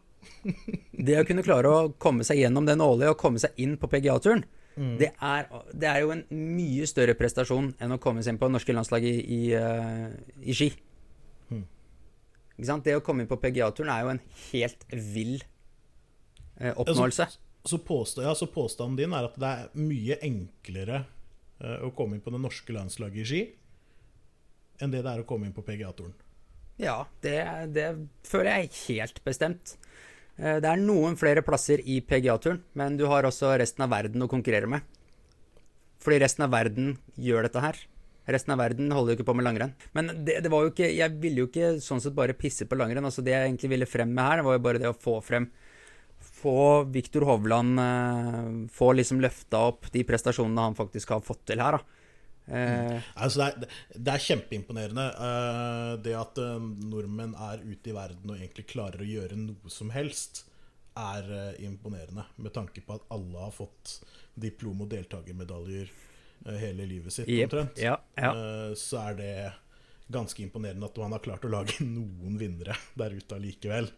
Det 0.96 1.18
å 1.20 1.24
kunne 1.28 1.42
klare 1.44 1.68
å 1.68 1.80
komme 2.00 2.24
seg 2.24 2.38
gjennom 2.40 2.64
det 2.66 2.78
nåløyet 2.80 3.12
og 3.12 3.18
komme 3.20 3.38
seg 3.42 3.52
inn 3.60 3.74
på 3.76 3.90
PGA-turen, 3.92 4.44
Mm. 4.74 4.96
det, 4.98 5.10
er, 5.22 5.46
det 5.70 5.86
er 5.86 6.00
jo 6.02 6.10
en 6.10 6.24
mye 6.34 6.86
større 6.90 7.14
prestasjon 7.18 7.70
enn 7.82 7.94
å 7.94 8.00
komme 8.02 8.24
seg 8.24 8.34
inn 8.34 8.40
på 8.42 8.50
norske 8.50 8.74
landslag 8.74 9.06
i, 9.06 9.14
i, 9.22 9.40
uh, 9.54 10.10
i 10.42 10.56
ski. 10.56 10.72
Mm. 11.52 11.64
Ikke 12.56 12.68
sant? 12.70 12.86
Det 12.86 12.96
å 12.98 13.02
komme 13.06 13.22
inn 13.24 13.30
på 13.30 13.38
PGA-turen 13.42 13.92
er 13.94 14.02
jo 14.02 14.12
en 14.16 14.22
helt 14.48 14.86
vill 14.90 15.36
uh, 16.60 16.72
oppnåelse. 16.72 17.28
Så, 17.64 17.78
påstå, 17.80 18.24
ja, 18.26 18.34
så 18.36 18.50
påstanden 18.52 18.98
din 18.98 19.14
er 19.16 19.30
at 19.30 19.38
det 19.40 19.52
er 19.52 19.78
mye 19.78 20.18
enklere 20.26 21.04
uh, 21.62 21.86
å 21.86 21.94
komme 21.96 22.18
inn 22.18 22.24
på 22.24 22.34
det 22.34 22.42
norske 22.42 22.74
landslaget 22.74 23.22
i 23.22 23.28
ski 23.30 23.44
enn 24.82 24.90
det 24.90 25.04
det 25.06 25.12
er 25.12 25.22
å 25.22 25.26
komme 25.28 25.46
inn 25.46 25.54
på 25.54 25.62
PGA-turen? 25.62 26.14
Ja, 26.82 27.04
det, 27.22 27.38
det 27.70 27.86
føler 28.26 28.64
jeg 28.64 28.72
helt 28.88 29.20
bestemt. 29.26 29.76
Eh, 30.38 30.60
Det 30.60 30.68
er 30.70 30.80
noen 30.82 31.16
flere 31.16 31.42
plasser 31.46 31.80
i 31.84 32.00
PGA-turen, 32.00 32.62
men 32.74 32.96
du 32.96 33.06
har 33.06 33.24
også 33.24 33.56
resten 33.58 33.84
av 33.86 33.90
verden 33.90 34.22
å 34.22 34.30
konkurrere 34.30 34.66
med. 34.70 34.82
Fordi 36.04 36.20
resten 36.20 36.44
av 36.44 36.50
verden 36.52 36.96
gjør 37.16 37.46
dette 37.46 37.60
her. 37.60 37.76
Resten 38.26 38.52
av 38.54 38.58
verden 38.58 38.90
holder 38.92 39.12
jo 39.12 39.18
ikke 39.18 39.28
på 39.28 39.36
med 39.36 39.44
langrenn. 39.44 39.74
Men 39.92 40.24
det, 40.24 40.38
det 40.44 40.50
var 40.52 40.64
jo 40.64 40.70
ikke 40.72 40.88
Jeg 40.96 41.12
ville 41.20 41.42
jo 41.42 41.48
ikke 41.50 41.80
sånn 41.84 42.00
sett 42.00 42.16
bare 42.16 42.36
pisse 42.36 42.64
på 42.64 42.76
langrenn. 42.76 43.04
Altså 43.04 43.22
Det 43.24 43.34
jeg 43.34 43.50
egentlig 43.50 43.70
ville 43.74 43.88
frem 43.88 44.12
med 44.14 44.24
her, 44.24 44.42
var 44.42 44.56
jo 44.56 44.64
bare 44.64 44.80
det 44.80 44.88
å 44.88 44.96
få 44.96 45.18
frem 45.24 45.50
Få 46.24 46.84
Viktor 46.88 47.26
Hovland 47.28 47.80
eh, 47.80 48.46
Få 48.72 48.92
liksom 48.96 49.20
løfta 49.20 49.60
opp 49.68 49.90
de 49.92 50.04
prestasjonene 50.08 50.70
han 50.70 50.78
faktisk 50.78 51.12
har 51.12 51.20
fått 51.24 51.44
til 51.50 51.60
her, 51.60 51.76
da. 51.76 51.84
Eh, 52.46 53.00
Altså 53.16 53.40
det, 53.40 53.46
er, 53.46 53.76
det 53.96 54.12
er 54.12 54.24
kjempeimponerende. 54.26 55.04
eh, 55.28 55.92
det 56.04 56.16
at 56.18 56.40
eh, 56.42 56.66
nordmenn 56.90 57.34
er 57.40 57.62
ute 57.64 57.90
i 57.92 57.96
verden 57.96 58.34
og 58.34 58.36
egentlig 58.38 58.66
klarer 58.74 59.00
å 59.04 59.08
gjøre 59.08 59.38
noe 59.40 59.72
som 59.72 59.92
helst, 59.94 60.44
er 61.00 61.30
eh, 61.32 61.64
imponerende. 61.66 62.26
Med 62.36 62.54
tanke 62.54 62.84
på 62.84 62.98
at 62.98 63.06
alle 63.14 63.46
har 63.46 63.54
fått 63.54 63.98
diplom- 64.34 64.84
og 64.84 64.90
deltakermedaljer 64.92 65.92
hele 66.60 66.84
livet 66.84 67.14
sitt, 67.14 67.28
yep. 67.30 67.46
omtrent. 67.48 67.78
ja, 67.80 67.94
ja. 68.20 68.30
Eh, 68.34 68.72
så 68.76 69.00
er 69.06 69.14
det 69.16 69.34
ganske 70.12 70.42
imponerende 70.44 70.84
at 70.84 70.98
man 71.00 71.14
har 71.16 71.22
klart 71.24 71.46
å 71.48 71.52
lage 71.54 71.78
noen 71.86 72.36
vinnere 72.38 72.76
der 72.98 73.14
ute 73.16 73.38
allikevel. 73.38 73.88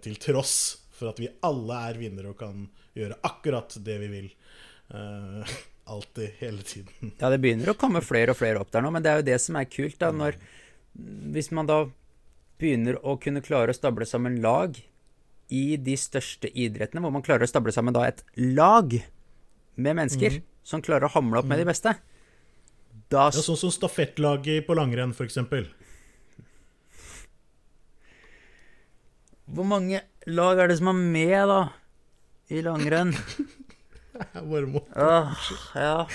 til 0.00 0.16
tross 0.16 0.54
for 0.96 1.10
at 1.10 1.18
vi 1.20 1.28
alle 1.44 1.76
er 1.90 1.98
vinnere 2.00 2.30
og 2.32 2.38
kan 2.40 2.62
gjøre 2.96 3.18
akkurat 3.28 3.76
det 3.84 3.98
vi 4.00 4.08
vil. 4.14 4.30
alltid, 5.86 6.34
hele 6.40 6.62
tiden. 6.62 7.12
Ja, 7.20 7.30
det 7.30 7.38
begynner 7.42 7.70
å 7.72 7.78
komme 7.78 8.02
flere 8.04 8.34
og 8.34 8.40
flere 8.40 8.62
opp 8.62 8.72
der 8.74 8.84
nå, 8.84 8.90
men 8.94 9.04
det 9.04 9.12
er 9.12 9.20
jo 9.20 9.28
det 9.28 9.38
som 9.42 9.58
er 9.58 9.68
kult, 9.70 9.98
da, 10.02 10.10
når 10.14 10.38
Hvis 11.32 11.50
man 11.52 11.68
da 11.68 11.82
begynner 12.56 12.96
å 13.04 13.18
kunne 13.20 13.42
klare 13.44 13.72
å 13.72 13.76
stable 13.76 14.06
sammen 14.08 14.38
lag 14.40 14.78
i 15.52 15.76
de 15.76 15.96
største 16.00 16.48
idrettene, 16.48 17.02
hvor 17.04 17.12
man 17.12 17.24
klarer 17.24 17.44
å 17.44 17.50
stable 17.50 17.74
sammen 17.74 17.94
da 17.94 18.06
et 18.08 18.22
lag 18.40 18.96
med 19.76 19.98
mennesker 19.98 20.40
som 20.66 20.82
klarer 20.82 21.06
å 21.06 21.12
hamle 21.14 21.42
opp 21.42 21.50
med 21.50 21.60
de 21.60 21.68
beste, 21.68 21.92
da 23.12 23.28
Ja, 23.28 23.42
sånn 23.44 23.58
som 23.60 23.70
stafettlaget 23.70 24.64
på 24.66 24.74
langrenn, 24.74 25.12
f.eks. 25.14 25.36
Hvor 29.46 29.68
mange 29.68 30.00
lag 30.26 30.58
er 30.58 30.72
det 30.72 30.80
som 30.80 30.90
er 30.90 30.98
med, 30.98 31.36
da? 31.52 31.60
I 32.50 32.64
langrenn? 32.66 33.12
Jeg 34.36 34.44
bare 34.50 34.68
må 34.70 34.82
Åh, 34.96 35.48
ja. 35.76 36.06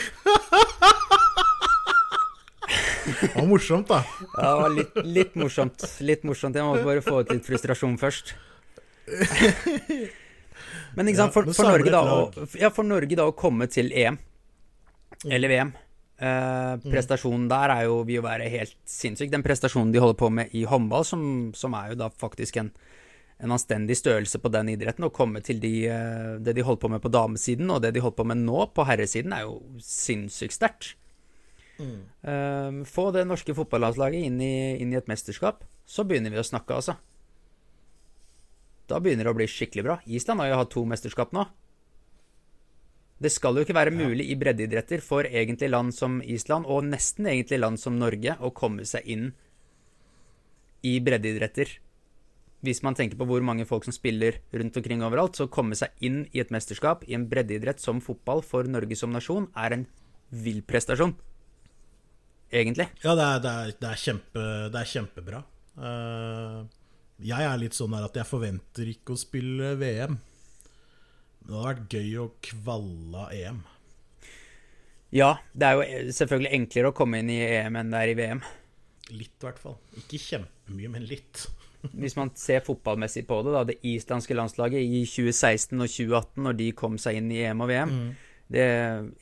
Det 3.01 3.29
var 3.35 3.47
morsomt, 3.49 3.89
da. 3.89 3.99
Ja, 4.37 4.41
det 4.41 4.61
var 4.61 4.73
litt, 4.75 4.97
litt 5.17 5.37
morsomt. 5.39 5.85
Litt 6.05 6.25
morsomt. 6.27 6.55
Jeg 6.55 6.65
må 6.65 6.77
bare 6.85 7.03
få 7.03 7.21
ut 7.21 7.31
litt 7.33 7.45
frustrasjon 7.45 7.97
først. 8.01 8.33
Men 10.95 11.09
ikke 11.09 11.19
sant, 11.19 11.33
for, 11.33 11.47
for, 11.51 11.67
Norge 11.67 11.91
da, 11.93 12.01
og, 12.15 12.37
ja, 12.59 12.69
for 12.73 12.87
Norge 12.87 13.17
da 13.17 13.25
å 13.29 13.35
komme 13.37 13.67
til 13.71 13.91
EM, 13.95 14.17
eller 15.27 15.51
VM 15.51 15.71
eh, 16.21 16.73
Prestasjonen 16.85 17.47
der 17.51 17.73
er 17.75 17.87
jo, 17.87 18.01
vil 18.07 18.19
jo 18.19 18.25
være 18.25 18.49
helt 18.51 18.75
sinnssyk. 18.89 19.31
Den 19.33 19.45
prestasjonen 19.45 19.93
de 19.93 20.01
holder 20.03 20.19
på 20.19 20.31
med 20.33 20.55
i 20.57 20.65
håndball, 20.69 21.05
som, 21.07 21.23
som 21.57 21.75
er 21.79 21.93
jo 21.93 22.01
da 22.03 22.11
faktisk 22.23 22.61
en, 22.61 22.71
en 23.41 23.53
anstendig 23.55 23.97
størrelse 23.97 24.39
på 24.41 24.51
den 24.53 24.69
idretten, 24.73 25.07
å 25.07 25.13
komme 25.13 25.41
til 25.45 25.59
de, 25.61 25.73
eh, 25.89 26.37
det 26.39 26.55
de 26.57 26.65
holdt 26.65 26.81
på 26.83 26.89
med 26.93 27.01
på 27.01 27.11
damesiden, 27.11 27.69
og 27.73 27.81
det 27.81 27.93
de 27.95 28.03
holdt 28.03 28.17
på 28.19 28.25
med 28.27 28.37
nå 28.37 28.67
på 28.75 28.85
herresiden, 28.85 29.33
er 29.33 29.47
jo 29.47 29.61
sinnssykt 29.81 30.57
sterkt. 30.57 30.95
Mm. 31.81 32.85
få 32.85 33.07
det 33.09 33.23
norske 33.25 33.55
fotballandslaget 33.57 34.27
inn 34.27 34.35
i, 34.37 34.77
inn 34.83 34.91
i 34.93 34.97
et 34.99 35.07
mesterskap, 35.09 35.63
så 35.89 36.03
begynner 36.05 36.29
vi 36.29 36.37
å 36.37 36.45
snakke, 36.45 36.75
altså. 36.75 36.93
Da 38.85 38.99
begynner 39.01 39.25
det 39.25 39.33
å 39.33 39.37
bli 39.39 39.47
skikkelig 39.49 39.85
bra. 39.87 39.95
Island 40.05 40.43
har 40.43 40.51
jo 40.51 40.59
hatt 40.59 40.71
to 40.75 40.83
mesterskap 40.85 41.33
nå. 41.33 41.47
Det 43.21 43.29
skal 43.29 43.57
jo 43.57 43.65
ikke 43.65 43.77
være 43.77 43.93
mulig 43.93 44.27
i 44.29 44.37
breddeidretter 44.39 45.01
for 45.05 45.25
egentlig 45.25 45.69
land 45.69 45.93
som 45.93 46.19
Island, 46.21 46.65
og 46.65 46.87
nesten 46.89 47.29
egentlig 47.29 47.61
land 47.61 47.81
som 47.81 47.99
Norge, 48.01 48.33
å 48.37 48.53
komme 48.53 48.85
seg 48.89 49.05
inn 49.05 49.27
i 50.85 50.95
breddeidretter. 51.05 51.75
Hvis 52.61 52.83
man 52.85 52.93
tenker 52.97 53.17
på 53.17 53.25
hvor 53.25 53.41
mange 53.45 53.65
folk 53.65 53.87
som 53.87 53.95
spiller 53.95 54.37
rundt 54.53 54.75
omkring 54.77 55.01
overalt, 55.05 55.37
så 55.37 55.47
å 55.47 55.51
komme 55.53 55.77
seg 55.77 55.95
inn 56.05 56.23
i 56.29 56.43
et 56.43 56.51
mesterskap 56.53 57.03
i 57.09 57.15
en 57.17 57.25
breddeidrett 57.29 57.81
som 57.81 58.01
fotball 58.05 58.43
for 58.45 58.69
Norge 58.69 58.97
som 58.99 59.13
nasjon, 59.13 59.49
er 59.57 59.77
en 59.77 59.87
vill 60.29 60.61
prestasjon. 60.65 61.15
Egentlig. 62.51 62.85
Ja, 63.01 63.15
det 63.15 63.25
er, 63.25 63.41
det 63.41 63.51
er, 63.51 63.73
det 63.79 63.89
er, 63.89 63.99
kjempe, 63.99 64.45
det 64.73 64.79
er 64.81 64.91
kjempebra. 64.91 65.41
Uh, 65.79 66.67
jeg 67.23 67.47
er 67.47 67.59
litt 67.61 67.77
sånn 67.77 67.95
at 67.97 68.17
jeg 68.17 68.27
forventer 68.27 68.89
ikke 68.91 69.15
å 69.15 69.19
spille 69.19 69.75
VM. 69.79 70.17
Men 71.41 71.47
Det 71.47 71.55
hadde 71.55 71.67
vært 71.69 71.95
gøy 71.95 72.17
å 72.21 72.25
kvalle 72.45 73.27
EM. 73.37 73.61
Ja, 75.11 75.31
det 75.57 75.67
er 75.67 75.79
jo 75.79 76.13
selvfølgelig 76.15 76.53
enklere 76.55 76.91
å 76.91 76.95
komme 76.95 77.19
inn 77.19 77.31
i 77.33 77.39
EM 77.43 77.79
enn 77.79 77.89
det 77.91 78.03
er 78.03 78.11
i 78.11 78.17
VM. 78.19 78.43
Litt, 79.11 79.33
i 79.41 79.47
hvert 79.47 79.59
fall. 79.59 79.79
Ikke 79.99 80.19
kjempemye, 80.21 80.91
men 80.93 81.07
litt. 81.09 81.47
Hvis 81.89 82.17
man 82.17 82.29
ser 82.37 82.61
fotballmessig 82.65 83.23
på 83.29 83.39
det, 83.45 83.53
da. 83.55 83.63
Det 83.67 83.79
islandske 83.87 84.37
landslaget 84.37 84.81
i 84.81 85.05
2016 85.09 85.75
og 85.77 85.87
2018, 85.89 86.43
når 86.45 86.59
de 86.59 86.69
kom 86.77 86.99
seg 87.01 87.17
inn 87.19 87.31
i 87.33 87.41
EM 87.47 87.63
og 87.65 87.71
VM 87.71 87.95
det, 88.51 88.65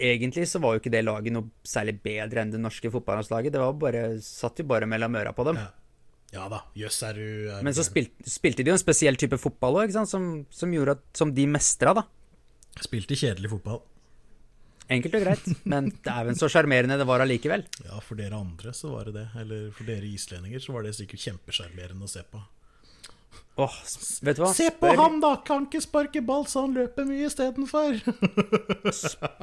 Egentlig 0.01 0.47
så 0.49 0.61
var 0.61 0.75
jo 0.75 0.81
ikke 0.81 0.93
det 0.93 1.03
laget 1.05 1.35
noe 1.35 1.51
særlig 1.67 1.99
bedre 2.03 2.43
enn 2.43 2.53
det 2.53 2.61
norske 2.61 2.91
fotballandslaget. 2.93 3.53
Det 3.53 3.61
var 3.61 3.75
bare, 3.77 4.05
satt 4.25 4.61
jo 4.61 4.65
bare 4.69 4.89
mellom 4.89 5.17
øra 5.19 5.33
på 5.37 5.45
dem. 5.49 5.59
Ja, 5.61 5.69
ja 6.33 6.47
da. 6.51 6.63
Jøss, 6.77 7.01
er 7.05 7.19
du 7.19 7.27
er 7.53 7.65
Men 7.65 7.77
så 7.77 7.85
spilte, 7.85 8.25
spilte 8.29 8.65
de 8.65 8.73
jo 8.73 8.77
en 8.77 8.81
spesiell 8.81 9.19
type 9.21 9.37
fotball 9.41 9.83
òg, 9.83 9.93
som, 10.09 10.29
som 10.49 10.73
gjorde 10.73 10.97
at 10.97 11.05
Som 11.21 11.33
de 11.37 11.45
mestra, 11.49 11.93
da. 12.01 12.07
Spilte 12.79 13.17
kjedelig 13.17 13.53
fotball. 13.53 13.83
Enkelt 14.89 15.15
og 15.19 15.21
greit. 15.25 15.49
Men 15.69 15.91
dæven 16.05 16.37
så 16.39 16.49
sjarmerende 16.49 16.97
det 16.97 17.05
var 17.09 17.21
allikevel. 17.21 17.65
Ja, 17.85 17.99
for 18.01 18.17
dere 18.17 18.39
andre 18.39 18.71
så 18.73 18.89
var 18.95 19.05
det 19.09 19.13
det. 19.19 19.27
Eller 19.41 19.67
for 19.75 19.85
dere 19.89 20.07
islendinger 20.09 20.63
så 20.63 20.73
var 20.73 20.87
det 20.87 20.95
sikkert 20.97 21.21
kjempesjarmerende 21.27 22.07
å 22.07 22.09
se 22.09 22.23
på. 22.25 22.41
Åh, 23.59 23.73
s- 23.83 24.21
vet 24.23 24.37
du 24.37 24.41
hva? 24.45 24.53
Se 24.55 24.69
på 24.71 24.87
Spør- 24.87 24.95
han, 25.01 25.17
da! 25.19 25.33
Kan 25.45 25.65
ikke 25.67 25.81
sparke 25.83 26.21
ball, 26.23 26.45
så 26.47 26.61
han 26.63 26.73
løper 26.77 27.03
mye 27.05 27.25
istedenfor. 27.27 27.97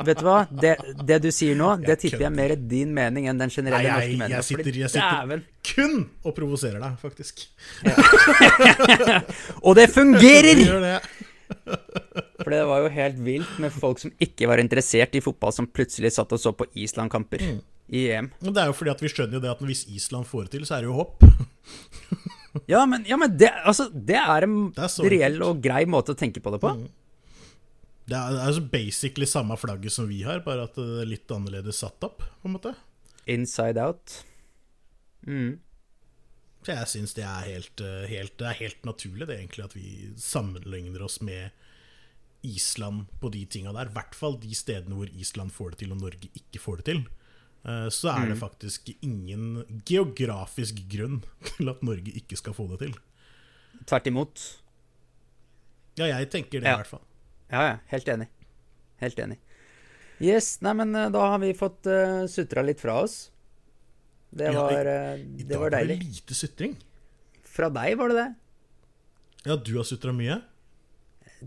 Vet 0.09 0.23
du 0.23 0.25
hva? 0.25 0.39
Det, 0.51 0.71
det 1.05 1.19
du 1.21 1.29
sier 1.37 1.55
nå, 1.59 1.75
det 1.85 1.99
tipper 2.01 2.25
jeg 2.25 2.33
mer 2.33 2.55
er 2.57 2.63
din 2.71 2.95
mening 2.97 3.29
enn 3.29 3.37
den 3.37 3.51
Nei, 3.53 3.55
generelle 3.59 3.93
norske 3.93 4.17
meningen. 4.17 4.35
jeg, 4.39 4.47
sitter, 4.49 4.79
jeg 4.81 4.95
sitter 4.95 5.45
kun 5.69 5.99
og 6.25 6.35
provoserer 6.39 6.81
deg, 6.81 6.97
faktisk. 7.05 7.45
Og 9.67 9.77
det 9.79 9.87
fungerer! 9.93 10.63
Gjør 10.65 10.81
det. 10.89 10.99
For 12.47 12.55
det 12.55 12.61
var 12.69 12.85
jo 12.85 12.91
helt 12.95 13.17
vilt 13.27 13.57
med 13.59 13.75
folk 13.75 13.99
som 13.99 14.13
ikke 14.23 14.47
var 14.47 14.61
interessert 14.63 15.17
i 15.19 15.23
fotball, 15.25 15.51
som 15.57 15.67
plutselig 15.67 16.13
satt 16.15 16.31
og 16.37 16.39
så 16.39 16.53
på 16.55 16.69
Island-kamper 16.79 17.43
Mm. 17.43 17.57
i 17.91 18.05
EM. 18.15 18.29
Men 18.41 18.55
det 18.55 18.63
er 18.63 18.71
jo 18.71 18.77
fordi 18.79 18.93
at 18.93 19.03
vi 19.03 19.11
skjønner 19.11 19.35
jo 19.35 19.41
det 19.43 19.51
at 19.51 19.65
hvis 19.67 19.83
Island 19.91 20.29
får 20.31 20.47
det 20.47 20.53
til, 20.55 20.67
så 20.69 20.77
er 20.77 20.87
det 20.87 20.93
jo 20.93 21.01
hopp. 21.01 21.27
Ja, 22.71 22.87
men, 22.89 23.03
ja, 23.05 23.19
men 23.21 23.35
det, 23.37 23.51
altså, 23.69 23.91
det 23.93 24.17
er 24.17 24.47
en 24.47 24.71
Det 24.73 24.87
er 24.87 25.11
reell 25.13 25.43
og 25.45 25.59
grei 25.61 25.83
måte 25.85 26.15
å 26.15 26.17
tenke 26.17 26.41
på 26.41 26.49
det 26.55 26.61
på. 26.63 26.71
Det 28.09 28.17
er, 28.17 28.31
det 28.33 28.41
er 28.47 28.55
jo 28.57 28.63
basically 28.73 29.27
samme 29.29 29.59
flagget 29.61 29.93
som 29.93 30.07
vi 30.09 30.23
har, 30.25 30.41
bare 30.47 30.65
at 30.65 30.79
det 30.79 31.03
er 31.03 31.11
litt 31.11 31.35
annerledes 31.37 31.83
satt 31.83 32.07
opp, 32.09 32.23
på 32.25 32.49
en 32.49 32.55
måte. 32.55 32.73
Inside 33.29 33.77
out. 33.83 34.15
Mm. 35.27 35.59
Så 36.65 36.73
jeg 36.79 36.91
syns 36.95 37.13
det 37.19 37.27
er 37.29 37.45
helt, 37.51 37.85
eh, 37.85 38.07
helt, 38.15 38.33
det 38.41 38.49
er 38.49 38.59
helt 38.63 38.89
naturlig 38.89 39.29
det 39.29 39.37
egentlig 39.37 39.67
at 39.67 39.77
vi 39.77 39.91
sammenligner 40.17 41.05
oss 41.05 41.21
med 41.21 41.51
Island 42.47 43.07
på 43.21 43.31
de 43.35 43.45
tinga 43.51 43.73
der. 43.77 43.91
I 43.91 43.95
hvert 43.97 44.15
fall 44.15 44.37
de 44.43 44.55
stedene 44.55 44.95
hvor 44.99 45.11
Island 45.11 45.53
får 45.55 45.75
det 45.75 45.79
til 45.85 45.93
og 45.97 46.01
Norge 46.03 46.31
ikke 46.39 46.61
får 46.63 46.81
det 46.83 46.87
til. 46.93 47.01
Eh, 47.67 47.89
Så 47.91 48.13
er 48.13 48.29
det 48.31 48.39
faktisk 48.39 48.93
ingen 49.03 49.65
geografisk 49.89 50.85
grunn 50.93 51.21
til 51.51 51.69
at 51.73 51.83
Norge 51.83 52.15
ikke 52.15 52.39
skal 52.39 52.55
få 52.55 52.69
det 52.75 52.79
til. 52.85 52.95
Tvert 53.87 54.07
imot. 54.13 54.45
Ja, 55.99 56.07
jeg 56.13 56.31
tenker 56.31 56.61
det 56.61 56.69
Ja. 56.69 56.75
i 56.77 56.83
hvert 56.83 56.93
fall. 56.95 57.05
Ja, 57.51 57.63
ja. 57.71 57.77
Helt 57.93 58.09
enig. 58.13 58.29
Helt 59.01 59.19
enig. 59.23 59.39
Yes, 60.21 60.61
nei, 60.65 60.73
men 60.79 60.95
eh, 60.97 61.11
da 61.13 61.27
har 61.35 61.39
vi 61.43 61.51
fått 61.57 61.85
uh, 61.91 62.25
sutra 62.31 62.63
litt 62.65 62.81
fra 62.81 63.03
oss. 63.03 63.31
Det 64.37 64.49
Ja, 64.49 64.53
i- 64.53 64.75
var, 64.77 64.85
deilig. 64.89 65.41
I 65.41 65.45
dag 65.49 65.59
var 65.61 65.71
var 65.71 65.85
det 65.87 65.99
lite 66.01 66.35
sutring. 66.35 66.77
Fra 67.45 67.69
deg 67.73 67.97
var 68.01 68.09
det 68.13 68.17
det. 68.23 68.29
Ja, 69.47 69.57
du 69.57 69.77
har 69.77 69.85
sutra 69.85 70.13
mye? 70.13 70.41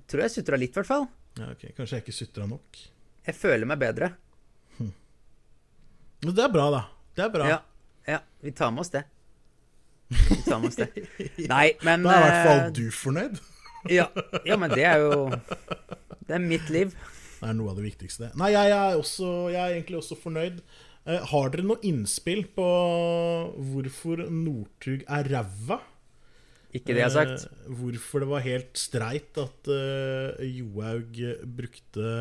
Tror 0.09 0.23
jeg 0.25 0.33
sutra 0.33 0.57
litt, 0.59 0.73
i 0.73 0.79
hvert 0.79 0.89
fall. 0.89 1.05
Ja, 1.39 1.51
ok, 1.53 1.69
Kanskje 1.77 1.97
jeg 1.99 2.05
ikke 2.05 2.17
sutra 2.17 2.47
nok. 2.49 2.81
Jeg 3.29 3.37
føler 3.37 3.69
meg 3.69 3.79
bedre. 3.81 4.13
Men 6.19 6.35
det 6.35 6.43
er 6.43 6.51
bra, 6.51 6.65
da. 6.73 6.81
Det 7.15 7.23
er 7.25 7.31
bra. 7.31 7.47
Ja, 7.47 7.59
ja, 8.09 8.19
vi 8.43 8.51
tar 8.55 8.73
med 8.75 8.83
oss 8.83 8.91
det. 8.91 9.05
Vi 10.09 10.39
tar 10.43 10.59
med 10.59 10.71
oss 10.71 10.79
det. 10.79 10.89
Nei, 11.53 11.67
men 11.85 12.03
Da 12.03 12.15
er 12.15 12.19
i 12.19 12.25
hvert 12.25 12.47
fall 12.49 12.61
eh, 12.65 12.73
du 12.75 12.85
fornøyd. 12.95 13.39
Ja, 13.87 14.09
ja, 14.43 14.57
men 14.59 14.73
det 14.75 14.83
er 14.83 14.99
jo 14.99 15.29
Det 16.27 16.33
er 16.35 16.41
mitt 16.43 16.65
liv. 16.67 16.89
Det 17.39 17.47
er 17.47 17.53
noe 17.55 17.71
av 17.71 17.77
det 17.79 17.85
viktigste. 17.85 18.27
Nei, 18.35 18.49
jeg 18.51 18.73
er, 18.75 18.97
også, 18.99 19.29
jeg 19.53 19.61
er 19.61 19.75
egentlig 19.77 20.01
også 20.01 20.17
fornøyd. 20.19 20.57
Eh, 21.07 21.21
har 21.31 21.53
dere 21.53 21.63
noe 21.63 21.79
innspill 21.87 22.41
på 22.57 22.65
hvorfor 23.69 24.25
Northug 24.27 25.05
er 25.07 25.31
ræva? 25.31 25.79
Ikke 26.69 26.93
det 26.93 27.01
jeg 27.01 27.07
har 27.07 27.15
sagt. 27.15 27.47
Eh, 27.49 27.73
hvorfor 27.79 28.23
det 28.23 28.29
var 28.29 28.45
helt 28.45 28.77
streit 28.77 29.39
at 29.41 29.69
eh, 29.73 30.43
Johaug 30.59 31.17
brukte 31.59 32.11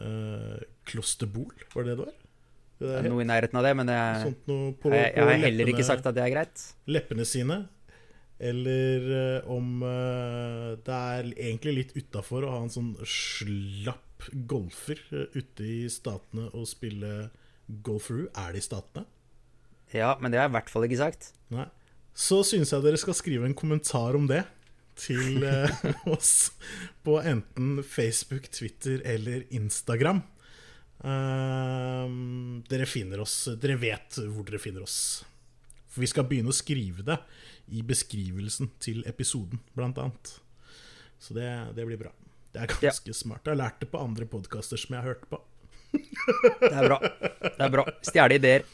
eh, 0.00 0.58
klosterbol, 0.88 1.54
var 1.74 1.86
det 1.86 1.94
det 1.96 2.04
var? 2.04 2.16
Det 2.78 2.92
er 2.94 3.08
Noe 3.10 3.24
i 3.24 3.26
nærheten 3.26 3.58
av 3.58 3.64
det, 3.66 3.72
men 3.74 3.88
jeg, 3.90 4.18
sånt 4.28 4.44
på, 4.46 4.92
jeg, 4.94 5.08
jeg 5.10 5.18
på 5.18 5.30
har 5.32 5.40
heller 5.42 5.72
ikke 5.72 5.86
sagt 5.88 6.06
at 6.06 6.14
det 6.14 6.22
er 6.22 6.30
greit. 6.36 6.66
leppene 6.86 7.26
sine. 7.26 7.64
Eller 8.38 9.06
eh, 9.18 9.48
om 9.50 9.80
eh, 9.82 10.76
det 10.86 10.94
er 10.94 11.30
egentlig 11.32 11.74
litt 11.74 11.96
utafor 11.96 12.46
å 12.46 12.52
ha 12.54 12.60
en 12.62 12.70
sånn 12.70 12.92
slapp 13.02 14.28
golfer 14.46 15.00
eh, 15.10 15.26
ute 15.34 15.66
i 15.66 15.80
statene 15.90 16.46
og 16.52 16.68
spille 16.70 17.32
golferoo. 17.82 18.28
Er 18.38 18.54
det 18.54 18.62
i 18.62 18.68
statene? 18.68 19.08
Ja, 19.90 20.14
men 20.20 20.30
det 20.30 20.38
har 20.38 20.46
jeg 20.46 20.52
i 20.52 20.56
hvert 20.60 20.70
fall 20.70 20.86
ikke 20.86 21.00
sagt. 21.00 21.32
Nei. 21.50 21.66
Så 22.18 22.40
syns 22.46 22.72
jeg 22.74 22.82
dere 22.82 22.98
skal 22.98 23.14
skrive 23.14 23.46
en 23.46 23.56
kommentar 23.56 24.16
om 24.18 24.26
det 24.26 24.42
til 24.98 25.44
eh, 25.46 25.70
oss 26.10 26.50
på 27.06 27.20
enten 27.22 27.78
Facebook, 27.86 28.50
Twitter 28.50 29.02
eller 29.06 29.46
Instagram. 29.54 30.24
Uh, 30.98 32.10
dere 32.66 32.88
finner 32.90 33.20
oss 33.22 33.44
Dere 33.62 33.76
vet 33.78 34.16
hvor 34.18 34.42
dere 34.48 34.58
finner 34.58 34.82
oss. 34.82 35.22
For 35.86 36.02
vi 36.02 36.08
skal 36.10 36.26
begynne 36.26 36.50
å 36.50 36.56
skrive 36.56 37.04
det 37.06 37.20
i 37.70 37.84
beskrivelsen 37.86 38.72
til 38.82 39.04
episoden, 39.06 39.62
blant 39.78 40.00
annet. 40.02 40.32
Så 41.22 41.36
det, 41.36 41.46
det 41.76 41.86
blir 41.86 42.00
bra. 42.00 42.10
Det 42.50 42.64
er 42.64 42.74
ganske 42.80 43.14
smart. 43.14 43.44
Jeg 43.44 43.54
har 43.54 43.62
lært 43.62 43.78
det 43.84 43.90
på 43.92 44.02
andre 44.02 44.26
podkaster 44.26 44.80
som 44.80 44.96
jeg 44.96 45.04
har 45.04 45.14
hørt 45.14 45.30
på. 45.30 45.38
Det 45.92 46.74
er 46.74 46.90
bra. 46.90 46.98
Det 46.98 47.64
er 47.64 47.72
bra. 47.72 47.86
Stjele 48.04 48.38
ideer. 48.40 48.66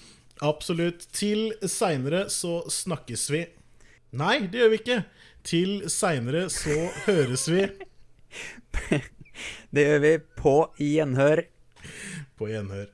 Absolutt. 0.43 1.07
Til 1.15 1.53
seinere 1.71 2.27
så 2.33 2.63
snakkes 2.71 3.29
vi. 3.31 3.45
Nei, 4.15 4.47
det 4.51 4.63
gjør 4.63 4.73
vi 4.73 4.81
ikke. 4.83 5.01
Til 5.45 5.75
seinere 5.93 6.47
så 6.53 6.75
høres 7.05 7.47
vi 7.53 7.67
Det 9.75 9.85
gjør 9.85 10.01
vi 10.03 10.13
på 10.39 10.55
gjenhør. 10.79 11.45
på 12.39 12.49
gjenhør. 12.49 12.87